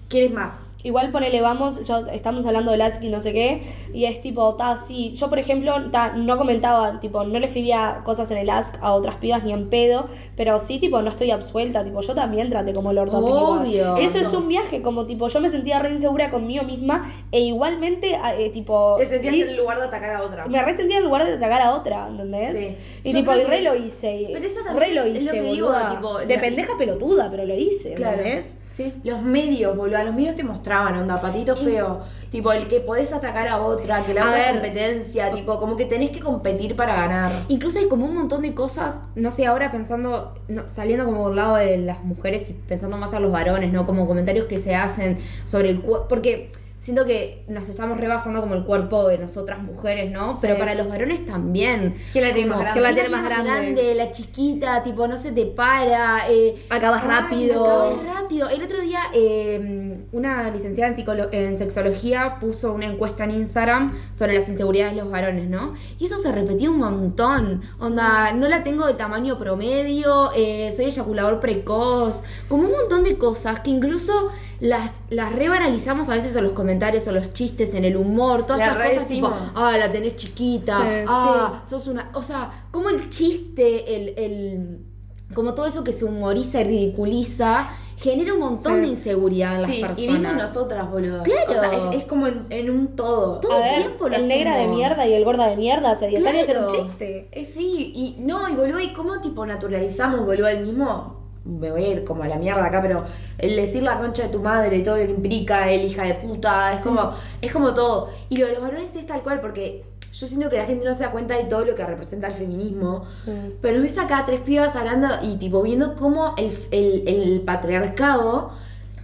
¿Quién 0.09 0.27
es 0.27 0.33
más? 0.33 0.71
Igual 0.85 1.11
ponele, 1.11 1.41
vamos, 1.41 1.85
yo, 1.85 2.07
estamos 2.07 2.47
hablando 2.47 2.71
de 2.71 2.77
Lasky, 2.77 3.09
no 3.09 3.21
sé 3.21 3.33
qué, 3.33 3.65
y 3.93 4.05
es 4.05 4.21
tipo, 4.21 4.55
ta, 4.55 4.79
sí, 4.87 5.13
yo 5.17 5.29
por 5.29 5.41
ejemplo, 5.41 5.75
ta, 5.91 6.13
no 6.15 6.39
comentaba, 6.39 7.01
tipo, 7.01 7.25
no 7.25 7.37
le 7.41 7.47
escribía 7.47 8.03
cosas 8.05 8.31
en 8.31 8.37
el 8.37 8.49
Ask 8.49 8.77
a 8.81 8.93
otras 8.93 9.17
pibas 9.17 9.43
ni 9.43 9.53
en 9.53 9.71
pedo, 9.71 10.07
pero 10.37 10.61
sí, 10.61 10.79
tipo, 10.79 11.03
no 11.03 11.11
estoy 11.11 11.33
absuelta, 11.33 11.83
tipo, 11.83 12.01
yo 12.01 12.15
también 12.15 12.49
traté 12.49 12.73
como 12.73 12.91
a 12.91 12.93
pibas. 12.93 13.59
Obvio. 13.67 13.97
Eso 13.97 14.19
es 14.19 14.33
un 14.33 14.47
viaje, 14.47 14.81
como 14.81 15.05
tipo, 15.05 15.27
yo 15.27 15.41
me 15.41 15.51
sentía 15.51 15.81
re 15.81 15.91
insegura 15.93 16.31
conmigo 16.31 16.63
misma, 16.63 17.13
e 17.33 17.41
igualmente, 17.41 18.15
a- 18.15 18.37
eh, 18.37 18.51
tipo... 18.51 18.95
Te 18.99 19.07
sentías 19.07 19.35
y- 19.35 19.41
en 19.43 19.57
lugar 19.57 19.81
de 19.81 19.87
atacar 19.89 20.15
a 20.15 20.23
otra. 20.23 20.47
Me 20.47 20.63
resentía 20.63 20.99
en 20.99 21.05
lugar 21.05 21.25
de 21.27 21.33
atacar 21.35 21.61
a 21.61 21.75
otra, 21.75 22.07
¿entendés? 22.07 22.53
Sí. 22.57 22.77
Y 23.03 23.13
Yo 23.13 23.19
tipo, 23.19 23.33
y 23.35 23.43
re 23.43 23.57
que- 23.59 23.63
lo 23.63 23.75
hice. 23.75 24.29
Pero 24.33 24.47
eso 24.47 24.61
también 24.65 24.89
re 24.91 24.95
lo 24.95 25.03
es- 25.03 25.17
es 25.17 25.23
hice, 25.23 25.25
lo 25.25 25.33
que 25.43 25.51
digo, 25.55 25.73
tipo, 25.91 26.19
de 26.21 26.35
la- 26.37 26.41
pendeja 26.41 26.73
pelotuda, 26.79 27.29
pero 27.33 27.45
lo 27.45 27.57
hice, 27.57 27.95
Claro. 27.95 28.21
¿entendés? 28.21 28.55
Sí. 28.69 28.93
Los 29.03 29.23
medios, 29.23 29.75
boludo, 29.77 30.05
los 30.05 30.15
medios 30.15 30.35
te 30.37 30.45
mostraban, 30.69 30.97
onda, 30.97 31.21
patito 31.21 31.57
feo. 31.57 32.01
Tipo, 32.31 32.53
el 32.53 32.69
que 32.69 32.81
podés 32.81 33.13
atacar 33.15 33.49
a 33.49 33.57
otra, 33.63 34.03
que 34.05 34.13
la 34.13 34.23
A 34.23 34.27
otra 34.27 34.39
ver. 34.39 34.53
competencia, 34.53 35.33
tipo, 35.33 35.59
como 35.59 35.77
que 35.77 35.87
tenés 35.87 36.11
que 36.11 36.21
competir 36.21 36.77
para 36.77 36.95
ganar. 36.95 37.33
Incluso 37.49 37.79
hay 37.79 37.89
como 37.89 38.05
un 38.05 38.15
montón 38.15 38.43
de 38.43 38.55
cosas, 38.55 38.97
no 39.15 39.31
sé, 39.31 39.47
ahora 39.47 39.73
pensando, 39.73 40.35
no, 40.49 40.65
saliendo 40.69 41.07
como 41.07 41.23
por 41.25 41.35
lado 41.35 41.57
de 41.57 41.79
las 41.79 42.05
mujeres 42.05 42.51
y 42.51 42.53
pensando 42.53 42.99
más 42.99 43.15
a 43.15 43.21
los 43.21 43.33
varones, 43.33 43.73
¿no? 43.73 43.87
Como 43.87 44.07
comentarios 44.07 44.47
que 44.47 44.61
se 44.61 44.75
hacen 44.75 45.19
sobre 45.47 45.71
el 45.71 45.81
cuerpo, 45.81 46.07
porque 46.09 46.51
siento 46.81 47.05
que 47.05 47.45
nos 47.49 47.69
estamos 47.69 47.99
rebasando 47.99 48.41
como 48.41 48.55
el 48.55 48.65
cuerpo 48.65 49.09
de 49.09 49.19
nosotras 49.19 49.63
mujeres, 49.63 50.11
¿no? 50.11 50.39
Pero 50.41 50.57
para 50.59 50.75
los 50.75 50.89
varones 50.89 51.25
también. 51.27 51.95
¿Quién 52.13 52.25
la 52.25 52.33
tiene 52.33 52.49
Como, 52.51 52.63
más 52.63 52.73
¿quién 52.73 52.83
la 52.83 52.93
¿quién 52.93 53.07
tiene 53.07 53.23
más 53.23 53.45
grande? 53.45 53.95
La 53.95 54.11
chiquita, 54.11 54.83
tipo, 54.83 55.07
no 55.09 55.19
se 55.19 55.33
te 55.33 55.47
para. 55.47 56.31
eh, 56.31 56.55
Acabas 56.71 57.03
ay, 57.03 57.09
rápido. 57.09 57.65
acabas 57.67 58.05
rápido. 58.23 58.49
El 58.49 58.63
otro 58.63 58.81
día, 58.81 59.01
eh, 59.15 59.99
una 60.13 60.51
licenciada 60.51 60.95
en, 60.95 61.29
en 61.33 61.57
sexología 61.57 62.39
puso 62.41 62.73
una 62.73 62.87
encuesta 62.87 63.25
en 63.25 63.33
Instagram 63.33 63.93
sobre 64.13 64.35
las 64.35 64.49
inseguridades 64.49 64.95
de 64.95 65.03
los 65.03 65.11
varones, 65.11 65.49
¿no? 65.49 65.75
Y 65.99 66.07
eso 66.07 66.19
se 66.19 66.33
repetía 66.33 66.71
un 66.71 66.79
montón. 66.79 67.63
Onda, 67.79 68.33
no 68.33 68.49
la 68.49 68.63
tengo 68.65 68.87
de 68.87 68.95
tamaño 68.95 69.39
promedio, 69.39 70.31
eh, 70.35 70.73
soy 70.75 70.87
eyaculador 70.87 71.41
precoz, 71.41 72.25
como 72.49 72.65
un 72.65 72.73
montón 72.73 73.05
de 73.05 73.19
cosas 73.19 73.61
que 73.61 73.71
incluso 73.71 74.31
las, 74.61 74.91
las 75.11 75.33
rebanalizamos 75.35 76.09
a 76.09 76.15
veces 76.15 76.35
en 76.35 76.45
los 76.45 76.53
comentarios 76.53 77.07
o 77.09 77.13
los 77.13 77.33
chistes, 77.33 77.75
en 77.75 77.85
el 77.85 77.97
humor, 77.97 78.45
todas 78.45 78.59
Las 78.59 78.77
esas 78.77 78.93
cosas 78.93 79.09
tipo, 79.09 79.31
ah, 79.57 79.77
la 79.79 79.93
tenés 79.93 80.17
chiquita, 80.17 80.81
Sí. 80.81 81.05
ah, 81.09 81.63
sos 81.67 81.87
una. 81.87 82.11
O 82.15 82.23
sea, 82.23 82.51
como 82.71 82.89
el 82.91 83.09
chiste, 83.11 83.95
el. 83.97 84.15
el 84.19 84.79
como 85.35 85.53
todo 85.55 85.67
eso 85.67 85.85
que 85.85 85.93
se 85.93 86.07
humoriza 86.07 86.63
y 86.63 86.65
ridiculiza, 86.65 87.69
genera 87.99 88.33
un 88.33 88.41
montón 88.41 88.77
Sí. 88.77 88.81
de 88.81 88.87
inseguridad 88.89 89.61
en 89.63 89.67
Sí, 89.69 89.81
las 89.83 89.99
y 89.99 90.03
mismo 90.09 90.23
personas. 90.23 90.49
nosotras, 90.55 90.91
boludo. 90.91 91.23
Claro. 91.23 91.51
O 91.51 91.53
sea, 91.55 91.91
es, 91.93 91.97
es 91.99 92.05
como 92.05 92.27
en, 92.29 92.47
en 92.49 92.71
un 92.71 92.97
todo. 92.97 93.39
Todo 93.41 93.53
A 93.53 93.57
el 93.59 93.63
ver, 93.75 93.83
tiempo 93.83 94.09
lo 94.09 94.17
el 94.17 94.27
negra 94.27 94.57
de 94.57 94.69
mierda 94.69 95.07
y 95.07 95.13
el 95.13 95.25
gorda 95.25 95.47
de 95.49 95.57
mierda 95.57 95.91
hace 95.93 96.09
10 96.09 96.25
años 96.27 96.49
era 96.49 96.61
un 96.65 96.69
Claro. 96.69 96.85
chiste. 96.87 97.29
Eh, 97.33 97.45
sí, 97.45 97.93
y 97.95 98.17
no, 98.23 98.49
y 98.49 98.55
boludo, 98.55 98.81
y 98.81 98.93
cómo 98.95 99.21
tipo 99.21 99.45
naturalizamos, 99.45 100.25
boludo, 100.25 100.49
el 100.49 100.65
mismo. 100.65 101.18
Me 101.45 101.71
voy 101.71 101.85
a 101.85 101.89
ir 101.89 102.05
como 102.05 102.23
a 102.25 102.29
la 102.29 102.37
mierda 102.37 102.65
acá, 102.65 102.83
pero 102.83 103.05
el 103.39 103.57
decir 103.57 103.83
la 103.83 103.99
concha 103.99 104.25
de 104.25 104.29
tu 104.29 104.41
madre, 104.41 104.81
todo 104.81 104.97
lo 104.97 105.05
que 105.05 105.11
implica, 105.13 105.71
el 105.71 105.85
hija 105.87 106.05
de 106.05 106.15
puta, 106.15 106.73
es 106.75 106.81
como, 106.83 107.13
es 107.41 107.53
como 107.53 107.73
todo. 107.75 108.11
Y 108.29 108.37
lo 108.37 108.47
de 108.47 108.53
los 108.55 108.63
varones 108.63 108.95
es 108.97 109.07
tal 109.07 109.23
cual, 109.23 109.41
porque 109.41 109.85
yo 110.13 110.27
siento 110.27 110.51
que 110.51 110.57
la 110.57 110.65
gente 110.67 110.85
no 110.85 110.95
se 110.95 111.05
da 111.05 111.11
cuenta 111.13 111.37
de 111.37 111.45
todo 111.45 111.65
lo 111.65 111.75
que 111.75 111.85
representa 111.85 112.27
el 112.27 112.35
feminismo. 112.35 113.05
Pero 113.63 113.75
nos 113.75 113.83
ves 113.83 113.99
acá 113.99 114.25
tres 114.27 114.41
pibas 114.41 114.75
hablando 114.77 115.09
y 115.23 115.37
tipo 115.37 115.63
viendo 115.63 115.95
cómo 115.95 116.35
el, 116.37 116.53
el, 116.73 117.07
el 117.09 117.41
patriarcado 117.43 118.51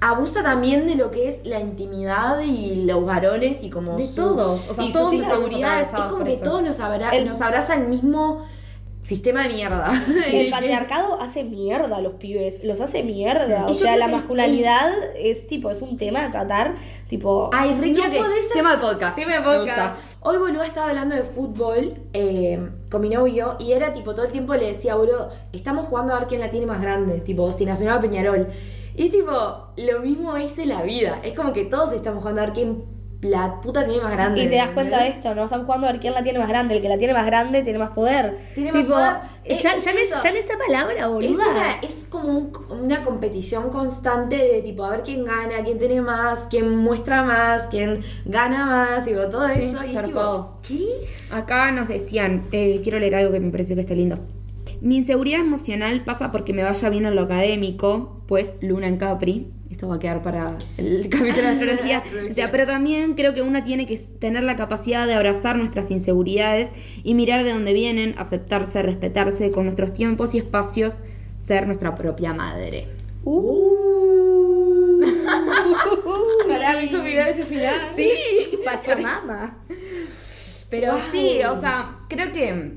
abusa 0.00 0.42
también 0.42 0.86
de 0.86 0.96
lo 0.96 1.10
que 1.10 1.28
es 1.28 1.46
la 1.46 1.60
intimidad 1.60 2.40
y 2.40 2.84
los 2.84 3.06
varones 3.06 3.62
y 3.64 3.70
como 3.70 3.96
De 3.96 4.06
su- 4.06 4.16
todos, 4.16 4.68
o 4.68 4.74
sea, 4.74 4.84
y 4.84 4.92
todos 4.92 5.10
sus 5.10 5.20
inseguridades. 5.20 5.88
Es 5.88 5.94
como 5.94 6.24
que 6.24 6.36
todos 6.36 6.62
nos, 6.62 6.80
abra- 6.80 7.10
El- 7.16 7.26
nos 7.26 7.40
abraza 7.40 7.74
el 7.76 7.88
mismo 7.88 8.44
sistema 9.04 9.42
de 9.44 9.50
mierda. 9.50 9.92
el 10.32 10.50
patriarcado 10.50 11.20
hace 11.20 11.44
mierda 11.44 11.96
a 11.98 12.00
los 12.00 12.14
pibes, 12.14 12.64
los 12.64 12.80
hace 12.80 13.04
mierda. 13.04 13.66
Y 13.68 13.70
O 13.70 13.74
sea, 13.74 13.96
la 13.96 14.06
el- 14.06 14.12
masculinidad 14.12 14.90
es 15.16 15.46
tipo, 15.46 15.70
es 15.70 15.80
un 15.82 15.96
tema 15.96 16.24
a 16.24 16.30
tratar, 16.32 16.74
tipo. 17.08 17.50
Ay, 17.52 17.76
re 17.80 17.92
quiero 17.92 18.04
No 18.08 18.10
que. 18.12 18.18
podés 18.18 18.38
hacer- 18.46 18.52
Tema 18.56 18.76
de 18.76 18.78
podcast. 18.82 19.16
Sí, 19.16 19.24
me 19.26 19.38
Me 19.38 19.58
gusta. 19.58 19.96
Hoy, 20.20 20.38
boludo, 20.38 20.62
estaba 20.62 20.88
hablando 20.88 21.14
de 21.14 21.22
fútbol 21.22 21.98
eh, 22.14 22.66
con 22.90 23.02
mi 23.02 23.10
novio 23.10 23.56
y 23.60 23.72
era 23.72 23.92
tipo 23.92 24.14
todo 24.14 24.24
el 24.24 24.32
tiempo 24.32 24.54
le 24.54 24.68
decía, 24.68 24.94
boludo, 24.94 25.30
estamos 25.52 25.86
jugando 25.86 26.14
a 26.14 26.18
ver 26.20 26.28
quién 26.28 26.40
la 26.40 26.48
tiene 26.50 26.64
más 26.66 26.80
grande, 26.80 27.20
tipo 27.20 27.46
Nacional 27.46 27.98
o 27.98 28.00
Peñarol. 28.00 28.48
Y 28.96 29.10
tipo, 29.10 29.32
lo 29.76 30.00
mismo 30.00 30.36
es 30.36 30.56
en 30.58 30.68
la 30.70 30.82
vida. 30.82 31.20
Es 31.24 31.34
como 31.34 31.52
que 31.52 31.64
todos 31.64 31.92
estamos 31.92 32.20
jugando 32.20 32.40
a 32.42 32.44
ver 32.46 32.54
quién 32.54 32.84
la 33.24 33.60
puta 33.60 33.84
tiene 33.84 34.02
más 34.02 34.12
grande. 34.12 34.44
Y 34.44 34.48
te 34.48 34.56
das 34.56 34.70
cuenta 34.70 35.02
de 35.02 35.08
esto, 35.08 35.34
¿no? 35.34 35.44
Están 35.44 35.64
jugando 35.64 35.86
a 35.88 35.92
ver 35.92 36.00
quién 36.00 36.14
la 36.14 36.22
tiene 36.22 36.38
más 36.38 36.48
grande. 36.48 36.76
El 36.76 36.82
que 36.82 36.88
la 36.88 36.98
tiene 36.98 37.12
más 37.14 37.26
grande 37.26 37.62
tiene 37.62 37.78
más 37.78 37.90
poder. 37.90 38.38
Tiene 38.54 38.70
más 38.72 38.80
tipo, 38.82 38.94
poder. 38.94 39.12
Ya, 39.12 39.30
Es- 39.44 39.62
ya, 39.62 39.72
es 39.72 39.86
en 39.86 39.96
es- 39.96 40.02
eso. 40.10 40.20
ya 40.22 40.30
en 40.30 40.36
esa 40.36 40.54
palabra, 40.58 41.06
boluda. 41.08 41.28
Es, 41.30 41.36
una, 41.36 41.72
es 41.82 42.06
como 42.10 42.28
un- 42.38 42.52
una 42.84 43.02
competición 43.02 43.70
constante 43.70 44.36
de 44.36 44.62
tipo 44.62 44.84
a 44.84 44.90
ver 44.90 45.02
quién 45.02 45.24
gana, 45.24 45.62
quién 45.64 45.78
tiene 45.78 46.00
más, 46.00 46.46
quién 46.50 46.76
muestra 46.76 47.22
más, 47.24 47.62
quién 47.70 48.00
gana 48.24 48.66
más, 48.66 49.04
tipo 49.04 49.20
todo 49.30 49.48
Sí, 49.48 49.60
eso. 49.62 49.84
Y 49.84 49.96
es 49.96 50.02
tipo, 50.02 50.58
¿qué? 50.66 50.86
Acá 51.30 51.72
nos 51.72 51.88
decían, 51.88 52.44
eh, 52.52 52.80
quiero 52.82 52.98
leer 52.98 53.14
algo 53.16 53.32
que 53.32 53.40
me 53.40 53.50
pareció 53.50 53.74
que 53.74 53.80
está 53.82 53.94
lindo. 53.94 54.16
Mi 54.80 54.96
inseguridad 54.96 55.40
emocional 55.40 56.02
pasa 56.04 56.30
porque 56.30 56.52
me 56.52 56.62
vaya 56.62 56.88
bien 56.90 57.06
en 57.06 57.14
lo 57.16 57.22
académico, 57.22 58.20
pues 58.26 58.54
Luna 58.60 58.86
en 58.86 58.98
Capri. 58.98 59.50
Esto 59.74 59.88
va 59.88 59.96
a 59.96 59.98
quedar 59.98 60.22
para 60.22 60.56
el 60.76 61.08
capítulo 61.10 61.42
de 61.42 61.48
astrología. 61.48 62.04
O 62.30 62.34
sea, 62.34 62.52
pero 62.52 62.64
también 62.64 63.14
creo 63.14 63.34
que 63.34 63.42
una 63.42 63.64
tiene 63.64 63.86
que 63.88 63.96
tener 64.20 64.44
la 64.44 64.54
capacidad 64.54 65.04
de 65.04 65.14
abrazar 65.14 65.56
nuestras 65.56 65.90
inseguridades 65.90 66.70
y 67.02 67.14
mirar 67.14 67.42
de 67.42 67.52
dónde 67.52 67.72
vienen, 67.72 68.14
aceptarse, 68.16 68.82
respetarse 68.82 69.50
con 69.50 69.64
nuestros 69.64 69.92
tiempos 69.92 70.32
y 70.36 70.38
espacios, 70.38 71.00
ser 71.38 71.66
nuestra 71.66 71.96
propia 71.96 72.32
madre. 72.32 72.86
Uh. 73.24 75.00
Pará, 76.48 76.74
me 76.74 76.84
hizo 76.84 77.02
mirar 77.02 77.26
ese 77.26 77.44
final. 77.44 77.74
Sí, 77.96 78.10
Pachamama. 78.64 79.58
Pero 80.70 80.92
Wow. 80.92 81.00
sí, 81.10 81.38
o 81.50 81.60
sea, 81.60 81.96
creo 82.08 82.30
que 82.30 82.74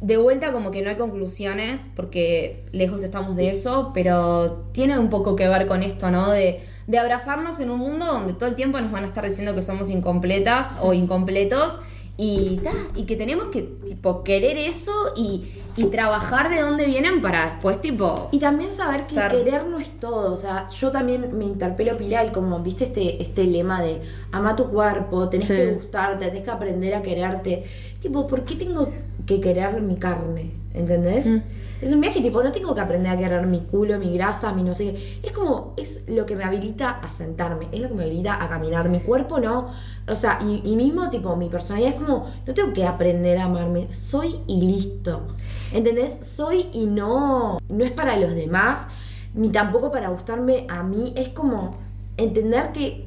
de 0.00 0.16
vuelta 0.16 0.52
como 0.52 0.70
que 0.70 0.82
no 0.82 0.90
hay 0.90 0.96
conclusiones, 0.96 1.88
porque 1.96 2.64
lejos 2.72 3.02
estamos 3.02 3.36
de 3.36 3.50
eso, 3.50 3.90
pero 3.92 4.64
tiene 4.72 4.98
un 4.98 5.10
poco 5.10 5.34
que 5.34 5.48
ver 5.48 5.66
con 5.66 5.82
esto, 5.82 6.10
¿no? 6.10 6.30
De, 6.30 6.60
de 6.86 6.98
abrazarnos 6.98 7.58
en 7.60 7.70
un 7.70 7.80
mundo 7.80 8.06
donde 8.06 8.32
todo 8.32 8.48
el 8.48 8.54
tiempo 8.54 8.80
nos 8.80 8.92
van 8.92 9.04
a 9.04 9.06
estar 9.06 9.26
diciendo 9.26 9.54
que 9.54 9.62
somos 9.62 9.90
incompletas 9.90 10.78
o 10.82 10.94
incompletos. 10.94 11.80
Y, 12.20 12.56
ta, 12.64 12.72
y 12.96 13.04
que 13.04 13.14
tenemos 13.14 13.46
que 13.46 13.62
tipo 13.62 14.24
querer 14.24 14.58
eso 14.58 14.92
y, 15.16 15.44
y 15.76 15.84
trabajar 15.84 16.50
de 16.50 16.60
dónde 16.60 16.84
vienen 16.84 17.22
para 17.22 17.50
después 17.50 17.80
tipo 17.80 18.28
Y 18.32 18.40
también 18.40 18.72
saber 18.72 19.04
que 19.04 19.14
Ser. 19.14 19.30
querer 19.30 19.64
no 19.66 19.78
es 19.78 20.00
todo. 20.00 20.32
O 20.32 20.36
sea, 20.36 20.68
yo 20.70 20.90
también 20.90 21.38
me 21.38 21.44
interpelo 21.44 21.96
Pilar, 21.96 22.32
como 22.32 22.58
viste 22.60 22.84
este, 22.86 23.22
este 23.22 23.44
lema 23.44 23.80
de 23.82 24.00
ama 24.32 24.56
tu 24.56 24.68
cuerpo, 24.68 25.28
tenés 25.28 25.46
Sí. 25.46 25.54
que 25.54 25.72
gustarte, 25.74 26.26
tenés 26.26 26.42
que 26.42 26.50
aprender 26.50 26.94
a 26.96 27.02
quererte. 27.02 27.62
Tipo, 28.00 28.26
¿por 28.26 28.44
qué 28.44 28.56
tengo 28.56 28.90
que 29.24 29.40
querer 29.40 29.80
mi 29.80 29.94
carne? 29.94 30.50
¿Entendés? 30.74 31.24
Mm. 31.26 31.38
Es 31.80 31.92
un 31.92 32.00
viaje, 32.00 32.20
tipo, 32.20 32.42
no 32.42 32.50
tengo 32.50 32.74
que 32.74 32.80
aprender 32.80 33.12
a 33.12 33.16
querer 33.16 33.46
mi 33.46 33.60
culo, 33.60 33.98
mi 33.98 34.12
grasa, 34.14 34.52
mi 34.52 34.64
no 34.64 34.74
sé 34.74 34.92
qué. 34.92 35.20
Es 35.22 35.32
como, 35.32 35.74
es 35.76 36.04
lo 36.08 36.26
que 36.26 36.34
me 36.34 36.42
habilita 36.42 36.90
a 36.90 37.10
sentarme, 37.10 37.68
es 37.70 37.80
lo 37.80 37.88
que 37.88 37.94
me 37.94 38.04
habilita 38.04 38.42
a 38.42 38.48
caminar. 38.48 38.88
Mi 38.88 39.00
cuerpo 39.00 39.38
no. 39.38 39.68
O 40.08 40.14
sea, 40.16 40.40
y, 40.42 40.74
mismo, 40.74 41.08
tipo, 41.08 41.36
mi 41.36 41.48
personalidad 41.48 41.94
es 41.94 42.00
como, 42.00 42.26
no 42.46 42.54
tengo 42.54 42.72
que 42.72 42.84
aprender 42.84 43.38
a 43.38 43.44
amarme, 43.44 43.90
soy 43.92 44.40
y 44.48 44.60
listo. 44.60 45.26
¿Entendés? 45.72 46.18
Soy 46.26 46.66
y 46.72 46.86
no, 46.86 47.58
no 47.68 47.84
es 47.84 47.92
para 47.92 48.16
los 48.16 48.34
demás, 48.34 48.88
ni 49.34 49.50
tampoco 49.50 49.92
para 49.92 50.08
gustarme 50.08 50.66
a 50.68 50.82
mí. 50.82 51.12
Es 51.16 51.28
como 51.28 51.70
entender 52.16 52.72
que 52.72 53.06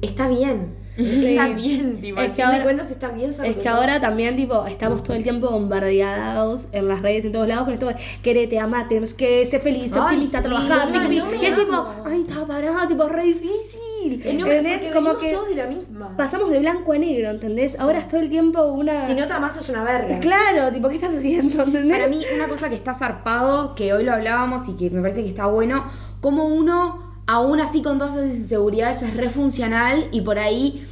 está 0.00 0.28
bien. 0.28 0.81
Está 0.96 1.48
bien, 1.48 2.00
tipo, 2.00 2.20
Es 2.20 2.24
al 2.24 2.30
que 2.30 2.34
fin 2.36 2.44
ahora- 2.44 2.58
de 2.58 2.64
cuentas 2.64 2.90
está 2.90 3.08
bien 3.08 3.30
Es 3.30 3.56
que 3.56 3.68
ahora 3.68 4.00
también, 4.00 4.36
tipo, 4.36 4.66
estamos 4.66 5.02
todo 5.02 5.16
el 5.16 5.22
tiempo 5.22 5.48
bombardeados 5.50 6.68
en 6.72 6.88
las 6.88 7.00
redes, 7.02 7.24
en 7.24 7.32
todos 7.32 7.48
lados, 7.48 7.64
con 7.64 7.74
esto 7.74 7.86
de 7.86 7.96
querete, 8.22 8.58
amate, 8.58 9.00
no 9.00 9.06
sé 9.06 9.14
qué, 9.14 9.46
sé 9.46 9.58
feliz, 9.58 9.92
optimista, 9.96 10.42
sí, 10.42 10.48
trabajar, 10.48 10.90
no, 10.90 11.12
y 11.12 11.46
es 11.46 11.56
tipo, 11.56 11.86
ay, 12.06 12.20
está 12.28 12.46
parado, 12.46 12.86
tipo, 12.88 13.08
re 13.08 13.24
difícil. 13.24 14.20
¿Entendés? 14.24 14.92
Como 14.92 15.16
que 15.16 15.32
todos 15.32 15.48
de 15.48 15.54
la 15.54 15.66
misma. 15.66 16.16
pasamos 16.16 16.50
de 16.50 16.58
blanco 16.58 16.92
a 16.92 16.98
negro, 16.98 17.30
¿entendés? 17.30 17.78
Ahora 17.78 18.00
es 18.00 18.08
todo 18.08 18.20
el 18.20 18.28
tiempo 18.28 18.62
una... 18.64 19.06
Si 19.06 19.14
no 19.14 19.26
te 19.28 19.32
amas, 19.32 19.54
sos 19.54 19.68
una 19.68 19.84
verga. 19.84 20.18
Claro, 20.18 20.72
tipo, 20.72 20.88
¿qué 20.88 20.96
estás 20.96 21.14
haciendo? 21.14 21.62
¿Entendés? 21.62 21.96
Para 21.98 22.08
mí, 22.08 22.20
una 22.34 22.48
cosa 22.48 22.68
que 22.68 22.74
está 22.74 22.94
zarpado, 22.94 23.74
que 23.76 23.92
hoy 23.92 24.02
lo 24.04 24.12
hablábamos 24.12 24.68
y 24.68 24.72
que 24.76 24.90
me 24.90 25.00
parece 25.00 25.22
que 25.22 25.28
está 25.28 25.46
bueno, 25.46 25.84
como 26.20 26.46
uno, 26.46 27.11
aún 27.26 27.60
así 27.60 27.82
con 27.82 27.98
todas 27.98 28.16
esas 28.16 28.36
inseguridades, 28.36 29.02
es 29.02 29.16
re 29.16 29.30
funcional 29.30 30.08
y 30.12 30.20
por 30.22 30.38
ahí, 30.38 30.86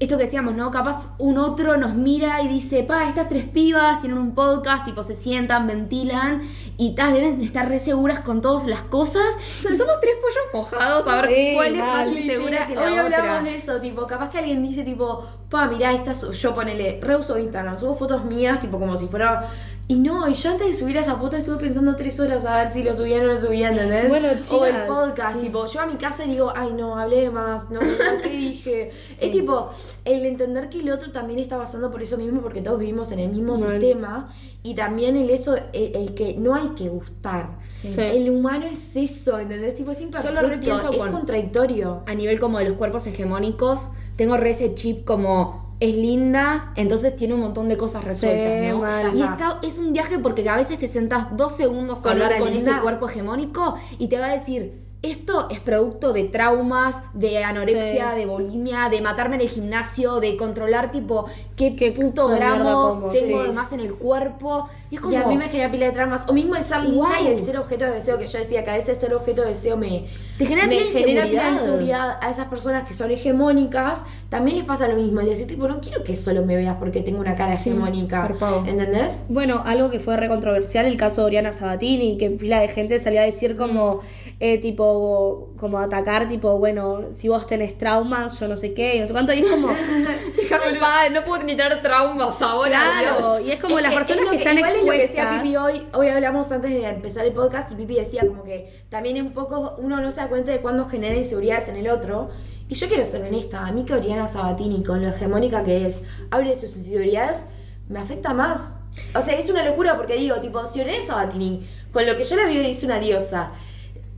esto 0.00 0.16
que 0.18 0.24
decíamos, 0.24 0.54
¿no? 0.54 0.70
Capaz 0.70 1.10
un 1.18 1.38
otro 1.38 1.76
nos 1.76 1.94
mira 1.94 2.42
y 2.42 2.48
dice, 2.48 2.82
pa, 2.82 3.08
estas 3.08 3.28
tres 3.28 3.44
pibas 3.44 4.00
tienen 4.00 4.18
un 4.18 4.34
podcast, 4.34 4.84
tipo 4.84 5.02
se 5.02 5.14
sientan, 5.14 5.66
ventilan 5.66 6.42
y 6.76 6.96
tas, 6.96 7.12
deben 7.12 7.38
de 7.38 7.44
estar 7.44 7.68
re 7.68 7.78
seguras 7.78 8.20
con 8.20 8.40
todas 8.42 8.66
las 8.66 8.80
cosas. 8.82 9.22
Y 9.62 9.74
somos 9.76 10.00
tres 10.00 10.14
pollos 10.20 10.44
mojados 10.52 11.06
a 11.06 11.22
ver 11.22 11.30
Sí, 11.30 11.52
cuál 11.54 11.74
es 11.74 11.78
mal. 11.78 12.06
más 12.08 12.16
insegura 12.16 12.66
que 12.66 12.74
la 12.74 12.82
Hoy 12.82 12.98
otra. 12.98 13.18
hablamos 13.18 13.44
de 13.44 13.54
eso, 13.54 13.80
tipo, 13.80 14.06
capaz 14.06 14.30
que 14.30 14.38
alguien 14.38 14.62
dice, 14.62 14.82
tipo, 14.82 15.24
pa, 15.48 15.68
mirá, 15.68 15.92
esta, 15.92 16.12
su- 16.14 16.32
yo 16.32 16.54
ponele, 16.54 16.98
reuso 17.00 17.38
Instagram, 17.38 17.78
subo 17.78 17.94
fotos 17.94 18.24
mías, 18.24 18.58
tipo, 18.60 18.78
como 18.80 18.96
si 18.96 19.06
fuera... 19.06 19.48
Y 19.86 19.96
no, 19.96 20.26
y 20.28 20.32
yo 20.32 20.50
antes 20.50 20.66
de 20.66 20.74
subir 20.74 20.96
esa 20.96 21.16
foto 21.16 21.36
estuve 21.36 21.58
pensando 21.58 21.94
tres 21.94 22.18
horas 22.18 22.46
a 22.46 22.56
ver 22.56 22.72
si 22.72 22.82
lo 22.82 22.94
subía 22.94 23.18
o 23.18 23.20
no 23.20 23.26
lo 23.34 23.38
subía, 23.38 23.70
¿entendés? 23.70 24.08
Bueno, 24.08 24.28
O 24.28 24.30
el 24.32 24.42
chicas, 24.42 24.88
podcast, 24.88 25.40
tipo, 25.42 25.66
yo 25.66 25.80
a 25.82 25.86
mi 25.86 25.96
casa 25.96 26.24
y 26.24 26.30
digo, 26.30 26.50
ay, 26.56 26.72
no, 26.72 26.96
hablé 26.98 27.20
de 27.20 27.30
más, 27.30 27.70
no, 27.70 27.80
¿qué 28.22 28.30
dije? 28.30 28.92
Es 29.20 29.30
tipo, 29.30 29.70
el 30.06 30.24
entender 30.24 30.70
que 30.70 30.80
el 30.80 30.90
otro 30.90 31.12
también 31.12 31.38
está 31.38 31.58
pasando 31.58 31.90
por 31.90 32.02
eso 32.02 32.16
mismo, 32.16 32.40
porque 32.40 32.62
todos 32.62 32.78
vivimos 32.80 33.12
en 33.12 33.18
el 33.18 33.28
mismo 33.28 33.58
sistema, 33.58 34.32
y 34.62 34.74
también 34.74 35.16
el 35.18 35.28
eso, 35.28 35.54
el, 35.74 35.94
el 35.94 36.14
que 36.14 36.32
no 36.38 36.54
hay 36.54 36.68
que 36.70 36.88
gustar. 36.88 37.58
Sí. 37.70 37.92
El 37.98 38.30
humano 38.30 38.64
es 38.64 38.96
eso, 38.96 39.38
¿entendés? 39.38 39.74
Tipo, 39.74 39.90
es 39.90 40.00
imperfecto, 40.00 40.80
es 40.92 40.96
con- 40.96 41.12
contradictorio. 41.12 42.04
a 42.06 42.14
nivel 42.14 42.40
como 42.40 42.58
de 42.58 42.70
los 42.70 42.78
cuerpos 42.78 43.06
hegemónicos, 43.06 43.90
tengo 44.16 44.38
re 44.38 44.52
ese 44.52 44.74
chip 44.74 45.04
como 45.04 45.63
es 45.80 45.94
linda, 45.96 46.72
entonces 46.76 47.16
tiene 47.16 47.34
un 47.34 47.40
montón 47.40 47.68
de 47.68 47.76
cosas 47.76 48.04
resueltas, 48.04 48.52
Sí, 48.62 48.68
¿no? 48.70 48.78
mal. 48.78 49.16
Y 49.16 49.22
está, 49.22 49.58
es 49.62 49.78
un 49.78 49.92
viaje 49.92 50.18
porque 50.18 50.48
a 50.48 50.56
veces 50.56 50.78
te 50.78 50.88
sentás 50.88 51.36
dos 51.36 51.56
segundos 51.56 52.04
a 52.06 52.10
hablar 52.12 52.38
con 52.38 52.52
linda. 52.52 52.72
ese 52.72 52.80
cuerpo 52.80 53.08
hegemónico 53.08 53.74
y 53.98 54.08
te 54.08 54.18
va 54.18 54.26
a 54.26 54.32
decir, 54.32 54.83
esto 55.04 55.48
es 55.50 55.60
producto 55.60 56.12
de 56.12 56.24
traumas, 56.24 56.96
de 57.12 57.44
anorexia, 57.44 58.12
Sí. 58.14 58.18
de 58.20 58.26
bulimia, 58.26 58.88
de 58.90 59.00
matarme 59.00 59.36
en 59.36 59.42
el 59.42 59.48
gimnasio, 59.48 60.20
de 60.20 60.36
controlar 60.36 60.90
tipo 60.90 61.26
qué, 61.56 61.76
Qué 61.76 61.92
puto 61.92 62.28
gramo 62.28 62.88
como, 63.00 63.12
tengo 63.12 63.40
sí. 63.42 63.46
de 63.48 63.52
más 63.52 63.72
en 63.72 63.80
el 63.80 63.94
cuerpo. 63.94 64.68
Y 64.90 64.96
es 64.96 65.00
como... 65.00 65.12
Y 65.12 65.16
a 65.16 65.26
mí 65.26 65.36
me 65.36 65.48
genera 65.48 65.70
pila 65.70 65.86
de 65.86 65.92
traumas. 65.92 66.28
O 66.28 66.32
mismo 66.32 66.56
el 66.56 66.64
ser 66.64 66.82
linda 66.82 67.20
y 67.22 67.26
el 67.28 67.40
ser 67.40 67.58
objeto 67.58 67.84
de 67.84 67.92
deseo, 67.92 68.18
que 68.18 68.26
yo 68.26 68.38
decía 68.38 68.64
que 68.64 68.70
a 68.70 68.74
veces 68.76 68.98
ser 68.98 69.14
objeto 69.14 69.42
de 69.42 69.48
deseo 69.48 69.76
me, 69.76 70.06
Te 70.38 70.46
genera 70.46 70.66
me 70.66 70.76
pila 70.76 70.84
de 70.92 70.98
genera 71.00 71.26
pila 71.26 71.44
de 71.44 71.50
inseguridad. 71.52 72.18
a 72.20 72.30
esas 72.30 72.46
personas 72.48 72.84
que 72.88 72.94
son 72.94 73.10
hegemónicas. 73.10 74.04
También 74.30 74.56
les 74.58 74.66
pasa 74.66 74.88
lo 74.88 74.96
mismo. 74.96 75.20
El 75.20 75.26
decir, 75.26 75.46
tipo, 75.46 75.68
no 75.68 75.80
quiero 75.80 76.02
que 76.04 76.16
solo 76.16 76.44
me 76.44 76.56
veas 76.56 76.76
porque 76.78 77.00
tengo 77.02 77.20
una 77.20 77.34
cara 77.36 77.56
Sí, 77.56 77.70
hegemónica. 77.70 78.22
zarpado. 78.22 78.64
¿Entendés? 78.66 79.26
Bueno, 79.28 79.62
algo 79.64 79.90
que 79.90 80.00
fue 80.00 80.16
re 80.16 80.28
controversial, 80.28 80.86
el 80.86 80.96
caso 80.96 81.20
de 81.22 81.26
Oriana 81.26 81.52
Sabatini, 81.52 82.16
que 82.18 82.30
pila 82.30 82.60
de 82.60 82.68
gente 82.68 83.00
salía 83.00 83.22
a 83.22 83.24
decir 83.24 83.56
como, 83.56 84.00
eh, 84.40 84.58
tipo, 84.58 85.52
como 85.58 85.78
atacar, 85.78 86.28
tipo, 86.28 86.58
bueno, 86.58 87.00
si 87.12 87.28
vos 87.28 87.46
tenés 87.46 87.78
traumas, 87.78 88.38
yo 88.40 88.48
no 88.48 88.56
sé 88.56 88.74
qué, 88.74 88.96
y 88.96 89.00
no 89.00 89.06
sé 89.06 89.12
cuánto, 89.12 89.32
y 89.32 89.40
es 89.40 89.48
como, 89.50 89.68
Déjame 90.36 90.78
paz, 90.78 91.10
no 91.12 91.24
puedo 91.24 91.42
ni 91.44 91.56
tener 91.56 91.80
traumas 91.82 92.40
ahora. 92.42 92.78
claro, 93.00 93.38
Dios. 93.38 93.48
y 93.48 93.52
es 93.52 93.60
como 93.60 93.78
Es 93.78 93.82
las 93.84 93.92
que- 93.92 93.98
personas 93.98 94.20
es 94.20 94.24
lo 94.24 94.30
que, 94.32 94.36
están 94.38 94.58
igual 94.58 94.72
es 94.76 94.84
lo 94.84 94.90
que 94.92 94.98
decía 94.98 95.22
expuestas. 95.22 95.42
Pipi 95.42 95.56
hoy. 95.56 95.86
Hoy 95.94 96.08
hablamos 96.08 96.50
antes 96.52 96.70
de 96.70 96.86
empezar 96.88 97.24
el 97.26 97.32
podcast 97.32 97.72
y 97.72 97.74
Pipi 97.76 97.94
decía 97.94 98.26
como 98.26 98.44
que 98.44 98.70
también 98.90 99.20
un 99.24 99.32
poco 99.32 99.76
uno 99.78 100.00
no 100.00 100.10
se 100.10 100.20
da 100.20 100.28
cuenta 100.28 100.50
de 100.52 100.58
cuándo 100.58 100.84
genera 100.86 101.14
inseguridades 101.16 101.68
en 101.68 101.76
el 101.76 101.88
otro. 101.88 102.30
Y 102.68 102.74
yo 102.74 102.88
quiero 102.88 103.04
ser 103.04 103.22
honesta, 103.22 103.66
a 103.66 103.72
mí 103.72 103.84
que 103.84 103.92
Oriana 103.94 104.26
Sabatini, 104.26 104.82
con 104.82 105.02
lo 105.02 105.08
hegemónica 105.10 105.62
que 105.64 105.86
es, 105.86 106.02
hable 106.30 106.50
de 106.50 106.56
sus 106.56 106.74
inseguridades, 106.76 107.46
me 107.88 107.98
afecta 108.00 108.32
más. 108.32 108.80
O 109.14 109.20
sea, 109.20 109.38
es 109.38 109.50
una 109.50 109.64
locura 109.64 109.96
porque 109.96 110.16
digo, 110.16 110.36
tipo, 110.36 110.64
si 110.66 110.80
Oriana 110.80 111.04
Sabatini, 111.04 111.68
con 111.92 112.06
lo 112.06 112.16
que 112.16 112.24
yo 112.24 112.36
la 112.36 112.46
vi 112.46 112.58
es 112.58 112.82
una 112.82 112.98
diosa, 112.98 113.50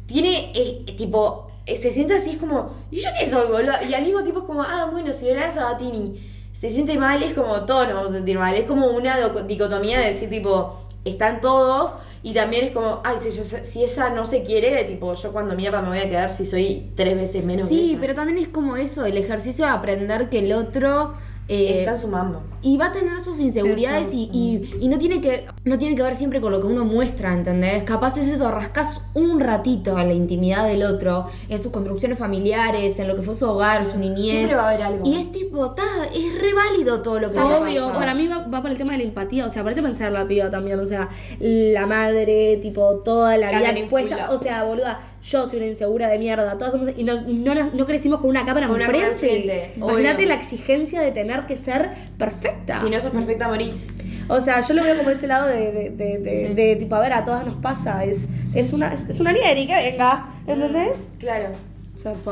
tiene, 0.06 0.52
eh, 0.54 0.84
tipo, 0.96 1.50
se 1.66 1.92
siente 1.92 2.14
así, 2.14 2.30
es 2.30 2.36
como, 2.36 2.72
¿y 2.90 3.00
yo 3.00 3.08
qué 3.18 3.28
soy, 3.28 3.46
boludo? 3.50 3.72
Y 3.88 3.92
al 3.94 4.02
mismo 4.04 4.22
tiempo 4.22 4.40
es 4.40 4.46
como, 4.46 4.62
ah, 4.62 4.88
bueno, 4.92 5.12
si 5.12 5.28
Oriana 5.30 5.52
Sabatini 5.52 6.20
se 6.52 6.70
siente 6.70 6.96
mal, 6.98 7.22
es 7.22 7.34
como, 7.34 7.60
todos 7.66 7.86
nos 7.86 7.94
vamos 7.94 8.10
a 8.12 8.16
sentir 8.16 8.38
mal. 8.38 8.54
Es 8.54 8.64
como 8.64 8.86
una 8.88 9.18
dicotomía 9.46 9.98
de 10.00 10.08
decir, 10.08 10.30
tipo, 10.30 10.80
están 11.04 11.40
todos, 11.40 11.92
y 12.22 12.32
también 12.34 12.64
es 12.66 12.70
como, 12.72 13.00
ay, 13.04 13.16
si 13.20 13.28
ella, 13.28 13.62
si 13.64 13.84
ella 13.84 14.10
no 14.10 14.24
se 14.26 14.42
quiere, 14.42 14.84
tipo, 14.84 15.12
yo 15.14 15.32
cuando 15.32 15.54
mierda 15.54 15.82
me 15.82 15.88
voy 15.88 15.98
a 15.98 16.08
quedar 16.08 16.32
si 16.32 16.46
soy 16.46 16.90
tres 16.96 17.14
veces 17.14 17.44
menos 17.44 17.68
que 17.68 17.74
Sí, 17.74 17.90
ella. 17.90 17.98
pero 18.00 18.14
también 18.14 18.38
es 18.38 18.48
como 18.48 18.76
eso, 18.76 19.04
el 19.04 19.16
ejercicio 19.16 19.64
de 19.66 19.70
aprender 19.72 20.28
que 20.30 20.38
el 20.40 20.52
otro 20.52 21.14
eh, 21.48 21.78
Está 21.80 21.92
en 21.92 21.98
su 21.98 22.08
mambo. 22.08 22.40
y 22.60 22.76
va 22.76 22.86
a 22.86 22.92
tener 22.92 23.20
sus 23.20 23.38
inseguridades 23.38 24.12
y, 24.12 24.28
y- 24.32 24.68
y 24.80 24.88
no 24.88 24.98
tiene 24.98 25.20
que 25.20 25.46
no 25.64 25.78
tiene 25.78 25.94
que 25.94 26.02
ver 26.02 26.16
siempre 26.16 26.40
con 26.40 26.50
lo 26.50 26.60
que 26.60 26.66
uno 26.66 26.84
muestra, 26.84 27.32
¿entendés? 27.32 27.84
Capaz 27.84 28.16
es 28.18 28.26
eso, 28.26 28.50
rascas 28.50 29.00
un 29.14 29.38
ratito 29.40 29.96
a 29.96 30.02
la 30.04 30.12
intimidad 30.12 30.66
del 30.66 30.82
otro, 30.82 31.26
en 31.48 31.60
sus 31.62 31.70
construcciones 31.70 32.18
familiares, 32.18 32.98
en 32.98 33.06
lo 33.08 33.14
que 33.16 33.22
fue 33.22 33.34
su 33.36 33.48
hogar, 33.48 33.86
su 33.86 33.96
niñez. 33.98 34.30
Siempre 34.32 34.56
va 34.56 34.62
a 34.64 34.68
haber 34.70 34.82
algo. 34.82 35.06
Y 35.06 35.14
es 35.16 35.30
tipo, 35.32 35.70
ta, 35.70 35.82
es 36.14 36.40
re 36.40 36.52
válido 36.52 37.00
todo 37.02 37.20
lo 37.20 37.30
que 37.30 37.38
Obvio, 37.38 37.86
pasa. 37.88 37.98
para 37.98 38.14
mí 38.14 38.26
va, 38.26 38.46
va 38.46 38.60
por 38.62 38.70
el 38.72 38.78
tema 38.78 38.92
de 38.92 38.98
la 38.98 39.04
empatía, 39.04 39.46
o 39.46 39.50
sea, 39.50 39.62
aparte 39.62 39.82
pensar 39.82 40.10
la 40.12 40.26
piba 40.26 40.50
también, 40.50 40.80
o 40.80 40.86
sea, 40.86 41.08
la 41.38 41.86
madre, 41.86 42.56
tipo, 42.60 42.96
toda 43.04 43.36
la 43.36 43.50
vida 43.50 43.70
expuesta, 43.70 44.30
o 44.32 44.38
sea, 44.40 44.64
boluda, 44.64 45.00
yo 45.26 45.48
soy 45.48 45.58
una 45.58 45.66
insegura 45.66 46.08
de 46.08 46.18
mierda, 46.18 46.56
todas 46.58 46.72
somos, 46.72 46.90
y 46.96 47.02
no, 47.04 47.20
no, 47.22 47.54
no 47.72 47.86
crecimos 47.86 48.20
con 48.20 48.30
una 48.30 48.44
cámara 48.46 48.68
Con 48.68 48.80
enfrente. 48.80 49.72
Imagínate 49.76 50.26
la 50.26 50.34
exigencia 50.34 51.00
de 51.00 51.10
tener 51.12 51.46
que 51.46 51.56
ser 51.56 51.90
perfecta. 52.18 52.80
Si 52.80 52.90
no 52.90 53.00
sos 53.00 53.10
perfecta, 53.10 53.48
morís. 53.48 53.98
O 54.28 54.40
sea, 54.40 54.60
yo 54.60 54.74
lo 54.74 54.82
veo 54.82 54.96
como 54.98 55.10
ese 55.10 55.26
lado 55.26 55.46
de, 55.48 55.72
de, 55.72 55.90
de, 55.90 56.18
de- 56.18 56.46
Sí. 56.48 56.54
de, 56.54 56.76
tipo, 56.76 56.94
a 56.96 57.00
ver, 57.00 57.12
a 57.12 57.24
todas 57.24 57.44
nos 57.46 57.56
pasa, 57.56 58.04
es, 58.04 58.28
es 58.54 58.72
una, 58.72 58.92
es, 58.92 59.08
es 59.08 59.20
una 59.20 59.32
que 59.66 59.90
venga, 59.90 60.30
¿entendés? 60.46 61.08
Claro. 61.18 61.48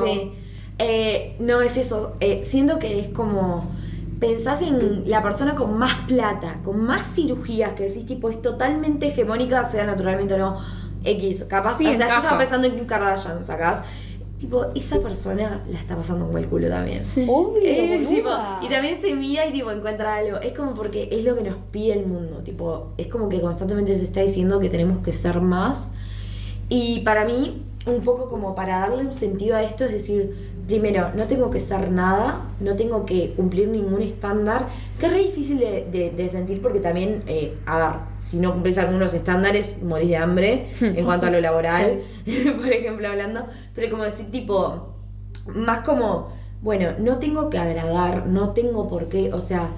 Sí. 0.05 0.32
Eh, 0.78 1.36
no 1.38 1.61
es 1.62 1.76
eso. 1.76 2.16
Eh, 2.20 2.42
siento 2.45 2.78
que 2.78 3.01
es 3.01 3.09
como. 3.09 3.70
Pensás 4.20 4.62
en 4.62 5.09
la 5.11 5.22
persona 5.22 5.55
con 5.55 5.76
más 5.76 6.07
plata, 6.07 6.59
con 6.64 6.80
más 6.80 7.14
cirugías, 7.14 7.72
que 7.72 7.84
decís, 7.84 8.07
tipo, 8.07 8.30
es 8.30 8.40
totalmente 8.40 9.09
hegemónica, 9.09 9.64
sea 9.64 9.84
naturalmente 9.84 10.34
o 10.34 10.38
no. 10.38 10.59
X, 11.05 11.44
capaz. 11.44 11.78
Sí, 11.78 11.86
o 11.86 11.94
sea, 11.94 12.09
yo 12.09 12.14
estaba 12.16 12.38
pensando 12.38 12.66
en 12.66 12.74
Kim 12.74 12.86
Kardashian, 12.86 13.44
sacás. 13.44 13.82
Tipo, 14.38 14.66
esa 14.74 14.98
persona 15.00 15.62
la 15.70 15.78
está 15.78 15.96
pasando 15.96 16.26
como 16.26 16.36
el 16.38 16.46
culo 16.46 16.68
también. 16.68 17.00
Obvio, 17.28 17.62
Es, 17.64 18.09
tipo, 18.09 18.28
boluda. 18.28 18.61
y 18.62 18.68
también 18.68 19.00
se 19.00 19.14
mira 19.14 19.46
y 19.46 19.52
tipo 19.52 19.70
encuentra 19.70 20.16
algo. 20.16 20.38
Es 20.38 20.52
como 20.52 20.74
porque 20.74 21.09
es 21.12 21.24
lo 21.24 21.34
que 21.36 21.42
nos 21.42 21.57
pide 21.70 21.94
el 21.94 22.07
mundo. 22.07 22.38
Tipo, 22.44 22.92
es 22.98 23.07
como 23.07 23.28
que 23.28 23.40
constantemente 23.40 23.96
se 23.96 24.05
está 24.05 24.20
diciendo 24.20 24.61
que 24.61 24.68
tenemos 24.68 24.98
que 25.02 25.12
ser 25.12 25.40
más. 25.40 25.92
Y 26.68 27.00
para 27.00 27.24
mí, 27.24 27.62
un 27.87 28.01
poco 28.01 28.28
como 28.30 28.55
para 28.55 28.80
darle 28.80 29.05
un 29.05 29.12
sentido 29.12 29.57
a 29.57 29.62
esto, 29.62 29.85
es 29.85 29.93
decir, 29.93 30.35
primero, 30.66 31.11
no 31.14 31.26
tengo 31.26 31.51
que 31.51 31.61
ser 31.61 31.91
nada, 31.91 32.41
no 32.61 32.76
tengo 32.76 33.05
que 33.05 33.35
cumplir 33.35 33.68
ningún 33.68 34.01
estándar, 34.01 34.68
que 34.99 35.07
es 35.07 35.12
re 35.12 35.18
difícil 35.18 35.59
de, 35.59 35.87
de- 35.93 36.11
de 36.11 36.28
sentir 36.30 36.62
porque 36.62 36.80
también, 36.80 37.22
eh, 37.26 37.55
a 37.66 37.78
ver, 37.78 37.89
si 38.18 38.39
no 38.39 38.53
cumplís 38.53 38.78
algunos 38.78 39.12
estándares, 39.12 39.82
morís 39.82 40.09
de 40.09 40.16
hambre 40.16 40.68
en 40.80 41.05
cuanto 41.05 41.26
a 41.26 41.30
lo 41.30 41.41
laboral, 41.41 42.01
por 42.57 42.68
ejemplo, 42.72 43.07
hablando, 43.09 43.45
pero 43.74 43.91
como 43.91 44.05
decir 44.05 44.30
tipo, 44.30 44.95
más 45.55 45.80
como, 45.80 46.28
bueno, 46.62 46.93
no 46.99 47.18
tengo 47.18 47.51
que 47.51 47.59
agradar, 47.59 48.26
no 48.26 48.51
tengo 48.55 48.89
por 48.89 49.11
qué, 49.11 49.30
o 49.35 49.41
sea, 49.43 49.68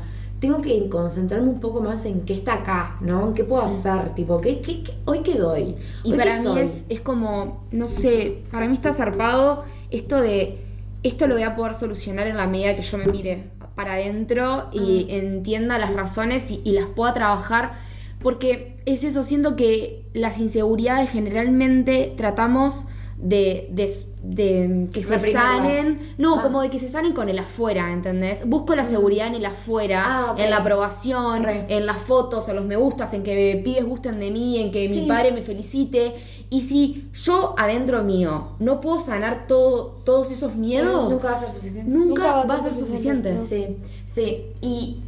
tengo 0.41 0.61
que 0.61 0.89
concentrarme 0.89 1.49
un 1.49 1.61
poco 1.61 1.80
más 1.80 2.05
en 2.05 2.22
qué 2.22 2.34
está 2.34 2.55
acá, 2.55 2.97
¿no? 3.01 3.28
En 3.28 3.34
qué 3.34 3.45
puedo 3.45 3.62
hacer, 3.64 4.14
tipo, 4.14 4.41
¿qué, 4.41 4.61
qué, 4.61 4.82
qué- 4.82 4.95
hoy 5.07 5.20
qué 5.20 5.34
doy? 5.37 5.76
Y 6.03 6.12
¿Hoy 6.12 6.18
para 6.18 6.39
mí 6.41 6.45
soy? 6.45 6.61
es, 6.61 6.84
es 6.89 7.01
como, 7.01 7.66
no 7.70 7.89
sé, 7.89 8.45
para 8.51 8.66
mí 8.68 8.74
está 8.74 8.93
zarpado 8.93 9.64
esto 9.91 10.20
de, 10.20 10.59
esto 11.03 11.26
lo 11.26 11.34
voy 11.34 11.45
a 11.45 11.57
poder 11.57 11.74
solucionar 11.74 12.26
en 12.26 12.37
la 12.37 12.47
medida 12.47 12.76
que 12.76 12.82
yo 12.82 12.99
me 12.99 13.07
mire 13.07 13.51
para 13.74 13.95
adentro 13.95 14.68
y 14.72 15.07
entienda 15.11 15.78
las 15.78 15.93
razones 15.95 16.51
y, 16.51 16.61
y 16.64 16.72
las 16.72 16.87
pueda 16.87 17.14
trabajar, 17.14 17.74
porque 18.22 18.76
es 18.87 19.05
eso, 19.05 19.24
siento 19.24 19.57
que 19.57 20.05
las 20.14 20.39
inseguridades 20.41 21.11
generalmente 21.11 22.12
tratamos 22.16 22.87
de, 23.19 23.69
de, 23.73 23.91
de 24.23 24.89
que 24.93 25.03
se 25.03 25.19
sanen, 25.33 26.14
no, 26.19 26.37
Ah. 26.39 26.43
como 26.43 26.61
de 26.61 26.69
que 26.71 26.79
se 26.79 26.89
sanen 26.91 27.12
con 27.14 27.29
el 27.31 27.39
afuera, 27.39 27.91
¿entendés? 27.93 28.47
Busco 28.47 28.75
la 28.77 28.85
seguridad 28.85 29.29
en 29.29 29.37
el 29.37 29.47
afuera, 29.47 30.05
Ah, 30.07 30.35
en 30.37 30.51
la 30.51 30.59
aprobación, 30.59 31.45
Re. 31.45 31.64
en 31.69 31.87
las 31.87 31.97
fotos, 31.99 32.49
en 32.49 32.57
los 32.57 32.64
me 32.67 32.77
gustas, 32.77 33.14
en 33.14 33.23
que 33.23 33.61
pibes 33.64 33.85
gusten 33.87 34.21
de 34.21 34.31
mí, 34.31 34.59
en 34.61 34.71
que 34.71 34.87
Sí. 34.89 35.01
mi 35.01 35.07
padre 35.09 35.33
me 35.33 35.43
felicite. 35.43 36.12
Y 36.51 36.61
si 36.61 37.09
yo 37.14 37.55
adentro 37.59 38.05
mío 38.05 38.49
no 38.59 38.81
puedo 38.81 39.01
sanar 39.01 39.47
todo, 39.49 39.97
todos 40.05 40.31
esos 40.31 40.55
miedos, 40.55 41.11
Nunca 41.11 41.29
va 41.31 41.35
a 41.35 41.39
ser 41.41 41.51
suficiente. 41.51 41.91
nunca, 41.91 42.45
va 42.45 42.55
a 42.55 42.61
ser 42.61 42.77
suficiente. 42.77 43.41
Sí, 43.41 43.79
sí. 44.05 44.45
Y 44.61 45.01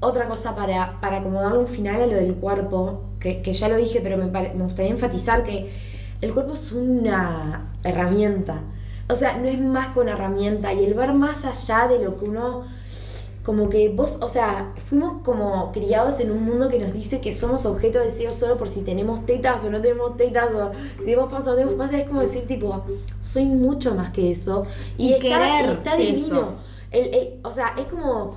otra 0.00 0.28
cosa 0.28 0.54
para, 0.54 1.00
para 1.00 1.22
como 1.22 1.40
darle 1.42 1.58
un 1.58 1.66
final 1.66 2.00
a 2.02 2.06
lo 2.06 2.14
del 2.14 2.34
cuerpo, 2.34 3.00
que, 3.18 3.42
que 3.42 3.52
ya 3.52 3.68
lo 3.68 3.76
dije, 3.76 4.00
pero 4.02 4.16
me, 4.18 4.26
me 4.26 4.64
gustaría 4.64 4.90
enfatizar 4.92 5.42
que 5.44 5.68
el 6.20 6.32
cuerpo 6.32 6.54
es 6.54 6.72
una 6.72 7.72
herramienta. 7.82 8.60
O 9.08 9.14
sea, 9.14 9.36
no 9.36 9.46
es 9.48 9.60
más 9.60 9.88
que 9.94 10.00
una 10.00 10.12
herramienta. 10.12 10.72
Y 10.72 10.84
el 10.84 10.94
ver 10.94 11.12
más 11.12 11.44
allá 11.44 11.88
de 11.88 12.02
lo 12.02 12.16
que 12.16 12.24
uno. 12.26 12.62
Como 13.44 13.68
que 13.68 13.90
vos, 13.90 14.20
o 14.22 14.28
sea, 14.30 14.72
fuimos 14.88 15.20
como 15.22 15.70
criados 15.70 16.18
en 16.20 16.30
un 16.30 16.46
mundo 16.46 16.70
que 16.70 16.78
nos 16.78 16.94
dice 16.94 17.20
que 17.20 17.30
somos 17.30 17.66
objeto 17.66 17.98
de 17.98 18.06
deseo 18.06 18.32
solo 18.32 18.56
por 18.56 18.68
si 18.68 18.80
tenemos 18.80 19.26
tetas 19.26 19.62
o 19.66 19.70
no 19.70 19.82
tenemos 19.82 20.16
tetas, 20.16 20.48
o 20.54 20.70
si 20.98 21.04
tenemos 21.04 21.30
panza 21.30 21.50
o 21.50 21.52
no 21.52 21.58
tenemos 21.58 21.76
panza. 21.76 21.98
Es 21.98 22.08
como 22.08 22.22
decir, 22.22 22.46
tipo, 22.46 22.82
soy 23.20 23.44
mucho 23.44 23.94
más 23.94 24.08
que 24.12 24.30
eso. 24.30 24.64
Y, 24.96 25.08
Y 25.10 25.12
está, 25.74 25.96
divino. 25.96 26.48
El- 26.90 27.14
el- 27.14 27.34
o 27.44 27.52
sea, 27.52 27.74
es 27.76 27.84
como 27.84 28.36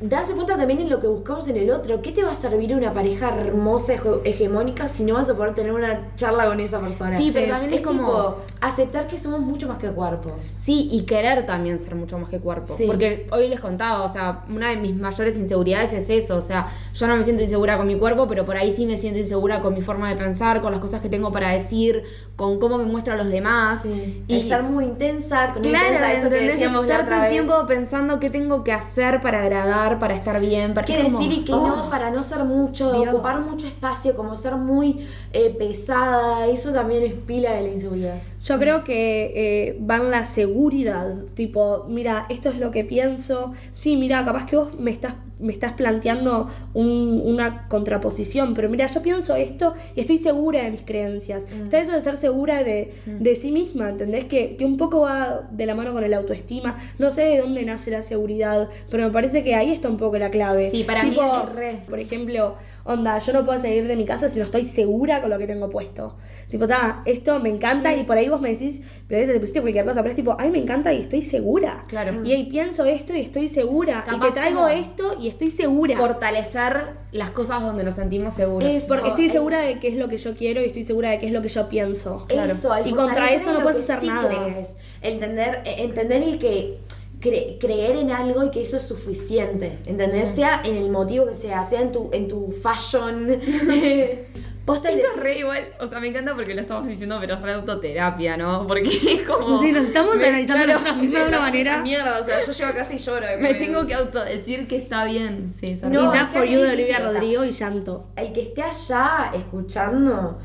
darse 0.00 0.32
cuenta 0.34 0.56
también 0.56 0.80
en 0.80 0.88
lo 0.90 1.00
que 1.00 1.06
buscamos 1.06 1.46
en 1.48 1.56
el 1.56 1.70
otro. 1.70 2.00
¿Qué 2.00 2.12
te 2.12 2.22
va 2.24 2.32
a 2.32 2.34
servir 2.34 2.74
una 2.74 2.92
pareja 2.92 3.34
hermosa, 3.38 3.94
hege- 3.94 4.20
hegemónica, 4.24 4.88
si 4.88 5.04
no 5.04 5.14
vas 5.14 5.28
a 5.28 5.34
poder 5.36 5.54
tener 5.54 5.72
una 5.72 6.14
charla 6.16 6.46
con 6.46 6.60
esa 6.60 6.80
persona? 6.80 7.16
Sí, 7.18 7.30
pero 7.32 7.48
también 7.48 7.74
es 7.74 7.82
como- 7.82 8.00
tipo, 8.00 8.36
aceptar 8.60 9.06
que 9.06 9.18
somos 9.18 9.40
mucho 9.40 9.68
más 9.68 9.78
que 9.78 9.88
cuerpos. 9.90 10.32
Sí, 10.58 10.88
y 10.90 11.02
querer 11.04 11.44
también 11.46 11.78
ser 11.78 11.94
mucho 11.94 12.18
más 12.18 12.30
que 12.30 12.38
cuerpo. 12.40 12.74
Sí. 12.76 12.86
Porque 12.86 13.26
hoy 13.30 13.48
les 13.48 13.60
contaba, 13.60 14.04
o 14.04 14.08
sea, 14.08 14.44
una 14.48 14.70
de 14.70 14.76
mis 14.76 14.94
mayores 14.96 15.36
inseguridades 15.38 15.92
es 15.92 16.08
eso. 16.10 16.36
O 16.36 16.42
sea, 16.42 16.66
yo 16.94 17.06
no 17.06 17.16
me 17.16 17.22
siento 17.24 17.42
insegura 17.42 17.76
con 17.76 17.86
mi 17.86 17.96
cuerpo, 17.98 18.26
pero 18.26 18.44
por 18.44 18.56
ahí 18.56 18.70
sí 18.72 18.86
me 18.86 18.96
siento 18.96 19.18
insegura 19.20 19.60
con 19.60 19.74
mi 19.74 19.82
forma 19.82 20.08
de 20.08 20.16
pensar, 20.16 20.62
con 20.62 20.72
las 20.72 20.80
cosas 20.80 21.00
que 21.02 21.08
tengo 21.08 21.30
para 21.32 21.50
decir, 21.50 22.02
con 22.36 22.58
cómo 22.58 22.78
me 22.78 22.84
muestro 22.84 23.14
a 23.14 23.16
los 23.16 23.28
demás. 23.28 23.82
Sí. 23.82 24.24
Y 24.26 24.42
ser 24.48 24.62
muy 24.64 24.84
intensa, 24.84 25.52
con 25.52 25.62
Claro, 25.62 25.94
intensa, 25.94 26.12
eso 26.12 26.30
que 26.30 26.40
decíamos 26.40 26.86
la 26.86 26.92
estar 26.92 27.06
otra 27.06 27.16
todo 27.16 27.24
el 27.26 27.30
tiempo 27.30 27.66
pensando 27.68 28.18
qué 28.18 28.30
tengo 28.30 28.64
que 28.64 28.72
hacer 28.72 29.20
para 29.20 29.42
agradar, 29.42 29.98
para 29.98 30.14
estar 30.14 30.40
bien, 30.40 30.74
para 30.74 30.84
¿Qué 30.84 30.96
como, 30.96 31.18
decir 31.18 31.32
y 31.32 31.44
qué 31.44 31.52
oh, 31.52 31.66
no 31.66 31.90
para 31.90 32.10
no 32.10 32.22
ser 32.22 32.44
mucho, 32.44 32.92
Dios. 32.92 33.14
ocupar 33.14 33.38
mucho 33.40 33.68
espacio, 33.68 34.16
como 34.16 34.34
ser 34.34 34.56
muy 34.56 35.06
eh, 35.32 35.54
pesada? 35.56 36.46
Eso 36.46 36.72
también 36.72 37.04
es 37.04 37.14
pila 37.14 37.52
de 37.52 37.62
la 37.62 37.68
inseguridad. 37.68 38.18
Yo 38.44 38.58
creo 38.58 38.84
que 38.84 39.32
eh, 39.34 39.78
va 39.90 39.96
en 39.96 40.10
la 40.10 40.26
seguridad, 40.26 41.14
tipo, 41.34 41.86
mira, 41.88 42.26
esto 42.28 42.48
es 42.50 42.58
lo 42.58 42.70
que 42.70 42.84
pienso, 42.84 43.52
sí, 43.72 43.96
mira, 43.96 44.22
capaz 44.24 44.44
que 44.46 44.56
vos 44.56 44.78
me 44.78 44.90
estás, 44.90 45.14
me 45.40 45.52
estás 45.52 45.72
planteando 45.72 46.48
un- 46.74 47.22
una 47.24 47.66
contraposición, 47.68 48.54
pero 48.54 48.68
mira, 48.68 48.86
yo 48.86 49.00
pienso 49.02 49.34
esto 49.34 49.74
y 49.96 50.00
estoy 50.00 50.18
segura 50.18 50.62
de 50.62 50.70
mis 50.72 50.82
creencias. 50.82 51.44
Está 51.64 51.78
eso 51.78 51.92
de 51.92 52.02
ser 52.02 52.16
segura 52.18 52.62
de, 52.62 52.92
de 53.06 53.34
sí 53.34 53.50
misma, 53.50 53.88
¿entendés? 53.88 54.24
Que, 54.24 54.56
que 54.56 54.64
un 54.64 54.76
poco 54.76 55.00
va 55.00 55.48
de 55.50 55.64
la 55.66 55.74
mano 55.74 55.92
con 55.92 56.04
el 56.04 56.12
autoestima, 56.14 56.76
no 56.98 57.10
sé 57.10 57.22
de 57.22 57.38
dónde 57.38 57.64
nace 57.64 57.90
la 57.90 58.02
seguridad, 58.02 58.68
pero 58.90 59.04
me 59.04 59.10
parece 59.10 59.42
que 59.42 59.54
ahí 59.54 59.70
está 59.72 59.88
un 59.88 59.96
poco 59.96 60.18
la 60.18 60.30
clave. 60.30 60.70
Sí, 60.70 60.84
para 60.84 61.02
mí 61.04 61.10
Tipo, 61.10 61.22
es 61.48 61.54
re. 61.56 61.82
por 61.88 61.98
ejemplo, 61.98 62.56
onda, 62.84 63.18
yo 63.18 63.32
no 63.32 63.44
puedo 63.44 63.60
salir 63.60 63.86
de 63.86 63.96
mi 63.96 64.04
casa 64.04 64.28
si 64.28 64.38
no 64.38 64.44
estoy 64.44 64.64
segura 64.66 65.20
con 65.20 65.30
lo 65.30 65.38
que 65.38 65.46
tengo 65.46 65.70
puesto. 65.70 66.16
Tipo, 66.50 66.66
ta, 66.66 67.02
esto 67.06 67.40
me 67.40 67.48
encanta 67.48 67.94
y 67.94 68.04
por 68.04 68.16
ahí 68.16 68.28
vos 68.28 68.40
me 68.40 68.50
decís, 68.50 68.82
pero 69.08 69.32
te 69.32 69.40
pusiste 69.40 69.60
cualquier 69.60 69.84
cosa, 69.84 70.02
pero 70.02 70.10
es 70.10 70.16
tipo, 70.16 70.32
a 70.32 70.44
mí 70.44 70.50
me 70.50 70.58
encanta 70.58 70.92
y 70.92 71.00
estoy 71.00 71.22
segura. 71.22 71.82
Claro. 71.88 72.22
Y 72.24 72.32
ahí 72.32 72.44
pienso 72.44 72.84
esto 72.84 73.14
y 73.14 73.20
estoy 73.20 73.48
segura. 73.48 74.04
y 74.14 74.20
te 74.20 74.30
traigo 74.32 74.68
esto 74.68 75.16
y 75.20 75.28
estoy 75.28 75.48
segura. 75.48 75.96
fortalecer 75.96 77.04
las 77.12 77.30
cosas 77.30 77.62
donde 77.62 77.84
nos 77.84 77.94
sentimos 77.94 78.34
seguros. 78.34 78.84
Porque 78.86 79.08
estoy 79.08 79.30
segura 79.30 79.60
de 79.60 79.78
qué 79.80 79.88
es 79.88 79.96
lo 79.96 80.08
que 80.08 80.18
yo 80.18 80.34
quiero 80.34 80.60
y 80.60 80.66
estoy 80.66 80.84
segura 80.84 81.10
de 81.10 81.18
qué 81.18 81.26
es 81.26 81.32
lo 81.32 81.42
que 81.42 81.48
yo 81.48 81.68
pienso. 81.68 82.26
Eso, 82.28 82.74
el 82.74 82.86
Y 82.86 82.92
contra 82.92 83.32
eso 83.32 83.52
no 83.52 83.62
puedes 83.62 83.80
hacer 83.80 84.00
sí 84.00 84.06
nada. 84.06 84.28
crees. 84.28 84.76
Entender, 85.00 85.62
eh, 85.64 85.76
entender 85.78 86.22
el 86.22 86.38
que 86.38 86.78
cre- 87.24 87.58
creer 87.58 87.96
en 87.96 88.10
algo 88.10 88.44
y 88.44 88.50
que 88.50 88.60
eso 88.62 88.76
es 88.76 88.82
suficiente. 88.84 89.78
¿Entendés? 89.86 90.28
Sea 90.30 90.60
en 90.64 90.76
el 90.76 90.90
motivo 90.90 91.26
que 91.26 91.34
sea, 91.34 91.62
sea 91.64 91.80
en 91.80 91.92
tu, 91.92 92.10
en 92.12 92.28
tu 92.28 92.52
fashion. 92.52 93.40
Posta 94.64 94.90
Esto 94.90 95.06
es 95.14 95.22
re 95.22 95.38
igual, 95.40 95.58
o 95.78 95.86
sea, 95.86 96.00
me 96.00 96.06
encanta 96.08 96.34
porque 96.34 96.54
lo 96.54 96.62
estamos 96.62 96.86
diciendo, 96.88 97.18
pero 97.20 97.34
es 97.34 97.42
re 97.42 97.52
autoterapia, 97.52 98.38
¿no? 98.38 98.66
Porque 98.66 98.88
es 98.88 99.20
como... 99.28 99.60
Sí, 99.60 99.72
nos 99.72 99.84
estamos 99.84 100.16
me- 100.16 100.24
analizando 100.26 100.64
claro, 100.64 100.96
de 100.96 101.28
una 101.28 101.40
manera. 101.40 101.82
Mierda, 101.82 102.18
o 102.18 102.24
sea, 102.24 102.36
yo 102.46 102.50
llego 102.50 102.70
a 102.70 102.72
casa 102.72 102.94
y 102.94 102.96
lloro. 102.96 103.26
Me 103.40 103.52
tengo 103.56 103.86
que 103.86 103.92
autodecir 103.92 104.66
que 104.66 104.76
está 104.76 105.04
bien, 105.04 105.52
sí, 105.60 105.78
No, 105.82 106.00
Enough 106.00 106.14
es 106.14 106.22
que 106.28 106.38
for 106.38 106.44
you 106.46 106.60
de 106.62 106.68
Olivia 106.70 106.96
o 106.96 107.00
sea, 107.00 107.08
Rodrigo 107.12 107.44
y 107.44 107.50
llanto. 107.50 108.06
el 108.16 108.32
que 108.32 108.40
esté 108.40 108.62
allá 108.62 109.32
escuchando 109.34 110.38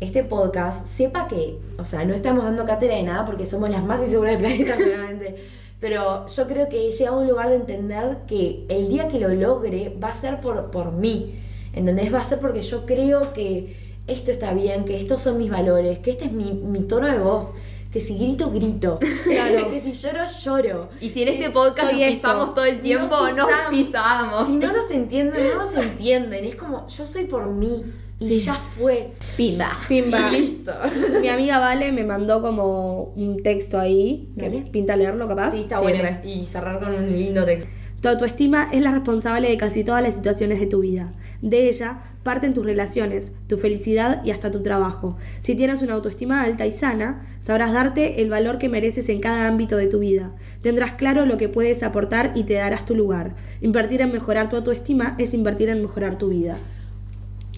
este 0.00 0.24
podcast 0.24 0.86
sepa 0.86 1.28
que, 1.28 1.58
o 1.76 1.84
sea, 1.84 2.02
no 2.06 2.14
estamos 2.14 2.44
dando 2.44 2.64
cátedra 2.64 2.96
de 2.96 3.02
nada 3.02 3.26
porque 3.26 3.44
somos 3.44 3.68
las 3.68 3.84
más 3.84 4.00
inseguras 4.00 4.32
del 4.32 4.40
planeta 4.40 4.74
seguramente. 4.78 5.36
Pero 5.80 6.26
yo 6.26 6.46
creo 6.46 6.68
que 6.68 6.88
he 6.88 6.90
llegado 6.92 7.18
a 7.18 7.20
un 7.20 7.28
lugar 7.28 7.48
de 7.50 7.56
entender 7.56 8.18
que 8.26 8.64
el 8.68 8.88
día 8.88 9.08
que 9.08 9.18
lo 9.20 9.28
logre 9.28 9.94
va 10.02 10.08
a 10.08 10.14
ser 10.14 10.40
por, 10.40 10.70
por 10.70 10.92
mí. 10.92 11.38
¿Entendés? 11.74 12.12
Va 12.12 12.18
a 12.20 12.24
ser 12.24 12.38
porque 12.40 12.62
yo 12.62 12.86
creo 12.86 13.32
que 13.34 13.76
esto 14.06 14.30
está 14.30 14.54
bien, 14.54 14.84
que 14.86 14.98
estos 14.98 15.20
son 15.22 15.36
mis 15.36 15.50
valores, 15.50 15.98
que 15.98 16.10
este 16.10 16.26
es 16.26 16.32
mi, 16.32 16.52
mi 16.52 16.80
tono 16.80 17.06
de 17.08 17.18
voz. 17.18 17.52
Que 17.92 18.00
si 18.00 18.16
grito, 18.18 18.50
grito. 18.50 18.98
Claro. 19.24 19.70
que 19.70 19.80
si 19.80 19.92
lloro, 19.92 20.20
lloro. 20.42 20.88
Y 21.00 21.08
si 21.10 21.22
en 21.22 21.28
este 21.28 21.50
podcast 21.50 21.92
nos 21.92 22.02
pisamos 22.02 22.54
todo 22.54 22.64
el 22.64 22.80
tiempo, 22.80 23.14
No 23.16 23.34
nos 23.36 23.46
pisamos. 23.46 23.70
pisamos. 23.70 24.46
Si 24.46 24.52
no 24.54 24.72
nos 24.72 24.90
entienden, 24.90 25.48
no 25.50 25.56
nos 25.62 25.74
entienden. 25.74 26.44
Es 26.44 26.56
como, 26.56 26.86
yo 26.88 27.06
soy 27.06 27.24
por 27.24 27.46
mí. 27.46 27.84
Y 28.18 28.28
Sí. 28.28 28.38
ya 28.46 28.54
fue. 28.54 29.12
Pimba. 29.36 29.72
Pimba. 29.88 30.30
Listo. 30.32 30.72
Mi 31.20 31.28
amiga 31.28 31.58
Vale 31.58 31.92
me 31.92 32.04
mandó 32.04 32.40
como 32.40 33.12
un 33.16 33.42
texto 33.42 33.78
ahí. 33.78 34.30
Que 34.38 34.48
pinta 34.72 34.96
leerlo, 34.96 35.28
capaz. 35.28 35.52
Sí, 35.52 35.60
está 35.60 35.76
Sí, 35.78 35.82
bueno. 35.82 36.02
Y 36.24 36.46
cerrar 36.46 36.80
con 36.80 36.94
un 36.94 37.10
lindo 37.16 37.44
texto. 37.44 37.68
Tu 38.00 38.08
autoestima 38.08 38.68
es 38.72 38.82
la 38.82 38.92
responsable 38.92 39.48
de 39.48 39.56
casi 39.56 39.82
todas 39.82 40.02
las 40.02 40.14
situaciones 40.14 40.60
de 40.60 40.66
tu 40.66 40.80
vida. 40.80 41.12
De 41.42 41.68
ella 41.68 42.02
parten 42.22 42.54
tus 42.54 42.64
relaciones, 42.64 43.32
tu 43.48 43.56
felicidad 43.56 44.22
y 44.24 44.30
hasta 44.32 44.50
tu 44.50 44.62
trabajo. 44.62 45.16
Si 45.40 45.54
tienes 45.54 45.80
una 45.82 45.94
autoestima 45.94 46.42
alta 46.42 46.66
y 46.66 46.72
sana, 46.72 47.24
sabrás 47.40 47.72
darte 47.72 48.20
el 48.20 48.30
valor 48.30 48.58
que 48.58 48.68
mereces 48.68 49.08
en 49.08 49.20
cada 49.20 49.46
ámbito 49.48 49.76
de 49.76 49.86
tu 49.86 49.98
vida. 50.00 50.32
Tendrás 50.62 50.92
claro 50.94 51.24
lo 51.26 51.36
que 51.36 51.48
puedes 51.48 51.82
aportar 51.82 52.32
y 52.34 52.44
te 52.44 52.54
darás 52.54 52.84
tu 52.84 52.94
lugar. 52.94 53.34
Invertir 53.60 54.00
en 54.02 54.12
mejorar 54.12 54.48
tu 54.50 54.56
autoestima 54.56 55.14
es 55.18 55.34
invertir 55.34 55.68
en 55.68 55.80
mejorar 55.82 56.18
tu 56.18 56.28
vida. 56.28 56.58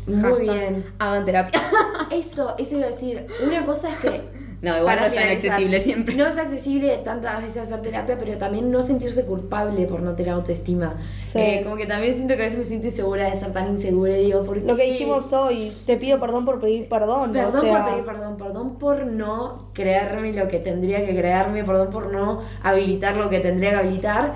Muy 0.09 0.23
Hashtag, 0.23 0.59
bien. 0.59 0.85
Hagan 0.99 1.25
terapia. 1.25 1.61
Eso, 2.11 2.55
eso 2.59 2.79
iba 2.79 2.87
a 2.87 2.91
decir. 2.91 3.27
Una 3.47 3.65
cosa 3.67 3.91
es 3.91 3.97
que. 3.97 4.23
No, 4.61 4.77
igual 4.77 4.97
para 4.97 5.09
no 5.09 5.15
es 5.15 5.21
tan 5.21 5.29
accesible 5.29 5.81
siempre. 5.81 6.17
No 6.17 6.27
es 6.27 6.37
accesible 6.37 6.99
tantas 7.05 7.41
veces 7.41 7.59
hacer 7.59 7.81
terapia, 7.81 8.19
pero 8.19 8.37
también 8.39 8.73
no 8.73 8.83
sentirse 8.83 9.25
culpable 9.25 9.87
por 9.87 10.03
no 10.03 10.17
tener 10.17 10.33
autoestima. 10.33 10.97
Sí. 11.23 11.39
Eh, 11.39 11.61
como 11.63 11.77
que 11.77 11.87
también 11.87 12.13
siento 12.15 12.35
que 12.35 12.43
a 12.43 12.45
veces 12.47 12.59
me 12.59 12.65
siento 12.65 12.89
insegura 12.89 13.31
de 13.31 13.37
ser 13.37 13.53
tan 13.53 13.69
insegura. 13.69 14.15
Digo, 14.15 14.43
¿por 14.43 14.57
Lo 14.57 14.77
que 14.77 14.91
dijimos 14.91 15.33
hoy, 15.33 15.73
te 15.87 15.97
pido 15.97 16.19
perdón 16.19 16.45
por 16.45 16.59
pedir 16.59 16.89
perdón. 16.89 17.33
Perdón 17.33 17.57
o 17.57 17.61
sea, 17.61 17.85
por 17.85 17.93
pedir 17.93 18.05
perdón, 18.05 18.37
perdón 18.37 18.79
por 18.79 19.07
no 19.07 19.71
creerme 19.75 20.33
lo 20.33 20.49
que 20.49 20.59
tendría 20.59 21.07
que 21.07 21.15
creerme, 21.15 21.63
perdón 21.63 21.91
por 21.91 22.13
no 22.13 22.41
habilitar 22.61 23.17
lo 23.17 23.31
que 23.31 23.39
tendría 23.39 23.71
que 23.71 23.77
habilitar. 23.77 24.35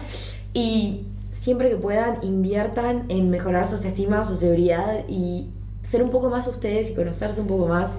Y 0.54 1.06
siempre 1.32 1.70
que 1.70 1.76
puedan, 1.76 2.22
inviertan 2.22 3.06
en 3.08 3.28
mejorar 3.30 3.66
su 3.66 3.76
autoestima, 3.76 4.22
su 4.22 4.36
seguridad 4.36 5.00
y 5.08 5.48
ser 5.82 6.02
un 6.02 6.10
poco 6.10 6.30
más 6.30 6.46
ustedes 6.46 6.90
y 6.90 6.94
conocerse 6.94 7.40
un 7.40 7.46
poco 7.46 7.68
más. 7.68 7.98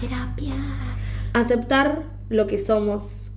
Terapia. 0.00 0.54
aceptar 1.32 2.02
lo 2.28 2.46
que 2.46 2.58
somos, 2.58 3.32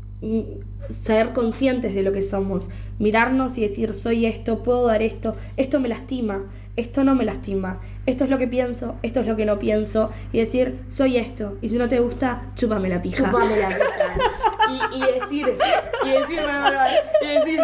ser 0.90 1.34
conscientes 1.34 1.94
de 1.94 2.04
lo 2.04 2.12
que 2.12 2.24
somos, 2.24 2.70
mirarnos 3.00 3.58
y 3.58 3.62
decir 3.62 3.94
soy 3.94 4.26
esto, 4.26 4.64
puedo 4.64 4.88
dar 4.88 5.02
esto, 5.02 5.36
esto 5.56 5.80
me 5.80 5.88
lastima, 5.88 6.46
esto 6.76 7.04
no 7.04 7.16
me 7.16 7.26
lastima, 7.26 7.82
esto 8.06 8.24
es 8.24 8.30
lo 8.30 8.38
que 8.38 8.48
pienso, 8.48 8.96
esto 9.04 9.20
es 9.20 9.28
lo 9.28 9.36
que 9.36 9.46
no 9.46 9.60
pienso, 9.60 10.10
y 10.32 10.40
decir 10.40 10.80
soy 10.90 11.18
esto, 11.18 11.58
y 11.62 11.70
si 11.70 11.78
no 11.78 11.88
te 11.88 12.00
gusta, 12.00 12.52
chúpame 12.56 12.90
la 12.90 13.02
pija. 13.02 13.26
Chúpame 13.26 13.60
la 13.60 13.68
pija. 13.68 13.78
Y, 14.70 14.96
y 14.96 15.00
decir, 15.20 15.58
y 16.04 16.10
decir, 16.10 16.42
bueno, 16.42 16.62
bueno, 16.62 16.80
y 17.22 17.28
decir, 17.28 17.60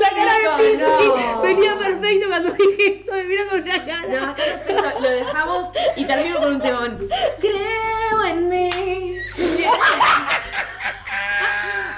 La 0.00 0.08
cara 0.10 0.56
de 0.58 0.76
no. 0.76 1.42
venía 1.42 1.76
perfecto 1.78 2.28
cuando 2.28 2.50
dije 2.52 3.00
eso, 3.02 3.12
me 3.12 3.24
mira 3.24 3.46
con 3.48 3.62
una 3.62 3.84
cara. 3.84 4.06
No, 4.06 4.34
está 4.34 4.34
perfecto, 4.64 5.00
lo 5.00 5.10
dejamos 5.10 5.68
y 5.96 6.04
termino 6.04 6.38
con 6.38 6.52
un 6.54 6.60
temón. 6.60 7.08
Creo 7.40 8.24
en 8.26 8.48
mí. 8.48 8.70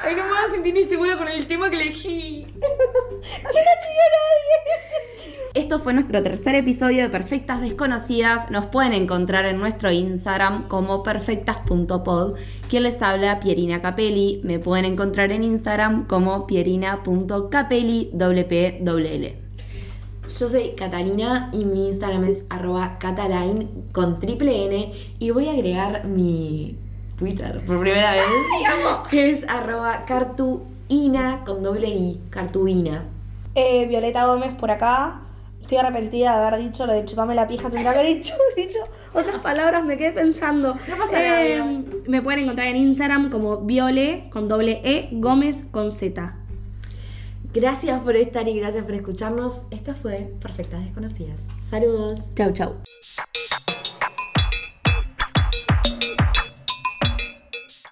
Ay, 0.05 0.15
no 0.17 0.25
me 0.25 0.29
voy 0.31 0.39
a 0.49 0.51
sentir 0.51 0.77
insegura 0.77 1.17
con 1.17 1.29
el 1.29 1.47
tema 1.47 1.71
que 1.71 1.77
elegí. 1.77 2.47
Esto 3.23 3.43
esto 5.55 5.81
fue 5.81 5.93
nuestro 5.93 6.23
tercer 6.23 6.55
episodio 6.55 7.03
de 7.03 7.11
Perfectas 7.11 7.61
Desconocidas. 7.61 8.51
Nos 8.51 8.67
pueden 8.67 8.95
encontrar 8.95 9.45
en 9.45 9.59
nuestro 9.59 9.91
Instagram 9.93 10.67
como 10.67 11.03
perfectas.pod. 11.03 12.37
Quien 12.71 12.83
les 12.85 13.03
habla, 13.03 13.39
Pierina 13.39 13.83
Capelli. 13.83 14.41
Me 14.45 14.59
pueden 14.59 14.87
encontrar 14.87 15.31
en 15.31 15.45
Instagram 15.45 16.07
como 16.07 16.47
pierina.capelli, 16.47 18.11
Yo 20.39 20.49
soy 20.49 20.71
Catalina 20.75 21.51
y 21.53 21.67
mi 21.67 21.89
Instagram 21.89 22.25
es 22.25 22.45
arroba 22.49 22.97
cataline 22.99 23.69
con 23.93 24.21
triple 24.21 24.65
N 24.65 24.93
y 25.19 25.31
voy 25.33 25.49
a 25.49 25.53
agregar 25.53 26.07
mi 26.07 26.79
Twitter 27.19 27.63
por 27.67 27.79
primera 27.79 28.13
vez. 28.13 28.25
que 29.11 29.31
es 29.31 29.47
arroba 29.47 30.07
cartuina 30.07 31.43
con 31.45 31.63
doble 31.63 31.89
I, 31.89 32.21
cartuina. 32.31 33.05
Eh, 33.55 33.87
Violeta 33.87 34.25
Gómez 34.25 34.55
por 34.55 34.71
acá. 34.71 35.22
Estoy 35.73 35.87
arrepentida 35.87 36.39
de 36.39 36.47
haber 36.49 36.61
dicho 36.61 36.85
lo 36.85 36.93
de 36.93 37.07
chupame 37.07 37.35
la 37.35 37.49
pija, 37.49 37.71
tendría 37.71 37.95
que 37.95 38.01
haber 38.01 38.15
dicho, 38.15 38.35
dicho 38.59 38.79
otras 39.15 39.39
palabras, 39.39 39.83
me 39.83 39.97
quedé 39.97 40.13
pensando. 40.13 40.75
No 40.75 40.97
pasa 40.99 41.13
nada, 41.13 41.47
Eh, 41.47 41.85
me 42.09 42.21
pueden 42.21 42.41
encontrar 42.41 42.69
en 42.69 42.77
Instagram 42.77 43.31
como 43.31 43.57
Viole 43.63 44.29
con 44.31 44.49
doble 44.49 44.83
E 44.85 45.09
Gómez 45.13 45.65
con 45.71 45.91
Z. 45.91 46.37
Gracias 47.55 48.03
por 48.03 48.17
estar 48.17 48.47
y 48.49 48.59
gracias 48.61 48.85
por 48.85 48.93
escucharnos. 48.93 49.63
Esto 49.71 49.95
fue 49.95 50.35
Perfectas 50.43 50.85
Desconocidas. 50.85 51.49
Saludos. 51.63 52.19
Chau, 52.35 52.53
chau. 52.53 52.75